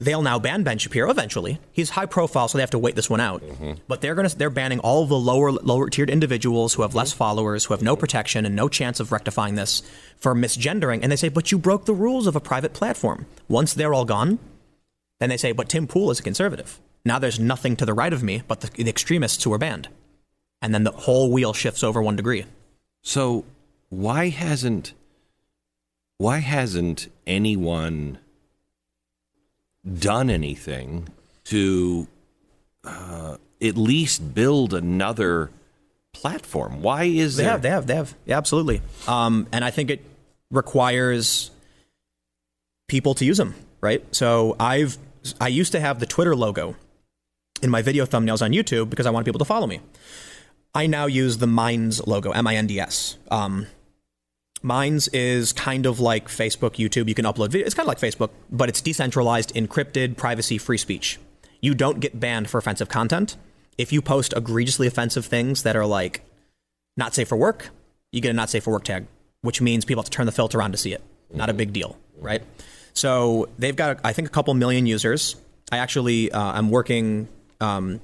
[0.00, 1.58] They'll now ban Ben Shapiro eventually.
[1.72, 3.42] He's high profile, so they have to wait this one out.
[3.42, 3.72] Mm-hmm.
[3.88, 7.64] But they're gonna they're banning all the lower lower tiered individuals who have less followers,
[7.64, 9.82] who have no protection and no chance of rectifying this
[10.16, 11.00] for misgendering.
[11.02, 13.26] And they say, but you broke the rules of a private platform.
[13.48, 14.38] Once they're all gone,
[15.18, 16.78] then they say, but Tim Pool is a conservative.
[17.08, 19.88] Now there's nothing to the right of me but the, the extremists who are banned.
[20.62, 22.44] And then the whole wheel shifts over one degree.
[23.02, 23.44] So
[23.88, 24.92] why hasn't
[26.18, 28.18] why hasn't anyone
[29.98, 31.08] done anything
[31.44, 32.06] to
[32.84, 35.50] uh, at least build another
[36.12, 36.82] platform.
[36.82, 37.52] Why is they there?
[37.52, 40.04] have they have they have yeah, absolutely, um, and I think it
[40.50, 41.50] requires
[42.88, 43.54] people to use them.
[43.80, 44.04] Right.
[44.14, 44.98] So I've
[45.40, 46.74] I used to have the Twitter logo
[47.58, 49.80] in my video thumbnails on YouTube because I want people to follow me.
[50.74, 53.16] I now use the Minds logo, M I N D S.
[53.30, 53.66] Um,
[54.62, 57.08] Minds is kind of like Facebook, YouTube.
[57.08, 57.66] You can upload video.
[57.66, 61.18] It's kind of like Facebook, but it's decentralized, encrypted, privacy, free speech.
[61.60, 63.36] You don't get banned for offensive content.
[63.76, 66.22] If you post egregiously offensive things that are like
[66.96, 67.70] not safe for work,
[68.10, 69.06] you get a not safe for work tag,
[69.42, 71.02] which means people have to turn the filter on to see it.
[71.32, 72.42] Not a big deal, right?
[72.94, 75.36] So they've got, I think, a couple million users.
[75.70, 77.28] I actually, uh, I'm working
[77.60, 78.00] um,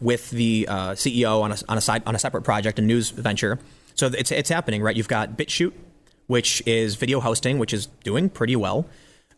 [0.00, 3.10] with the uh, CEO on a, on a side on a separate project, a news
[3.10, 3.58] venture.
[3.94, 4.96] So it's it's happening, right?
[4.96, 5.72] You've got BitChute,
[6.26, 8.86] which is video hosting, which is doing pretty well,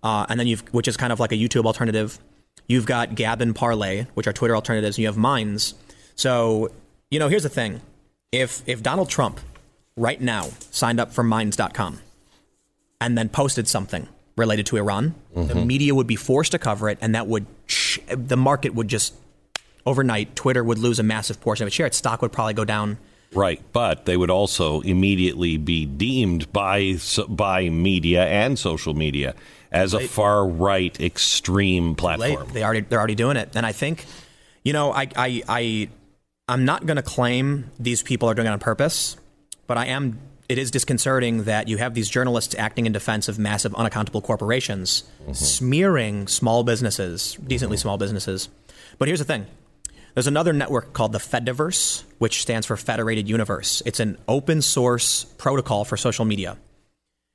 [0.02, 2.18] uh, and then you've which is kind of like a YouTube alternative.
[2.66, 5.74] You've got Gab and Parler, which are Twitter alternatives, and you have Minds.
[6.16, 6.70] So
[7.10, 7.80] you know, here's the thing:
[8.32, 9.40] if if Donald Trump
[9.96, 11.98] right now signed up for Minds.com
[13.00, 15.48] and then posted something related to Iran, mm-hmm.
[15.48, 17.46] the media would be forced to cover it, and that would
[18.08, 19.14] the market would just
[19.86, 20.36] overnight.
[20.36, 21.86] Twitter would lose a massive portion of its share.
[21.86, 22.98] Its stock would probably go down.
[23.32, 26.96] Right, but they would also immediately be deemed by
[27.28, 29.34] by media and social media
[29.70, 32.48] as a far right extreme platform.
[32.52, 34.06] They already they're already doing it, and I think,
[34.62, 35.88] you know, I I, I
[36.48, 39.18] I'm not going to claim these people are doing it on purpose,
[39.66, 40.18] but I am
[40.48, 45.04] it is disconcerting that you have these journalists acting in defense of massive unaccountable corporations,
[45.22, 45.32] mm-hmm.
[45.34, 47.82] smearing small businesses, decently mm-hmm.
[47.82, 48.48] small businesses.
[48.98, 49.46] But here's the thing.
[50.14, 53.82] There's another network called the Fediverse, which stands for Federated Universe.
[53.86, 56.56] It's an open source protocol for social media.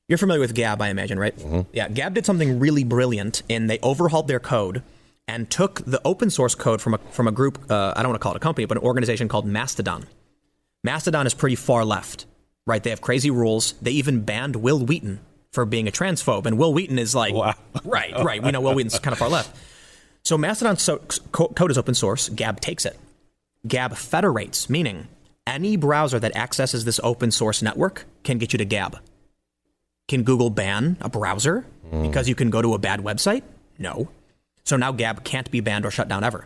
[0.09, 1.35] You're familiar with Gab, I imagine, right?
[1.37, 1.61] Mm-hmm.
[1.71, 4.83] Yeah, Gab did something really brilliant in they overhauled their code
[5.27, 8.19] and took the open source code from a, from a group, uh, I don't want
[8.19, 10.05] to call it a company, but an organization called Mastodon.
[10.83, 12.25] Mastodon is pretty far left
[12.65, 12.81] right?
[12.81, 13.73] They have crazy rules.
[13.81, 15.19] They even banned Wil Wheaton
[15.51, 17.53] for being a transphobe, and Wil Wheaton is like, wow.
[17.83, 18.41] right, right.
[18.41, 19.55] We know Wil Wheaton's kind of far left.
[20.23, 20.99] So Mastodon so,
[21.31, 22.29] code is open source.
[22.29, 22.97] Gab takes it.
[23.67, 25.07] Gab federates, meaning
[25.45, 28.99] any browser that accesses this open source network can get you to Gab.
[30.07, 32.03] Can Google ban a browser mm.
[32.03, 33.43] because you can go to a bad website?
[33.77, 34.09] No.
[34.63, 36.45] So now Gab can't be banned or shut down ever.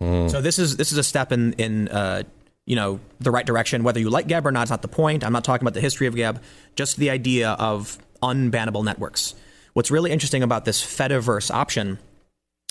[0.00, 0.30] Mm.
[0.30, 2.22] So this is this is a step in in uh,
[2.64, 3.82] you know, the right direction.
[3.84, 5.24] Whether you like Gab or not it's not the point.
[5.24, 6.42] I'm not talking about the history of Gab,
[6.74, 9.34] just the idea of unbannable networks.
[9.72, 11.98] What's really interesting about this Fediverse option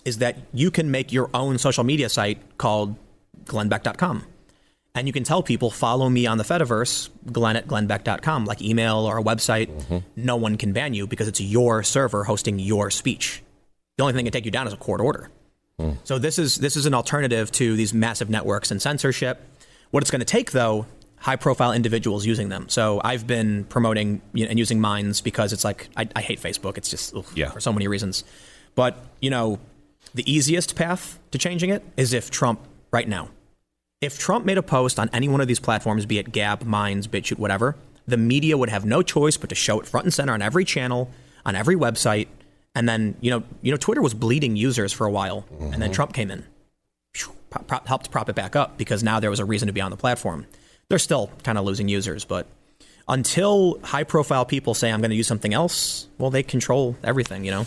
[0.05, 2.95] is that you can make your own social media site called
[3.45, 4.25] glennbeck.com.
[4.93, 8.99] And you can tell people, follow me on the Fediverse, glenn at glennbeck.com, like email
[8.99, 9.67] or a website.
[9.67, 9.97] Mm-hmm.
[10.15, 13.43] No one can ban you because it's your server hosting your speech.
[13.97, 15.29] The only thing that can take you down is a court order.
[15.79, 15.97] Mm.
[16.05, 19.41] So this is this is an alternative to these massive networks and censorship
[19.95, 20.85] what it's going to take, though,
[21.19, 22.67] high profile individuals using them.
[22.67, 26.41] So I've been promoting you know, and using Minds because it's like I, I hate
[26.41, 26.77] Facebook.
[26.77, 27.49] It's just ugh, yeah.
[27.49, 28.25] for so many reasons.
[28.75, 29.57] But you know,
[30.13, 32.59] the easiest path to changing it is if Trump
[32.91, 33.29] right now,
[34.01, 37.07] if Trump made a post on any one of these platforms, be it Gab, Minds,
[37.07, 37.75] BitChute, whatever,
[38.07, 40.65] the media would have no choice but to show it front and center on every
[40.65, 41.09] channel,
[41.45, 42.27] on every website.
[42.75, 45.73] And then, you know, you know, Twitter was bleeding users for a while, mm-hmm.
[45.73, 45.93] and then mm-hmm.
[45.93, 46.45] Trump came in
[47.49, 49.91] prop, helped prop it back up because now there was a reason to be on
[49.91, 50.45] the platform.
[50.89, 52.47] They're still kind of losing users, but
[53.07, 57.45] until high profile people say I'm going to use something else, well, they control everything,
[57.45, 57.65] you know?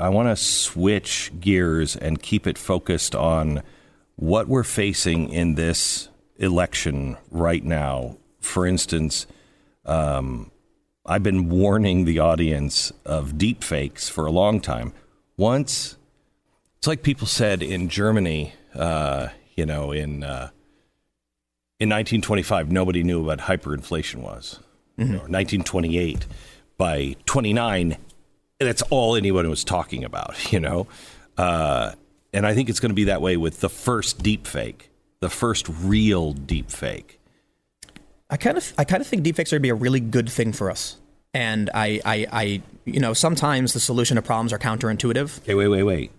[0.00, 3.62] I want to switch gears and keep it focused on
[4.16, 8.16] what we're facing in this election right now.
[8.40, 9.26] For instance,
[9.84, 10.50] um,
[11.04, 14.92] I've been warning the audience of deep fakes for a long time.
[15.36, 15.96] Once,
[16.76, 20.50] it's like people said in Germany, uh, you know, in uh,
[21.80, 24.60] in 1925, nobody knew what hyperinflation was.
[24.98, 25.14] Mm-hmm.
[25.14, 26.26] Or 1928,
[26.76, 27.96] by 29,
[28.58, 30.36] that's all anyone was talking about.
[30.52, 30.86] You know,
[31.36, 31.92] uh,
[32.32, 34.90] and I think it's going to be that way with the first deep fake,
[35.20, 37.20] the first real deep fake.
[38.30, 40.28] I kind of I kind of think deepfakes are going to be a really good
[40.28, 40.96] thing for us.
[41.34, 45.40] And I, I, I, you know, sometimes the solution to problems are counterintuitive.
[45.40, 46.10] Okay, wait, wait, wait.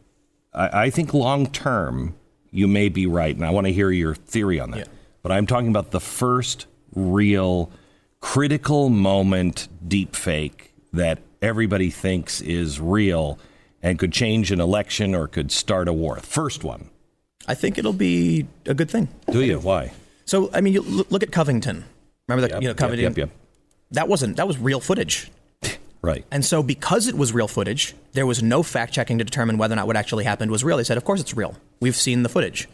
[0.54, 2.16] I, I think long term
[2.52, 4.78] you may be right, and I want to hear your theory on that.
[4.78, 4.84] Yeah.
[5.22, 7.72] But I'm talking about the first real
[8.22, 13.40] critical moment deepfake that everybody thinks is real
[13.82, 16.18] and could change an election or could start a war.
[16.18, 16.90] First one.
[17.48, 19.08] I think it'll be a good thing.
[19.32, 19.60] Do you?
[19.60, 19.92] Why?
[20.26, 21.86] So, I mean, you look at Covington.
[22.28, 22.56] Remember that?
[22.56, 23.04] Yep, you know, Covington.
[23.04, 23.38] Yep, yep, yep.
[23.92, 24.38] That wasn't.
[24.38, 25.32] That was real footage.
[26.02, 26.26] right.
[26.30, 29.74] And so, because it was real footage, there was no fact checking to determine whether
[29.74, 30.78] or not what actually happened was real.
[30.78, 31.56] They said, "Of course, it's real.
[31.80, 32.68] We've seen the footage."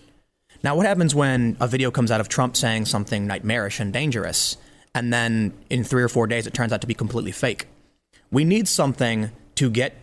[0.63, 4.57] Now, what happens when a video comes out of Trump saying something nightmarish and dangerous,
[4.93, 7.67] and then in three or four days it turns out to be completely fake?
[8.35, 9.95] We need something to get.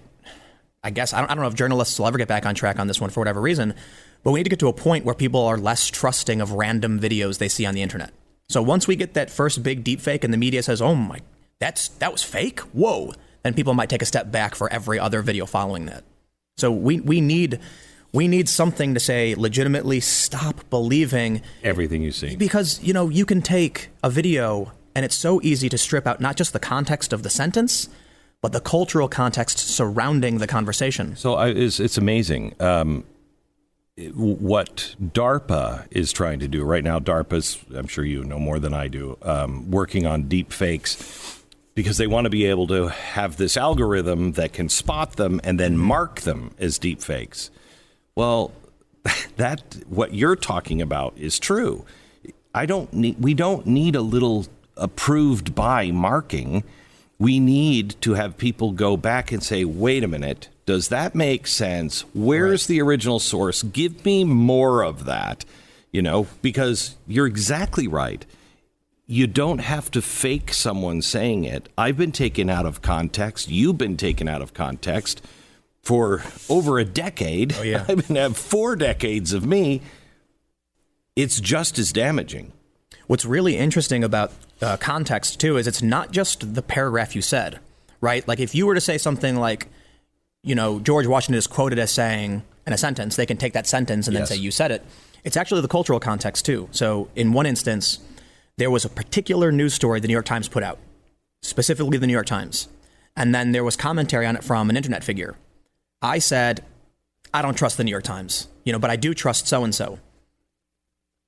[0.83, 2.79] I guess I don't, I don't know if journalists will ever get back on track
[2.79, 3.75] on this one for whatever reason,
[4.23, 6.99] but we need to get to a point where people are less trusting of random
[6.99, 8.11] videos they see on the internet.
[8.49, 11.21] So once we get that first big deep fake and the media says, "Oh my,
[11.59, 13.13] that's that was fake." Whoa.
[13.43, 16.03] Then people might take a step back for every other video following that.
[16.57, 17.61] So we we need
[18.13, 22.35] we need something to say legitimately stop believing everything you see.
[22.37, 26.21] Because, you know, you can take a video And it's so easy to strip out
[26.21, 27.89] not just the context of the sentence,
[28.43, 31.17] but the cultural context surrounding the conversation.
[31.17, 32.55] So I, it's, it's amazing.
[32.61, 33.05] Um,
[34.15, 38.75] what DARPA is trying to do right now, DARPA's, I'm sure you know more than
[38.75, 41.43] I do, um, working on deep fakes
[41.75, 45.59] because they want to be able to have this algorithm that can spot them and
[45.59, 47.51] then mark them as deep fakes.
[48.15, 48.53] Well,
[49.37, 51.85] that what you're talking about is true.
[52.55, 54.47] I don't need we don't need a little
[54.77, 56.65] approved by marking.
[57.23, 61.47] We need to have people go back and say, "Wait a minute, does that make
[61.47, 62.05] sense?
[62.15, 63.63] Where's the original source?
[63.63, 65.45] Give me more of that."
[65.93, 68.25] You know, because you're exactly right
[69.13, 71.69] you don't have to fake someone saying it.
[71.77, 73.51] I've been taken out of context.
[73.51, 75.21] You've been taken out of context
[75.83, 77.55] for over a decade.
[77.59, 77.85] Oh, yeah.
[77.89, 79.83] I've been have four decades of me.
[81.15, 82.53] It's just as damaging.
[83.13, 84.33] What's really interesting about
[84.63, 87.59] uh, context, too, is it's not just the paragraph you said,
[88.01, 88.27] right?
[88.27, 89.67] Like if you were to say something like,
[90.43, 93.67] you know, George Washington is quoted as saying in a sentence, they can take that
[93.67, 94.31] sentence and Yes.
[94.31, 94.83] then say, you said it.
[95.25, 96.71] It's actually the cultural context, too.
[96.73, 97.99] So in one instance,
[98.57, 100.79] there was a particular news story the New York Times put out,
[101.43, 102.67] specifically the New York Times.
[103.15, 105.35] And then there was commentary on it from an internet figure.
[106.01, 106.65] I said,
[107.35, 109.75] I don't trust the New York Times, you know, but I do trust so and
[109.75, 109.99] so.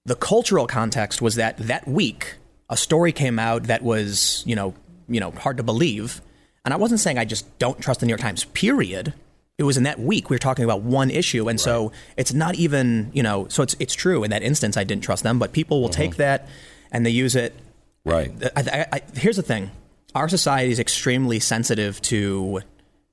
[0.06, 2.36] The cultural context was that that week
[2.68, 4.74] a story came out that was, you know,
[5.08, 6.20] you know, hard to believe.
[6.64, 9.12] And I wasn't saying I just don't trust the New York Times, period.
[9.58, 12.56] It was in that week we were talking about one issue, and so it's not
[12.56, 15.52] even, you know, so it's it's true in that instance I didn't trust them, but
[15.52, 16.18] people will take uh-huh.
[16.18, 16.48] that
[16.90, 17.54] and they use it
[18.04, 18.32] Right.
[18.56, 19.70] I, I, I, here's the thing:
[20.14, 22.60] our society is extremely sensitive to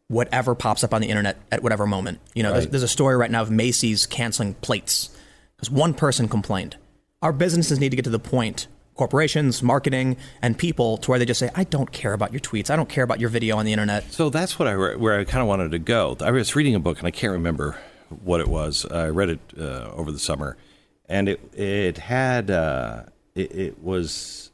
[0.07, 2.19] whatever pops up on the internet at whatever moment.
[2.33, 5.09] You know, there's, there's a story right now of Macy's canceling plates
[5.55, 6.75] because one person complained.
[7.21, 11.25] Our businesses need to get to the point, corporations, marketing, and people, to where they
[11.25, 12.71] just say, "I don't care about your tweets.
[12.71, 15.19] I don't care about your video on the internet." So that's what I re- where
[15.19, 16.17] I kind of wanted to go.
[16.19, 17.77] I was reading a book and I can't remember
[18.23, 18.85] what it was.
[18.85, 20.57] I read it uh, over the summer,
[21.07, 23.03] and it it had uh,
[23.35, 24.49] it, it was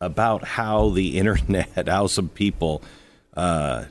[0.00, 2.82] about how the internet, how some people
[3.36, 3.86] uh,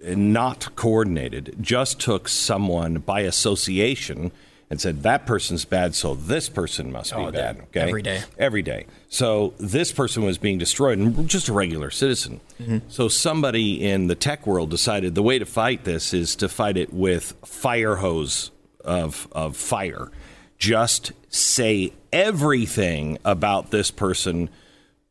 [0.00, 4.32] not coordinated, just took someone by association
[4.70, 7.60] and said that person's bad, so this person must be Oh, bad.
[7.70, 8.20] Okay, every day.
[8.38, 8.86] every day.
[9.08, 12.40] So this person was being destroyed, and just a regular citizen.
[12.88, 16.76] So somebody in the tech world decided the way to fight this is to fight
[16.76, 18.50] it with fire hose
[18.84, 20.10] of of fire.
[20.58, 24.50] Just say everything about this person,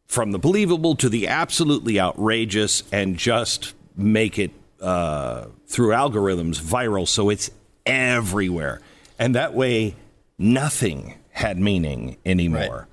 [0.06, 4.52] from the believable to the absolutely outrageous, and just make it
[4.82, 7.50] uh, through algorithms viral, so it's
[7.86, 8.82] everywhere.
[9.20, 9.96] And that way,
[10.38, 12.88] nothing had meaning anymore.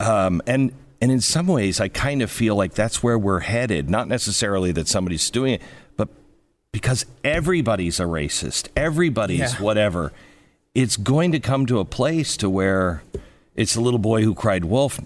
[0.00, 3.90] Um, and and in some ways, I kind of feel like that's where we're headed.
[3.90, 5.62] Not necessarily that somebody's doing it,
[5.96, 6.08] but
[6.72, 9.62] because everybody's a racist, everybody's Yeah.
[9.62, 10.12] whatever.
[10.74, 13.02] It's going to come to a place to where
[13.54, 14.98] it's a little boy who cried wolf.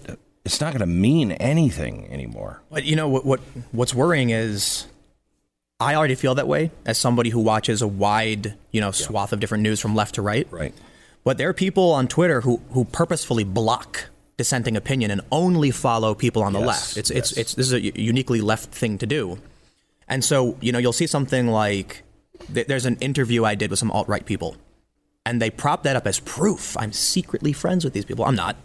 [0.45, 2.61] It's not going to mean anything anymore.
[2.71, 3.39] But you know what, what
[3.71, 4.87] what's worrying is
[5.79, 9.39] I already feel that way as somebody who watches a wide, you know, swath of
[9.39, 10.47] different news from left to right.
[10.51, 10.73] Right.
[11.23, 16.13] But there are people on Twitter who who purposefully block dissenting opinion and only follow
[16.15, 16.97] people on the Yes, left.
[16.97, 17.37] It's it's yes.
[17.37, 19.39] it's this is a uniquely left thing to do.
[20.07, 22.03] And so, you know, you'll see something like
[22.53, 24.57] th- there's an interview I did with some alt right people,
[25.25, 26.75] and they prop that up as proof.
[26.77, 28.25] I'm secretly friends with these people.
[28.25, 28.55] I'm not.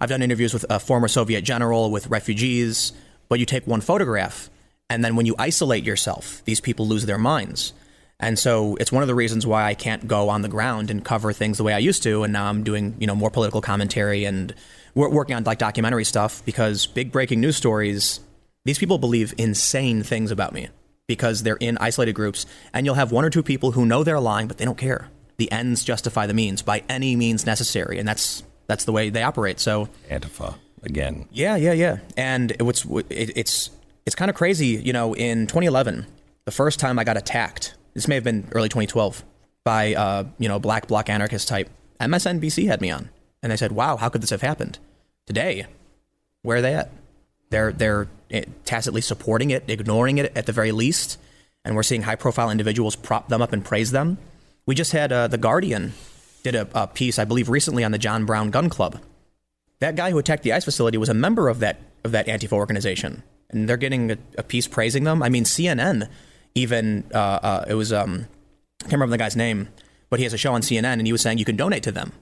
[0.00, 2.92] I've done interviews with a former Soviet general, with refugees,
[3.28, 4.50] but you take one photograph,
[4.90, 7.72] and then when you isolate yourself, these people lose their minds.
[8.20, 11.04] And so it's one of the reasons why I can't go on the ground and
[11.04, 12.22] cover things the way I used to.
[12.22, 14.54] And now I'm doing, you know, more political commentary and
[14.94, 18.20] we're working on like documentary stuff because big breaking news stories,
[18.64, 20.68] these people believe insane things about me
[21.08, 22.46] because they're in isolated groups.
[22.72, 25.08] And you'll have one or two people who know they're lying, but they don't care.
[25.36, 27.98] The ends justify the means by any means necessary.
[27.98, 29.58] And that's, that's the way they operate.
[29.58, 30.54] So, Antifa
[30.84, 31.26] again.
[31.32, 31.98] yeah, yeah, yeah.
[32.16, 33.70] And it- what's it, it's
[34.06, 34.68] it's kind of crazy.
[34.68, 36.06] You know, in 2011,
[36.44, 39.24] the first time I got attacked, this may have been early 2012,
[39.64, 41.70] by uh, you know black bloc anarchist type.
[42.00, 43.10] MSNBC had me on,
[43.42, 44.78] and they said, "Wow, how could this have happened?"
[45.26, 45.66] Today,
[46.42, 46.90] where are they at?
[47.50, 51.18] They're they're eh, tacitly supporting it, ignoring it at the very least,
[51.64, 54.18] and we're seeing high-profile individuals prop them up and praise them.
[54.66, 55.94] We just had uh, the Guardian
[56.42, 59.00] did a, a piece, I believe, recently on the John Brown Gun Club
[59.84, 62.52] that guy who attacked the ICE facility was a member of that of that Antifa
[62.52, 63.22] organization,
[63.54, 65.22] and they're getting a, a piece praising them.
[65.22, 66.08] I mean, CNN
[66.54, 68.26] even uh, uh, it was um,
[68.80, 69.68] I can't remember the guy's name,
[70.10, 71.92] but he has a show on CNN, and he was saying you can donate to
[71.92, 72.12] them.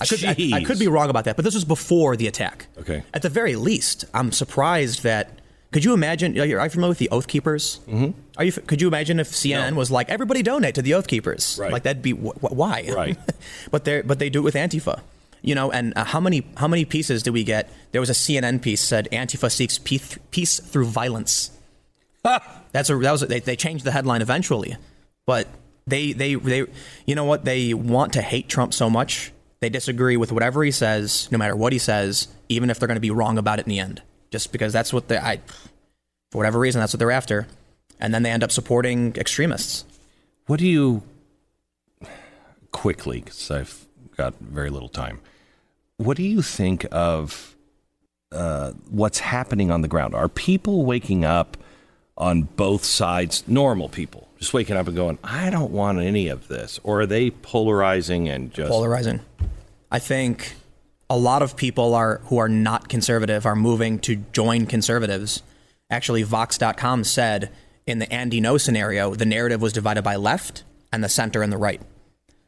[0.00, 2.66] I could, I, I could be wrong about that, but this was before the attack.
[2.78, 3.04] Okay.
[3.14, 5.38] At the very least, I'm surprised that
[5.70, 6.36] Could you imagine?
[6.40, 7.78] Are you, are you familiar with the Oath Keepers?
[7.86, 8.18] Mm-hmm.
[8.36, 8.52] Are you?
[8.52, 9.76] Could you imagine if CNN No.
[9.76, 11.56] was like, everybody donate to the Oath Keepers?
[11.60, 11.70] Right.
[11.72, 12.90] Like that'd be wh- wh- why?
[12.92, 13.16] Right.
[13.70, 15.00] but they but they do it with Antifa.
[15.42, 17.70] You know, and uh, how many how many pieces did we get?
[17.90, 21.50] There was a CNN piece said Antifa seeks peace, peace through violence.
[22.22, 24.76] That's a that was a, they they changed the headline eventually,
[25.26, 25.48] but
[25.86, 26.64] they they they
[27.06, 29.32] you know what they want to hate Trump so much
[29.62, 32.96] they disagree with whatever he says, no matter what he says, even if they're going
[32.96, 34.02] to be wrong about it in the end,
[34.32, 35.40] just because that's what they I
[36.32, 37.46] for whatever reason that's what they're after,
[38.00, 39.84] and then they end up supporting extremists.
[40.46, 41.04] What do you
[42.72, 43.20] quickly?
[43.20, 43.86] Because I've
[44.16, 45.20] got very little time.
[46.02, 47.54] What do you think of
[48.32, 50.14] uh, what's happening on the ground?
[50.14, 51.56] Are people waking up
[52.16, 53.44] on both sides?
[53.46, 57.06] Normal people just waking up and going, "I don't want any of this," or are
[57.06, 59.20] they polarizing and just polarizing.
[59.90, 60.56] I think
[61.08, 65.42] a lot of people are who are not conservative are moving to join conservatives.
[65.90, 67.50] Actually, Vox.com said
[67.86, 71.52] in the Andy Ngo scenario, the narrative was divided by left and the center and
[71.52, 71.82] the right.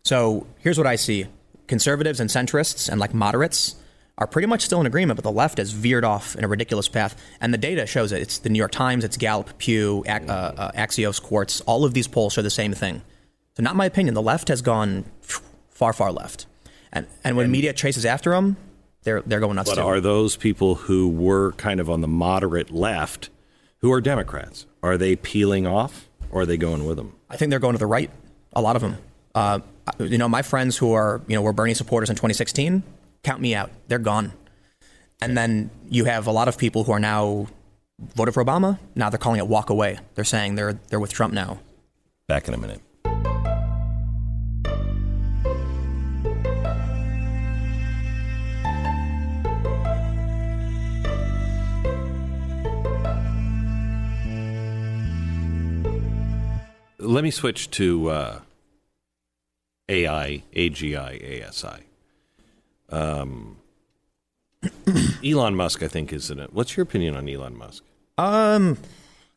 [0.02, 1.26] So here's what I see:
[1.66, 3.76] conservatives and centrists and like moderates
[4.16, 6.88] are pretty much still in agreement, but the left has veered off in a ridiculous
[6.88, 7.20] path.
[7.40, 8.22] And the data shows it.
[8.22, 11.60] It's the New York Times, it's Gallup, Pew, Ac- uh, uh, Axios, Quartz.
[11.62, 13.02] All of these polls show the same thing.
[13.56, 14.14] So, not my opinion.
[14.14, 15.04] The left has gone
[15.70, 16.46] far, far left.
[16.92, 18.56] And and when media chases after them,
[19.02, 19.82] they're they're going nuts But too.
[19.82, 23.30] are those people who were kind of on the moderate left,
[23.78, 27.14] who are Democrats, are they peeling off or are they going with them?
[27.28, 28.10] I think they're going to the right.
[28.52, 28.96] A lot of them.
[29.34, 29.58] Uh,
[29.98, 32.82] you know, my friends who are you know were Bernie supporters in 2016,
[33.22, 33.70] count me out.
[33.88, 34.32] They're gone.
[35.20, 37.46] And then you have a lot of people who are now
[38.14, 38.78] voted for Obama.
[38.94, 39.98] Now they're calling it walk away.
[40.14, 41.60] They're saying they're they're with Trump now.
[42.26, 42.80] Back in a minute.
[56.98, 58.40] Let me switch to uh,
[59.88, 61.84] AI, AGI, ASI.
[62.90, 63.56] Um,
[65.24, 66.52] Elon Musk, I think, is in it.
[66.52, 67.84] What's your opinion on Elon Musk?
[68.16, 68.78] Um,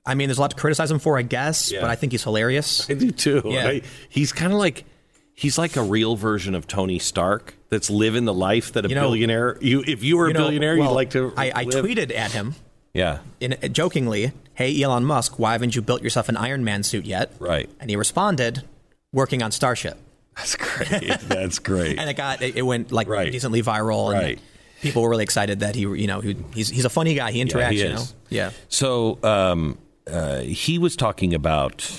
[0.06, 1.82] I mean, there's a lot to criticize him for, I guess, Yeah.
[1.82, 2.90] but I think he's hilarious.
[2.90, 3.42] I do too.
[3.46, 3.68] Yeah.
[3.68, 4.86] I- he's kind of like
[5.34, 8.96] he's like a real version of Tony Stark that's living the life that a You
[8.96, 9.58] know- billionaire.
[9.62, 11.34] You, if you were a You know, billionaire, well, you'd like to.
[11.36, 12.56] I, I tweeted at him
[12.94, 17.06] Yeah, in, jokingly, "Hey Elon Musk, why haven't you built yourself an Iron Man suit
[17.06, 17.70] yet?" Right.
[17.80, 18.64] And he responded,
[19.12, 19.98] "Working on Starship."
[20.38, 21.20] That's great.
[21.22, 22.00] that's great.
[22.00, 23.32] and it got it, it went like Right.
[23.32, 24.12] decently viral.
[24.14, 24.40] And Right.
[24.82, 27.32] People were really excited that he, you know, he, he's he's a funny guy.
[27.32, 28.04] He interacts, Yeah, he you know.
[28.30, 28.52] Yeah.
[28.70, 31.90] So um, uh, he was talking about.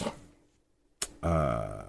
[1.22, 1.82] Uh,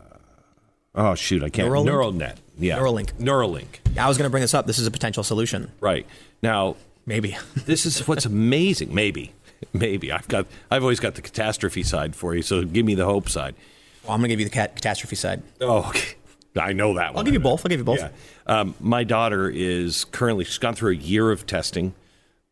[0.96, 1.44] oh shoot!
[1.44, 1.70] I can't.
[1.70, 1.86] Neuralink?
[1.86, 2.40] Neural net.
[2.58, 2.78] Yeah.
[2.80, 3.14] Neuralink.
[3.20, 3.98] Neuralink.
[3.98, 4.66] I was going to bring this up.
[4.66, 5.72] This is a potential solution.
[5.80, 6.06] Right
[6.42, 7.38] now, Maybe.
[7.66, 8.94] this is what's amazing.
[8.94, 9.32] Maybe,
[9.74, 10.48] maybe I've got.
[10.72, 12.42] I've always got the catastrophe side for you.
[12.42, 13.56] So give me the hope side.
[14.04, 15.42] well, I'm going to give you the cat- catastrophe side.
[15.62, 16.16] Oh, okay.
[16.58, 17.20] I know that one.
[17.20, 17.66] I'll give you both.
[17.66, 18.00] I'll give you both.
[18.00, 18.10] Yeah.
[18.48, 21.94] Um, my daughter is currently, she's gone through a year of testing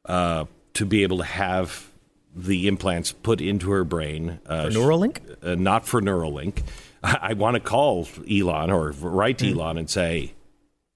[0.05, 1.91] uh, to be able to have
[2.35, 4.39] the implants put into her brain.
[4.45, 5.19] Uh, Neuralink?
[5.41, 6.61] Uh, not for Neuralink.
[7.03, 10.33] I, I want to call Elon or write to Elon and say,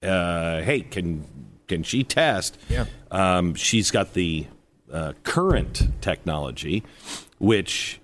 [0.02, 1.24] uh, hey, can,
[1.66, 2.56] can she test?
[2.68, 2.86] Yeah.
[3.10, 4.46] Um, she's got the
[4.92, 6.84] uh, current technology,
[7.38, 8.00] which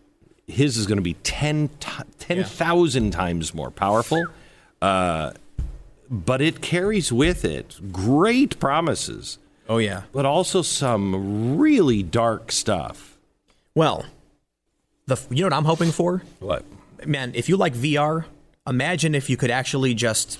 [0.46, 4.24] his is going to be 10 ti 10,000 times more powerful.
[4.80, 5.32] Uh,
[6.10, 9.38] but it carries with it great promises,
[9.68, 10.02] Oh yeah.
[10.12, 13.18] but also some really dark stuff.
[13.74, 14.06] Well,
[15.06, 16.22] the you know what I'm hoping for?
[16.40, 16.64] What?
[17.06, 18.24] Man, if you like VR,
[18.66, 20.38] imagine if you could actually just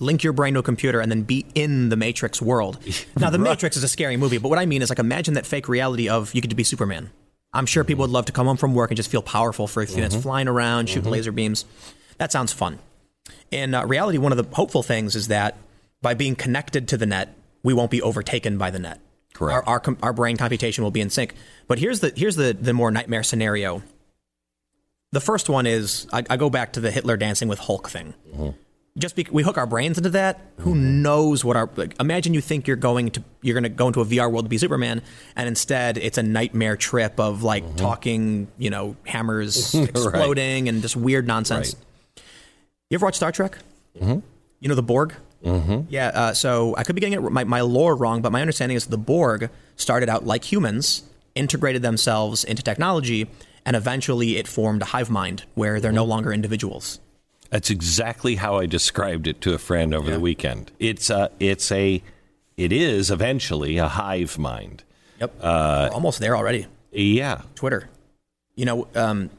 [0.00, 2.78] link your brain to a computer and then be in the Matrix world.
[3.16, 5.46] Now, the Matrix is a scary movie, but what I mean is like imagine that
[5.46, 7.10] fake reality of you get to be Superman.
[7.52, 9.82] I'm sure people would love to come home from work and just feel powerful for
[9.82, 11.66] a few minutes, flying around, shooting laser beams.
[12.16, 12.78] That sounds fun.
[13.50, 15.56] In uh, reality, one of the hopeful things is that
[16.00, 19.00] by being connected to the net, we won't be overtaken by the net.
[19.34, 19.66] Correct.
[19.66, 21.34] Our, our, our brain computation will be in sync.
[21.66, 23.82] But here's the here's the the more nightmare scenario.
[25.12, 28.14] The first one is I, I go back to the Hitler dancing with Hulk thing.
[28.30, 28.50] Mm-hmm.
[28.98, 31.00] Just because we hook our brains into that, who mm-hmm.
[31.00, 31.70] knows what our?
[31.76, 34.44] Like, imagine you think you're going to you're going to go into a VR world
[34.44, 35.00] to be Superman,
[35.34, 37.76] and instead it's a nightmare trip of like mm-hmm.
[37.76, 41.74] talking, you know, hammers exploding and just weird nonsense.
[42.92, 43.56] You ever watch Star Trek?
[43.98, 44.18] Mm-hmm.
[44.60, 45.14] You know the Borg?
[45.42, 45.86] Mm-hmm.
[45.88, 46.08] Yeah.
[46.08, 48.84] Uh, so I could be getting it, my, my lore wrong, but my understanding is
[48.84, 51.02] the Borg started out like humans,
[51.34, 53.30] integrated themselves into technology,
[53.64, 57.00] and eventually it formed a hive mind where they're no longer individuals.
[57.48, 60.70] That's exactly how I described it to a friend over the weekend.
[60.78, 62.02] It's a, it's a,
[62.58, 64.84] it is eventually a hive mind.
[65.18, 65.32] Yep.
[65.42, 66.66] We're almost there already.
[66.90, 67.40] Yeah.
[67.54, 67.88] Twitter.
[68.54, 69.30] You know, um,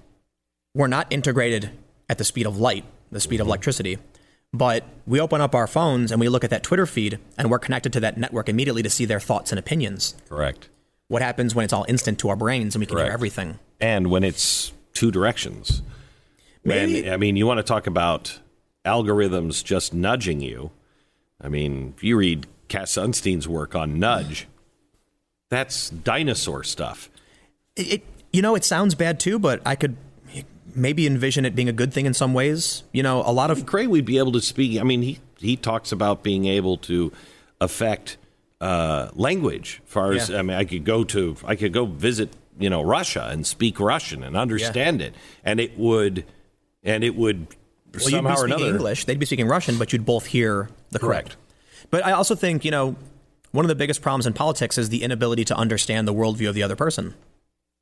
[0.74, 1.70] we're not integrated
[2.10, 3.98] at the speed of light, the speed of electricity,
[4.54, 7.60] but we open up our phones and we look at that Twitter feed and we're
[7.60, 10.16] connected to that network immediately to see their thoughts and opinions.
[10.30, 10.70] Correct.
[11.08, 13.08] What happens when it's all instant to our brains and we can Correct.
[13.08, 13.60] hear everything?
[13.80, 15.82] And when it's two directions.
[16.64, 18.40] Maybe- I mean, you want to talk about
[18.86, 20.72] algorithms just nudging you.
[21.42, 24.48] I mean, if you read Cass Sunstein's work on nudge,
[25.50, 27.10] that's dinosaur stuff.
[27.76, 29.98] It, you know, it sounds bad too, but I could
[30.76, 32.84] maybe envision it being a good thing in some ways.
[32.92, 34.80] You know, a lot of Great, we'd be able to speak.
[34.80, 37.12] I mean, he he talks about being able to
[37.60, 38.18] affect
[38.62, 39.82] uh, language.
[39.86, 40.40] As far as Yeah.
[40.40, 42.30] I mean, I could go to I could go visit
[42.60, 45.14] you know Russia and speak Russian and understand it,
[45.44, 46.26] and it would
[46.84, 47.48] and it would
[47.94, 48.76] well, you'd somehow be or speaking another.
[48.76, 51.30] English, they'd be speaking Russian, but you'd both hear the Correct.
[51.30, 51.90] correct.
[51.90, 52.96] But I also think you know
[53.52, 56.56] one of the biggest problems in politics is the inability to understand the worldview of
[56.56, 57.14] the other person.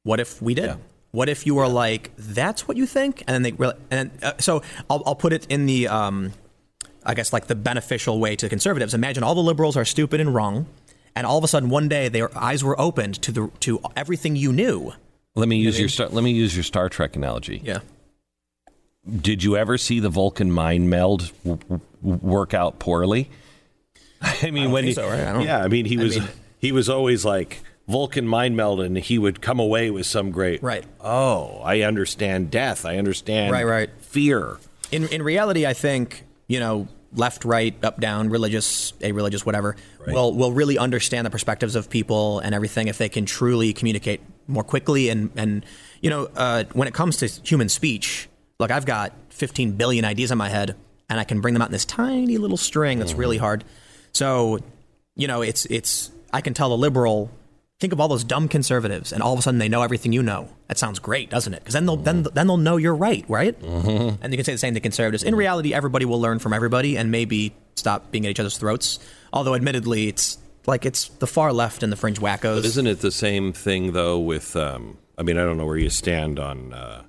[0.04, 0.66] What if we did?
[0.66, 0.76] Yeah.
[1.12, 4.34] What if you were like, "That's what you think," and then they really, and uh,
[4.40, 6.32] so I'll, I'll put it in the, um,
[7.06, 8.94] I guess like the beneficial way to conservatives.
[8.94, 10.68] Imagine all the liberals are stupid and wrong,
[11.16, 14.36] and all of a sudden one day their eyes were opened to the to everything
[14.38, 14.94] you knew.
[15.36, 17.62] Let me use your Star, let me use your Star Trek analogy.
[17.64, 17.80] Yeah.
[19.10, 23.30] Did you ever see the Vulcan mind meld w- w- work out poorly?
[24.22, 25.22] I mean, when think he, so, right?
[25.28, 26.28] I don't- yeah, I mean, he I was mean-
[26.60, 30.62] he was always like Vulcan mind meld, and he would come away with some great
[30.64, 30.86] Right.
[31.00, 32.86] Oh, I understand death.
[32.86, 33.90] I understand Right, right.
[34.00, 34.58] fear.
[34.92, 39.76] In in reality, I think you know left, right, up, down, religious, a religious, whatever
[40.00, 40.14] Right.
[40.16, 44.22] will will really understand the perspectives of people and everything if they can truly communicate
[44.48, 45.66] more quickly and and
[46.02, 48.30] you know uh, when it comes to human speech.
[48.60, 50.76] Look, I've got 15 billion ideas in my head,
[51.10, 53.64] and I can bring them out in this tiny little string that's really hard.
[54.14, 54.60] So,
[55.16, 57.32] you know, it's it's I can tell a liberal.
[57.82, 60.22] Think of all those dumb conservatives, and all of a sudden they know everything you
[60.22, 60.50] know.
[60.68, 61.62] That sounds great, doesn't it?
[61.62, 63.60] Because then they'll then then they'll know you're right, right?
[63.60, 64.24] Mm-hmm.
[64.24, 65.24] And you can say the same to conservatives.
[65.24, 69.00] In reality, everybody will learn from everybody, and maybe stop being at each other's throats.
[69.34, 70.38] Although, admittedly, it's
[70.68, 72.58] like it's the far left and the fringe wackos.
[72.58, 74.20] But isn't it the same thing though?
[74.20, 77.02] With um, I mean, I don't know where you stand on uh,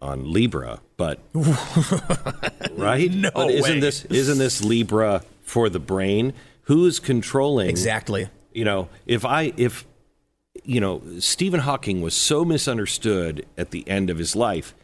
[0.00, 1.18] on Libra, but
[2.72, 3.10] right?
[3.10, 3.80] No but isn't way.
[3.80, 6.34] this isn't this Libra for the brain?
[6.64, 8.28] Who's controlling exactly?
[8.52, 9.86] you know, if I if
[10.64, 14.74] you know, Stephen Hawking was so misunderstood at the end of his life.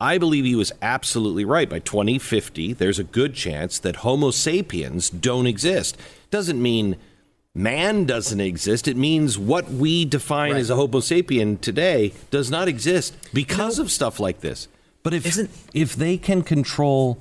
[0.00, 1.68] I believe he was absolutely right.
[1.68, 5.96] By 2050, there's a good chance that Homo sapiens don't exist.
[6.30, 6.96] Doesn't mean
[7.54, 8.88] man doesn't exist.
[8.88, 10.60] It means what we define Right.
[10.60, 14.66] as a Homo sapien today does not exist because of stuff like this.
[15.04, 17.18] But if Isn't- if they can control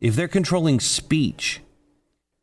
[0.00, 1.60] if they're controlling speech,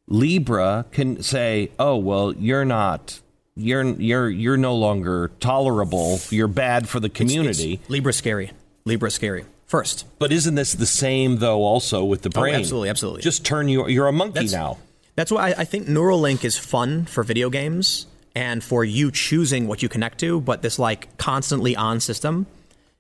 [0.07, 3.22] Libra can say, "Oh, well, you're not
[3.56, 6.19] you're you're you're no longer tolerable.
[6.30, 8.52] You're bad for the community." Libra scary.
[8.86, 9.45] Libra scary.
[9.65, 12.56] First, but isn't this the same though also with the oh, brain?
[12.56, 13.22] Oh, absolutely, absolutely.
[13.22, 14.77] Just turn you you're a monkey That's- now.
[15.15, 19.65] That's why I, I think Neuralink is fun for video games and for you choosing
[19.68, 22.48] what you connect to, but this like constantly on system,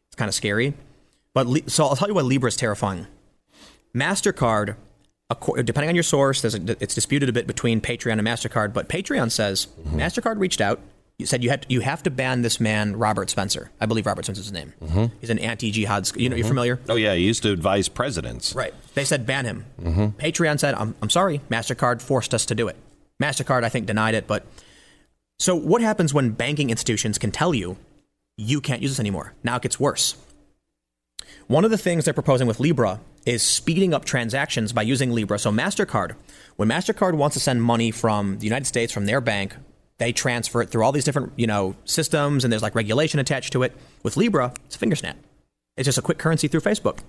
[0.07, 0.73] it's kind of scary.
[1.33, 3.07] But so I'll tell you why Libra is terrifying.
[3.93, 4.75] Mastercard,
[5.29, 8.73] depending on your source, there's a, it's disputed a bit between Patreon and Mastercard.
[8.73, 9.99] But Patreon says mm-hmm.
[9.99, 10.79] Mastercard reached out,
[11.17, 13.71] you said you had you have to ban this man Robert Spencer.
[13.79, 14.73] I believe Robert Spencer's his name.
[14.83, 15.15] Mm-hmm.
[15.21, 16.11] He's an anti-jihad.
[16.17, 16.49] You know, you're mm-hmm.
[16.49, 16.79] familiar.
[16.89, 18.53] Oh yeah, he used to advise presidents.
[18.53, 18.73] Right.
[18.95, 19.65] They said ban him.
[20.17, 21.39] Patreon said, I'm, I'm sorry.
[21.49, 22.75] MasterCard forced us to do it.
[23.21, 24.27] MasterCard, I think, denied it.
[24.27, 24.45] But
[25.39, 27.77] so what happens when banking institutions can tell you
[28.37, 29.33] you can't use this anymore?
[29.41, 30.17] Now it gets worse.
[31.47, 35.39] One of the things they're proposing with Libra is speeding up transactions by using Libra.
[35.39, 36.15] So MasterCard,
[36.55, 39.55] when MasterCard wants to send money from the United States from their bank,
[39.97, 43.53] they transfer it through all these different, you know, systems and there's like regulation attached
[43.53, 43.75] to it.
[44.03, 45.17] With Libra, it's a finger snap.
[45.77, 46.99] It's just a quick currency through Facebook.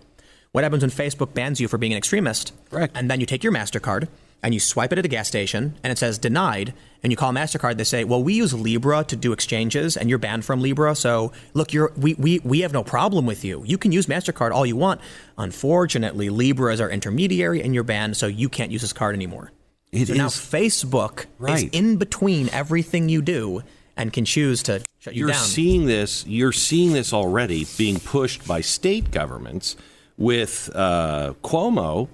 [0.52, 2.52] What happens when Facebook bans you for being an extremist?
[2.70, 2.96] Correct.
[2.96, 4.08] And then you take your MasterCard
[4.42, 6.72] and you swipe it at a gas station and it says denied.
[7.02, 10.18] And you call MasterCard, they say, well, we use Libra to do exchanges and you're
[10.18, 10.94] banned from Libra.
[10.96, 13.62] So look, you're, we, we, we have no problem with you.
[13.64, 15.00] You can use MasterCard all you want.
[15.38, 19.52] Unfortunately, Libra is our intermediary and you're banned, so you can't use this card anymore.
[19.92, 23.62] It so now is- Facebook is in between everything you do
[23.96, 25.44] and can choose to shut you You're down.
[25.44, 26.26] seeing this.
[26.26, 29.76] You're seeing this already being pushed by state governments
[30.18, 32.08] with uh, Cuomo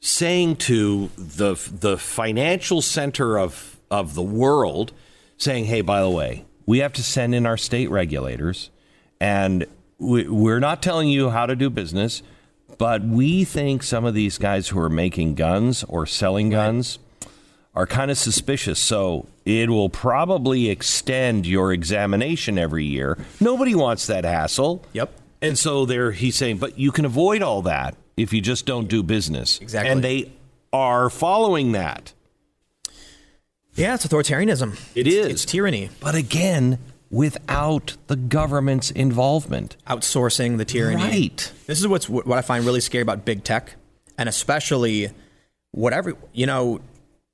[0.00, 4.92] saying to the the financial center of of the world,
[5.36, 8.70] saying, "Hey, by the way, we have to send in our state regulators,
[9.20, 9.66] and
[9.98, 12.22] we, we're not telling you how to do business,
[12.76, 16.98] but we think some of these guys who are making guns or selling guns."
[17.74, 18.76] are kind of suspicious.
[18.76, 23.16] So it will probably extend your examination every year.
[23.38, 24.84] Nobody wants that hassle.
[24.94, 25.12] Yep.
[25.40, 28.88] And so there he's saying, but you can avoid all that if you just don't
[28.88, 29.60] do business.
[29.60, 29.90] Exactly.
[29.90, 30.32] And they
[30.72, 32.12] are following that.
[33.74, 34.72] Yeah, it's authoritarianism.
[34.94, 35.26] It it's, is.
[35.26, 35.90] It's tyranny.
[36.00, 36.78] But again,
[37.10, 39.76] without the government's involvement.
[39.86, 41.02] Outsourcing the tyranny.
[41.02, 41.52] Right.
[41.66, 43.76] This is what's what I find really scary about big tech,
[44.16, 45.10] and especially
[45.70, 46.80] whatever you know.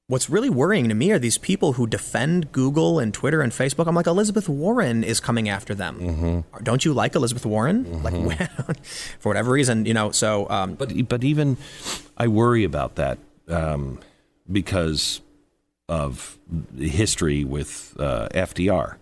[0.07, 3.87] What's really worrying to me are these people who defend Google and Twitter and Facebook.
[3.87, 5.99] I'm like Elizabeth Warren is coming after them.
[5.99, 6.63] Mm-hmm.
[6.63, 8.03] Don't you like Elizabeth Warren?
[8.03, 8.15] Like
[9.19, 10.11] for whatever reason, you know.
[10.11, 11.57] So, um, But but even
[12.19, 13.19] I worry about that
[13.49, 13.99] um,
[14.51, 15.23] because
[15.89, 18.97] of the history with uh, FDR.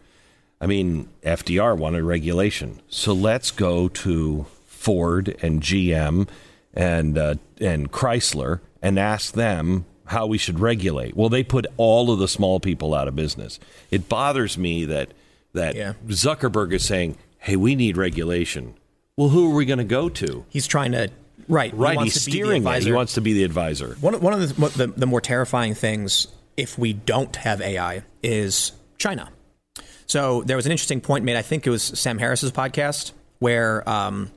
[0.61, 6.29] I mean, FDR wanted regulation, so let's go to Ford and GM
[6.73, 11.17] and uh, and Chrysler and ask them how we should regulate.
[11.17, 13.59] Well, they put all of the small people out of business.
[13.91, 15.13] It bothers me that
[15.55, 15.95] that Yeah.
[16.09, 18.75] Zuckerberg is saying, "Hey, we need regulation."
[19.17, 20.45] Well, who are we going to go to?
[20.49, 21.11] he's trying to
[21.49, 21.71] right.
[21.73, 22.83] he Right, wants he's to be the steering it.
[22.83, 23.97] He wants to be the advisor.
[24.01, 28.73] One, one of the, the, the more terrifying things if we don't have AI is
[28.99, 29.31] China.
[30.07, 33.89] So there was an interesting point made, I think it was Sam Harris's podcast, where
[33.89, 34.31] um,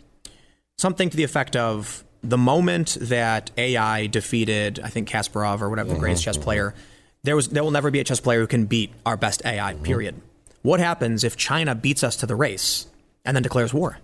[0.77, 5.93] something to the effect of the moment that AI defeated, I think Kasparov or whatever
[5.93, 6.43] the greatest chess mm-hmm.
[6.43, 6.75] player,
[7.23, 9.73] there was there will never be a chess player who can beat our best AI.
[9.73, 9.83] Mm-hmm.
[9.83, 10.21] Period.
[10.61, 12.87] What happens if China beats us to the race
[13.23, 13.99] and then declares war?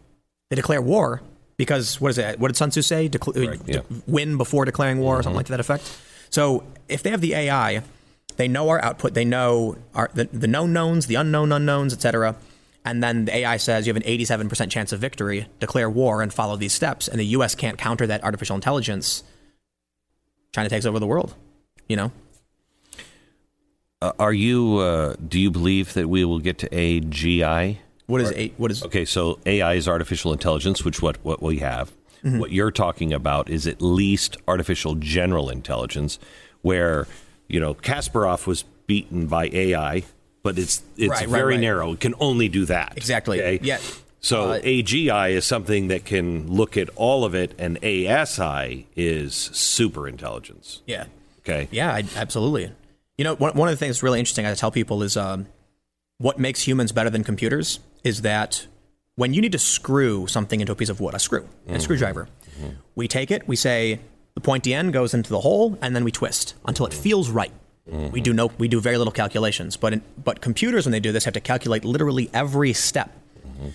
[0.50, 1.22] They declare war
[1.58, 2.40] because what is it?
[2.40, 3.10] What did Sun Tzu say?
[3.10, 3.74] Decla- uh, yeah.
[3.74, 5.24] de- win before declaring war, or mm-hmm.
[5.24, 6.00] something like that effect.
[6.30, 7.84] So if they have the AI,
[8.38, 12.36] they know our output, they know our the, the known knowns, the unknown unknowns, etc.
[12.84, 15.48] And then the AI says you have an 87% chance of victory.
[15.60, 17.08] Declare war and follow these steps.
[17.08, 17.54] And the U.S.
[17.54, 19.24] can't counter that artificial intelligence.
[20.54, 21.36] China takes over the world.
[21.88, 22.12] You know.
[24.02, 24.78] Uh, are you?
[24.78, 27.78] Uh, do you believe that we will get to AGI?
[28.08, 31.60] What is a, what is Okay, so AI is artificial intelligence, which what what we
[31.60, 31.92] have.
[32.24, 32.40] Mm-hmm.
[32.40, 36.20] What you're talking about is at least artificial general intelligence,
[36.62, 37.08] where
[37.48, 40.04] you know Kasparov was beaten by AI,
[40.44, 41.60] but it's it's Right, right, very right.
[41.62, 41.94] narrow.
[41.94, 42.94] It can only do that.
[42.98, 43.40] Exactly.
[43.42, 43.60] Okay?
[43.64, 43.80] Yeah.
[44.20, 49.34] So Uh, AGI is something that can look at all of it, and ASI is
[49.54, 50.82] super intelligence.
[50.86, 51.06] yeah.
[51.40, 51.68] Okay.
[51.72, 52.72] Yeah, I, absolutely.
[53.18, 55.48] You know, one, one of the things that's really interesting I tell people is um,
[56.20, 58.68] what makes humans better than computers is that
[59.16, 62.28] when you need to screw something into a piece of wood, a screw, a screwdriver,
[62.94, 64.00] we take it, we say
[64.36, 67.52] the pointy end goes into the hole, and then we twist until it feels right.
[67.88, 71.12] We do no, we do very little calculations, but in, but computers when they do
[71.12, 73.18] this have to calculate literally every step.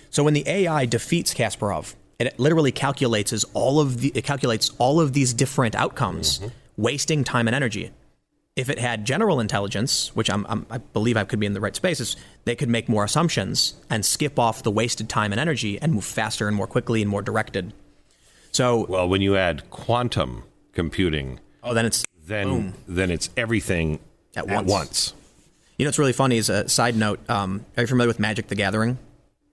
[0.09, 4.71] So when the AI defeats Kasparov, it literally calculates as all of the it calculates
[4.79, 6.41] all of these different outcomes,
[6.77, 7.91] wasting time and energy.
[8.55, 11.61] If it had general intelligence, which I'm, I'm, I believe I could be in the
[11.61, 12.15] right spaces,
[12.45, 16.05] they could make more assumptions and skip off the wasted time and energy and move
[16.05, 17.71] faster and more quickly and more directed.
[18.51, 20.43] So, Well, when you add quantum
[20.73, 22.73] computing, oh, then it's then boom.
[22.87, 23.99] then it's everything
[24.35, 24.69] At at, once.
[24.69, 25.13] once.
[25.77, 27.19] You know what's really funny is a side note.
[27.29, 28.97] Um, are you familiar with Magic the Gathering?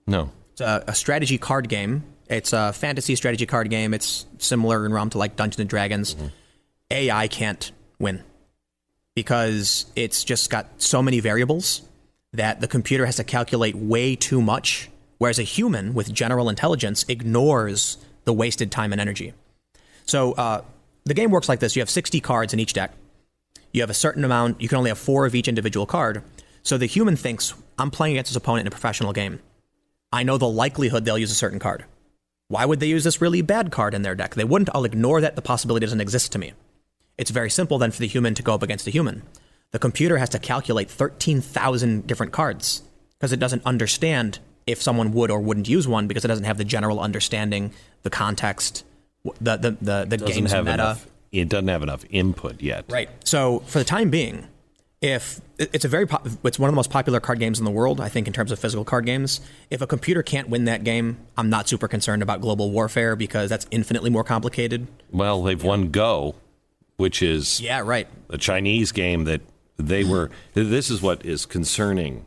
[0.07, 0.31] No.
[0.51, 2.03] It's a, a strategy card game.
[2.27, 3.93] It's a fantasy strategy card game.
[3.93, 6.15] It's similar in realm to like Dungeons and Dragons.
[6.91, 8.23] AI can't win
[9.15, 11.81] because it's just got so many variables
[12.33, 14.89] that the computer has to calculate way too much,
[15.19, 19.33] whereas a human with general intelligence ignores the wasted time and energy.
[20.05, 20.61] So uh,
[21.05, 22.91] the game works like this: you have 60 cards in each deck.
[23.71, 24.61] You have a certain amount.
[24.61, 26.23] You can only have four of each individual card.
[26.63, 29.39] So the human thinks, "I'm playing against this opponent in a professional game.
[30.11, 31.85] I know the likelihood they'll use a certain card.
[32.47, 34.35] Why would they use this really bad card in their deck?
[34.35, 34.69] They wouldn't.
[34.73, 35.35] I'll ignore that.
[35.35, 36.53] The possibility doesn't exist to me.
[37.17, 39.23] It's very simple then for the human to go up against a human.
[39.71, 42.83] The computer has to calculate 13,000 different cards
[43.17, 46.57] because it doesn't understand if someone would or wouldn't use one because it doesn't have
[46.57, 47.71] the general understanding,
[48.03, 48.83] the context,
[49.41, 50.73] the the the, the game's meta.
[50.73, 51.07] enough.
[51.31, 52.85] It doesn't have enough input yet.
[52.89, 53.09] Right.
[53.25, 54.47] So for the time being,
[55.01, 57.71] if it's a very po- it's one of the most popular card games in the
[57.71, 59.41] world, I think in terms of physical card games.
[59.69, 63.49] If a computer can't win that game, I'm not super concerned about global warfare because
[63.49, 64.87] that's infinitely more complicated.
[65.11, 66.35] Well, they've won Go,
[66.97, 68.07] which is Yeah, right.
[68.29, 69.41] a Chinese game that
[69.77, 70.29] they were.
[70.53, 72.25] This is what is concerning.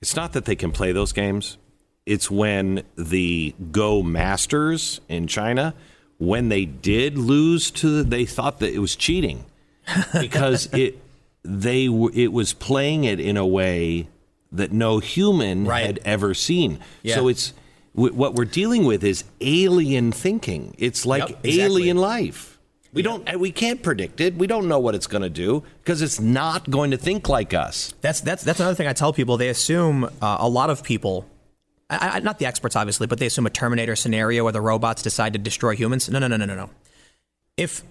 [0.00, 1.58] It's not that they can play those games.
[2.06, 5.74] It's when the Go masters in China,
[6.20, 9.44] when they did lose to, the, they thought that it was cheating
[10.20, 10.98] because it
[11.42, 14.06] they were it was playing it in a way
[14.52, 15.86] that no human Right.
[15.86, 16.78] had ever seen.
[17.02, 17.14] Yeah.
[17.16, 17.54] So it's
[17.96, 20.74] w- what we're dealing with is alien thinking.
[20.78, 21.60] It's like Yep, exactly.
[21.62, 22.58] alien life.
[22.92, 23.38] We don't.
[23.38, 24.34] We can't predict it.
[24.34, 27.54] We don't know what it's going to do because it's not going to think like
[27.54, 27.94] us.
[28.00, 29.36] That's that's that's another thing I tell people.
[29.36, 31.24] They assume uh, a lot of people,
[31.90, 35.02] I, I, not the experts obviously, but they assume a Terminator scenario where the robots
[35.02, 36.08] decide to destroy humans.
[36.08, 36.70] No, no, no, no, no, no.
[37.56, 37.82] If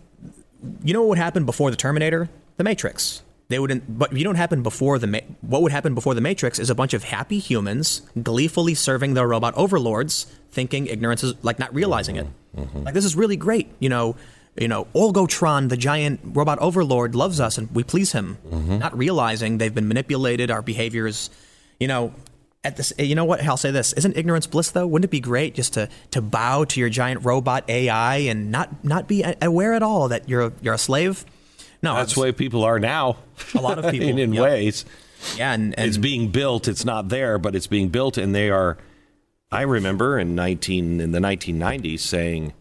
[0.83, 3.21] you know what would happen before the Terminator, the Matrix.
[3.49, 5.07] They wouldn't, but you don't happen before the.
[5.07, 9.15] Ma- what would happen before the Matrix is a bunch of happy humans gleefully serving
[9.15, 12.27] their robot overlords, thinking ignorance is like not realizing it.
[12.27, 12.61] Mm-hmm.
[12.61, 12.83] Mm-hmm.
[12.83, 14.15] Like this is really great, you know.
[14.55, 18.79] You know, Olgotron, the giant robot overlord, loves us and we please him, mm-hmm.
[18.79, 20.51] not realizing they've been manipulated.
[20.51, 21.29] Our behaviors,
[21.79, 22.13] you know,
[22.63, 23.43] at this, you know what?
[23.43, 24.71] I'll say this: Isn't ignorance bliss?
[24.71, 28.51] Though, wouldn't it be great just to to bow to your giant robot AI and
[28.51, 31.25] not not be aware at all that you're you're a slave?
[31.81, 33.17] No, That's the way people are now.
[33.55, 34.43] A lot of people, in, in yep.
[34.43, 34.83] ways.
[35.37, 36.67] Yeah, and, and it's being built.
[36.67, 38.77] It's not there, but it's being built, and they are.
[39.51, 42.53] I remember in nineteen in the nineteen nineties saying,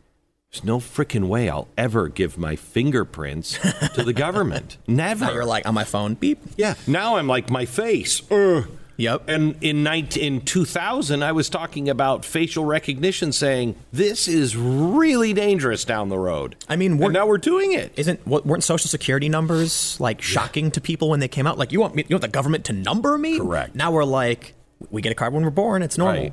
[0.53, 3.59] "There's no freaking way I'll ever give my fingerprints
[3.95, 4.77] to the government.
[4.87, 6.39] Never." now you're like on my phone, beep.
[6.57, 6.75] yeah.
[6.87, 8.23] Now I'm like my face.
[8.31, 8.69] Ugh.
[8.99, 9.29] Yep.
[9.29, 15.33] And in 19, in 2000, I was talking about facial recognition, saying this is really
[15.33, 16.57] dangerous down the road.
[16.69, 17.93] I mean, now we're doing it.
[17.97, 21.57] Isn't what weren't social security numbers like shocking to people when they came out?
[21.57, 23.39] Like you want me, you want the government to number me?
[23.39, 23.77] Correct.
[23.77, 24.55] Now we're like,
[24.91, 25.83] we get a card when we're born.
[25.83, 26.25] It's normal.
[26.25, 26.33] Right.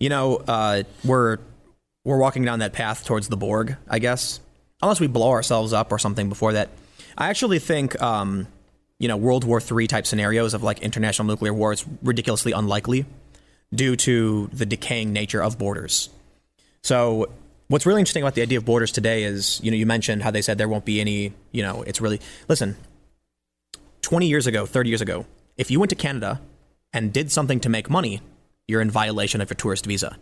[0.00, 1.38] You know, uh, we're
[2.04, 4.40] we're walking down that path towards the Borg, I guess,
[4.82, 6.70] unless we blow ourselves up or something before that.
[7.16, 8.48] I actually think, um,
[8.98, 13.06] you know, World War III type scenarios of like international nuclear war is ridiculously unlikely
[13.74, 16.08] due to the decaying nature of borders.
[16.82, 17.30] So
[17.68, 20.30] what's really interesting about the idea of borders today is, you know, you mentioned how
[20.30, 22.76] they said there won't be any, you know, it's really listen,
[24.02, 25.26] 20 years ago, 30 years ago,
[25.56, 26.40] if you went to Canada
[26.92, 28.20] and did something to make money,
[28.68, 30.18] you're in violation of your tourist visa.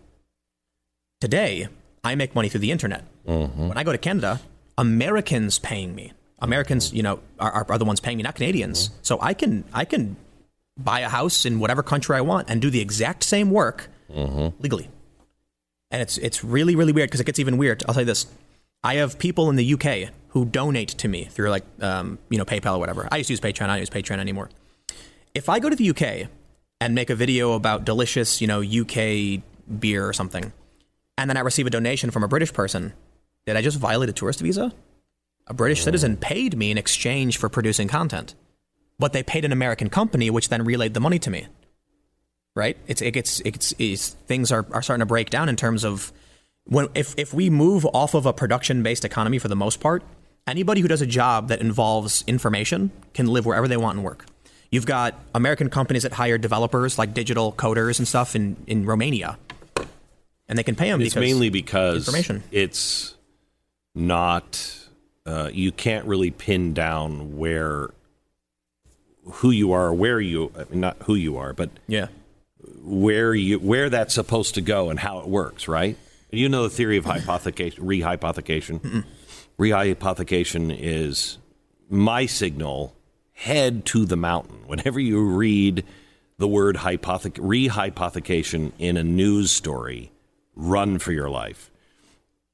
[1.21, 1.69] Today,
[2.05, 3.05] I make money through the internet.
[3.27, 3.69] Mm-hmm.
[3.69, 4.41] When I go to Canada,
[4.79, 6.13] Americans paying me.
[6.43, 8.91] Americans, you know, are, are, the ones paying me, not Canadians.
[9.03, 10.17] So I can I can
[10.77, 13.89] buy a house in whatever country I want and do the exact same work
[14.59, 14.91] legally.
[15.91, 17.85] And it's it's really really weird because it gets even weird.
[17.87, 18.27] I'll say this:
[18.83, 22.45] I have people in the UK who donate to me through like um, you know
[22.45, 23.09] PayPal or whatever.
[23.11, 23.65] I used to use Patreon.
[23.65, 24.51] I don't use Patreon anymore.
[25.35, 26.29] If I go to the UK
[26.81, 29.43] and make a video about delicious you know UK
[29.79, 30.53] beer or something,
[31.17, 32.95] and then I receive a donation from a British person,
[33.47, 34.73] did I just violate a tourist visa?
[35.47, 38.35] A British citizen paid me in exchange for producing content,
[38.99, 41.47] but they paid an American company, which then relayed the money to me
[42.55, 42.77] right?
[42.87, 45.85] It's it gets it gets it's, things are, are starting to break down in terms
[45.85, 46.13] of
[46.65, 50.03] when if if we move off of a production based economy for the most part,
[50.47, 54.27] anybody who does a job that involves information can live wherever they want and work.
[54.71, 59.39] You've got American companies that hire developers like digital coders and stuff in, in Romania,
[60.49, 62.43] and they can pay them It's mainly because information.
[62.51, 63.15] it's
[63.95, 64.79] not.
[65.25, 67.91] Uh, you can't really pin down where
[69.25, 72.09] who you are, where you I mean, not who you are, but yeah
[72.83, 75.97] where you where that's supposed to go and how it works, right?
[76.31, 79.05] You know the theory of hypothecation, rehypothecation.
[79.59, 81.39] Rehypothecation is
[81.91, 82.95] my signal
[83.33, 84.67] head to the mountain.
[84.67, 85.85] Whenever you read
[86.39, 90.11] the word hypothe- rehypothecation in a news story,
[90.57, 91.71] run for your life.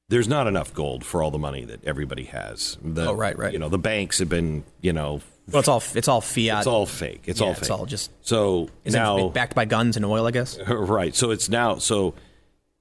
[0.09, 2.77] There's not enough gold for all the money that everybody has.
[2.83, 3.53] The, Oh, right, right.
[3.53, 5.21] You know, the banks have been, you know,
[5.51, 7.23] well it's all it's all fiat it's all fake.
[7.25, 10.59] It's Yeah, all it's all just- so now backed by guns and oil I guess
[10.67, 11.15] right.
[11.15, 12.13] So it's now so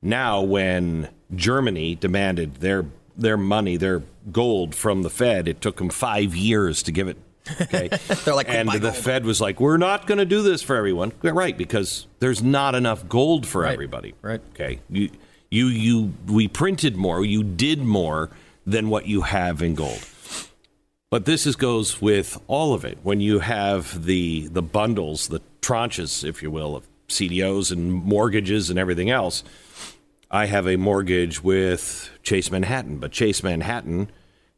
[0.03, 2.85] now when Germany demanded their
[3.17, 7.17] their money, their gold from the Fed, it took them five years to give it.
[7.61, 7.89] Okay,
[8.25, 10.77] They're like, and the gold." Fed was like, "We're not going to do this for
[10.77, 14.15] everyone." Right, because there's not enough gold for Right, everybody.
[14.23, 14.41] right.
[14.55, 14.81] Okay.
[14.91, 15.11] You
[15.51, 17.25] you you we printed more.
[17.25, 18.31] You did more
[18.67, 20.05] than what you have in gold.
[21.11, 22.99] But this is, goes with all of it.
[23.03, 28.69] When you have the the bundles, the tranches, if you will, of CDOs and mortgages
[28.71, 29.43] and everything else.
[30.31, 34.11] I have a mortgage with Chase Manhattan, but Chase Manhattan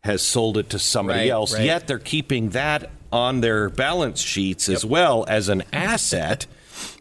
[0.02, 1.54] has sold it to somebody Right, else.
[1.54, 1.64] right.
[1.64, 6.46] Yet they're keeping that on their balance sheets as well as an asset.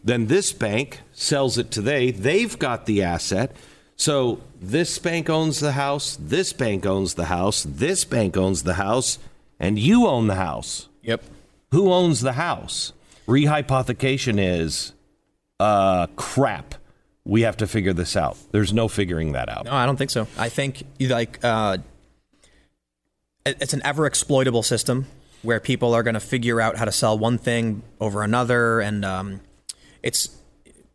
[0.04, 2.12] then this bank sells it to they.
[2.12, 3.56] They've got the asset.
[4.00, 8.74] So this bank owns the house, this bank owns the house, this bank owns the
[8.74, 9.18] house,
[9.58, 10.88] and you own the house.
[11.02, 11.22] yep
[11.72, 12.94] Who owns the house?
[13.28, 14.94] Rehypothecation is
[15.60, 16.76] uh crap.
[17.26, 18.38] We have to figure this out.
[18.52, 19.66] There's no figuring that out.
[19.66, 20.26] No, I don't think so.
[20.38, 21.76] I think like uh,
[23.44, 25.08] it's an ever exploitable system
[25.42, 29.04] where people are going to figure out how to sell one thing over another, and
[29.04, 29.40] um,
[30.02, 30.39] it's.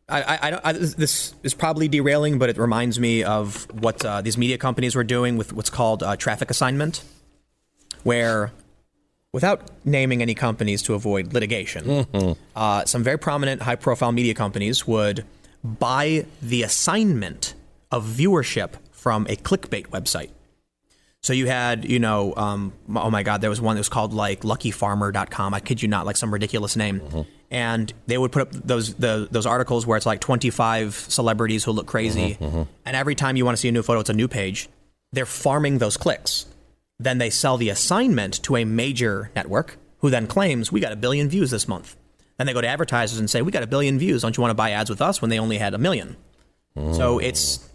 [0.07, 4.21] I, I, I, don't- this is probably derailing, but it reminds me of what uh,
[4.21, 7.03] these media companies were doing with what's called uh, traffic assignment.
[8.03, 8.51] where,
[9.33, 12.05] without naming any companies to avoid litigation,
[12.55, 15.25] uh, some very prominent, high profile media companies would
[15.63, 17.55] buy the assignment
[17.91, 20.29] of viewership from a clickbait website.
[21.25, 24.13] So you had, you know, um, oh my God, there was one that was called
[24.13, 25.55] like luckyfarmer.com.
[25.55, 26.99] I kid you not, like some ridiculous name.
[26.99, 27.21] Mm-hmm.
[27.49, 31.71] And they would put up those the, those articles where it's like 25 celebrities who
[31.71, 32.35] look crazy.
[32.35, 32.63] Mm-hmm, mm-hmm.
[32.85, 34.69] And every time you want to see a new photo, it's a new page.
[35.13, 36.45] They're farming those clicks.
[36.99, 40.95] Then they sell the assignment to a major network who then claims, we got a
[40.95, 41.95] billion views this month.
[42.37, 44.21] Then they go to advertisers and say, we got a billion views.
[44.21, 46.17] Don't you want to buy ads with us when they only had a million?
[46.77, 46.95] Mm.
[46.95, 47.67] So it's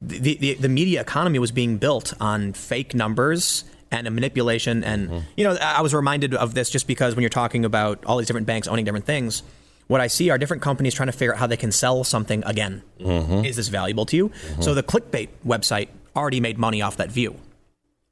[0.00, 5.08] the, the the media economy was being built on fake numbers and a manipulation and
[5.08, 5.18] mm-hmm.
[5.36, 8.26] you know I was reminded of this just because when you're talking about all these
[8.26, 9.42] different banks owning different things
[9.88, 12.44] what I see are different companies trying to figure out how they can sell something
[12.44, 12.82] again.
[13.00, 13.46] Mm-hmm.
[13.46, 14.28] Is this valuable to you?
[14.28, 14.60] Mm-hmm.
[14.60, 17.36] So the clickbait website already made money off that view.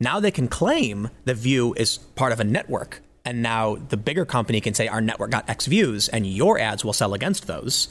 [0.00, 4.24] Now they can claim the view is part of a network and now the bigger
[4.24, 7.88] company can say our network got x views and your ads will sell against those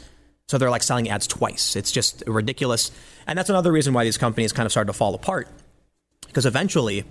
[0.48, 1.76] so they're like selling ads twice.
[1.76, 2.92] It's just ridiculous.
[3.28, 5.48] And that's another reason why these companies kind of started to fall apart.
[6.28, 7.04] Because eventually,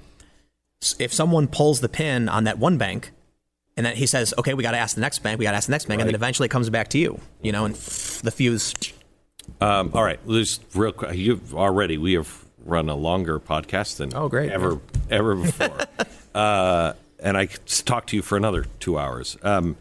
[0.98, 3.10] if someone pulls the pin on that one bank,
[3.76, 5.56] and then he says, okay, we got to ask the next bank, we got to
[5.56, 7.74] ask the next bank, and then eventually it comes back to you, you know, and
[7.74, 8.72] the fuse.
[9.60, 11.16] Um, all right, just real quick.
[11.16, 14.50] You've already we have run a longer podcast than Oh, great.
[14.52, 14.80] ever
[15.10, 15.76] ever before,
[16.34, 19.36] uh, and I could talk to you for another two hours.
[19.42, 19.76] Um,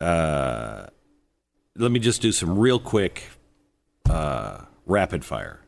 [0.00, 0.86] uh,
[1.80, 3.30] let me just do some real quick
[4.08, 5.60] uh, rapid fire.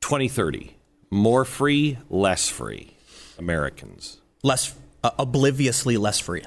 [0.00, 0.76] Twenty thirty,
[1.10, 2.96] more free, less free.
[3.38, 4.20] Americans.
[4.42, 6.42] Less, uh, obliviously less free.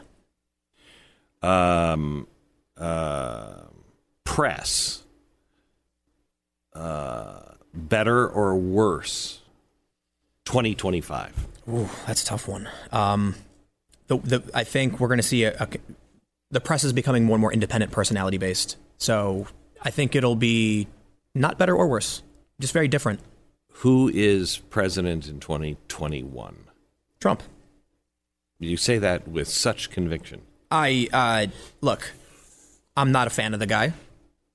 [1.41, 2.27] um,
[2.77, 3.61] uh,
[4.23, 5.03] press
[6.73, 7.41] uh,
[7.73, 9.39] better or worse
[10.45, 12.67] 2025 Ooh, that's a tough one.
[12.91, 13.35] Um,
[14.07, 15.67] the, the, I think we're going to see a, a,
[16.51, 18.77] the press is becoming more and more independent personality based.
[18.97, 19.47] So
[19.81, 20.87] I think it'll be
[21.33, 22.21] not better or worse,
[22.59, 23.19] just very different.
[23.75, 26.55] who is president in 2021
[27.19, 27.41] Trump.
[28.59, 31.47] you say that with such conviction I uh,
[31.81, 32.11] look.
[32.95, 33.93] I'm not a fan of the guy.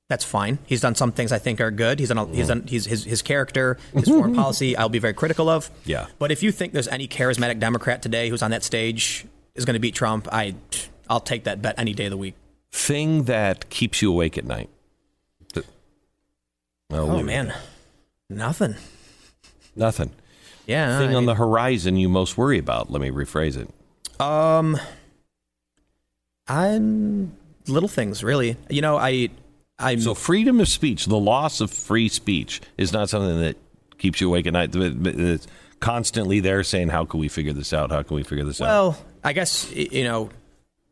[0.09, 0.59] That's fine.
[0.67, 1.99] He's done some things I think are good.
[1.99, 2.19] He's done.
[2.19, 2.65] A, he's done.
[2.67, 4.77] He's, his his character, his foreign policy.
[4.77, 5.69] I'll be very critical of.
[5.85, 6.07] Yeah.
[6.19, 9.75] But if you think there's any charismatic Democrat today who's on that stage is going
[9.75, 10.55] to beat Trump, I
[11.09, 12.35] I'll take that bet any day of the week.
[12.73, 14.69] thing that keeps you awake at night
[16.91, 17.53] I'll Oh it man,
[18.31, 18.75] nothing.
[19.75, 20.11] nothing
[20.67, 20.99] Yeah.
[20.99, 23.69] thing I on mean- the horizon you most worry about let me rephrase it
[24.21, 24.79] Um,
[26.49, 27.33] I'm
[27.67, 28.57] little things really.
[28.71, 29.31] You know, I
[29.79, 33.57] I'm So freedom of speech, the loss of free speech, is not something that
[33.99, 34.71] keeps you awake at night.
[34.75, 35.47] It's
[35.81, 37.91] constantly there saying, "How can we figure this out?
[37.91, 38.99] How can we figure this out?" well.
[39.25, 40.31] I guess you know,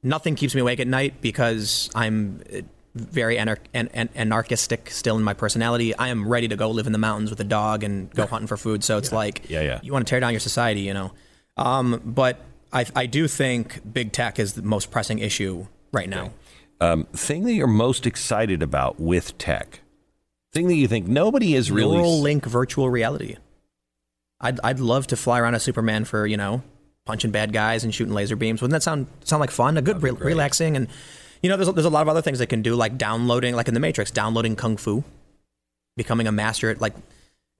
[0.04, 2.60] nothing keeps me awake at night because I'm uh,
[2.94, 5.96] very anar- an- an- anarchistic still in my personality.
[5.96, 8.46] I am ready to go live in the mountains with a dog and go hunting
[8.46, 8.84] for food.
[8.84, 9.80] So it's like, Yeah, yeah.
[9.82, 11.10] you want to tear down your society, you know.
[11.56, 12.38] Um, but
[12.72, 16.32] I I do think big tech is the most pressing issue right now.
[16.80, 19.80] Um, thing that you're most excited about with tech,
[20.52, 21.96] thing that you think nobody is really.
[21.96, 23.36] Neural link virtual reality.
[24.40, 26.62] I'd I'd love to fly around as Superman for you know
[27.06, 28.62] punching bad guys and shooting laser beams.
[28.62, 29.76] Wouldn't that sound sound like fun?
[29.76, 30.88] A good re- relaxing and
[31.42, 33.54] you know there's a- there's a lot of other things they can do like downloading
[33.54, 35.04] like in the Matrix downloading kung fu,
[35.96, 36.94] becoming a master at like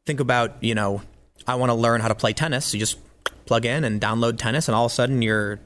[0.07, 1.03] think about you know
[1.47, 2.73] I want to learn how to play tennis.
[2.73, 2.99] You just
[3.47, 5.61] plug in and download tennis and all of a sudden you're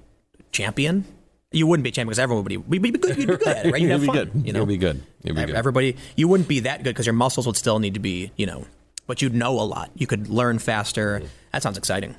[0.52, 1.05] champion.
[1.52, 3.16] You wouldn't be a champion because everyone would be, be good.
[3.16, 3.80] You'd be good at it, right?
[3.82, 4.16] You'd have be fun.
[4.16, 4.32] good.
[4.46, 4.59] You know?
[4.60, 5.02] You'll be good.
[5.22, 5.55] You'll be good.
[5.55, 8.44] Everybody, you wouldn't be that good because your muscles would still need to be, you
[8.44, 8.66] know,
[9.06, 9.90] but you'd know a lot.
[9.94, 11.20] You could learn faster.
[11.20, 11.26] Mm-hmm.
[11.52, 12.16] That sounds exciting.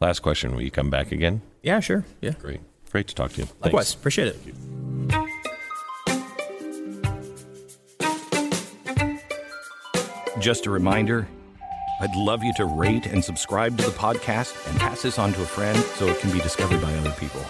[0.00, 1.42] Last question: Will you come back again?
[1.62, 2.04] Yeah, sure.
[2.20, 2.32] Yeah.
[2.40, 2.60] Great,
[2.90, 3.46] great to talk to you.
[3.62, 3.94] Thanks.
[3.94, 4.38] Appreciate it.
[10.40, 11.28] Just a reminder
[12.00, 15.42] I'd love you to rate and subscribe to the podcast and pass this on to
[15.42, 17.42] a friend so it can be discovered by other people.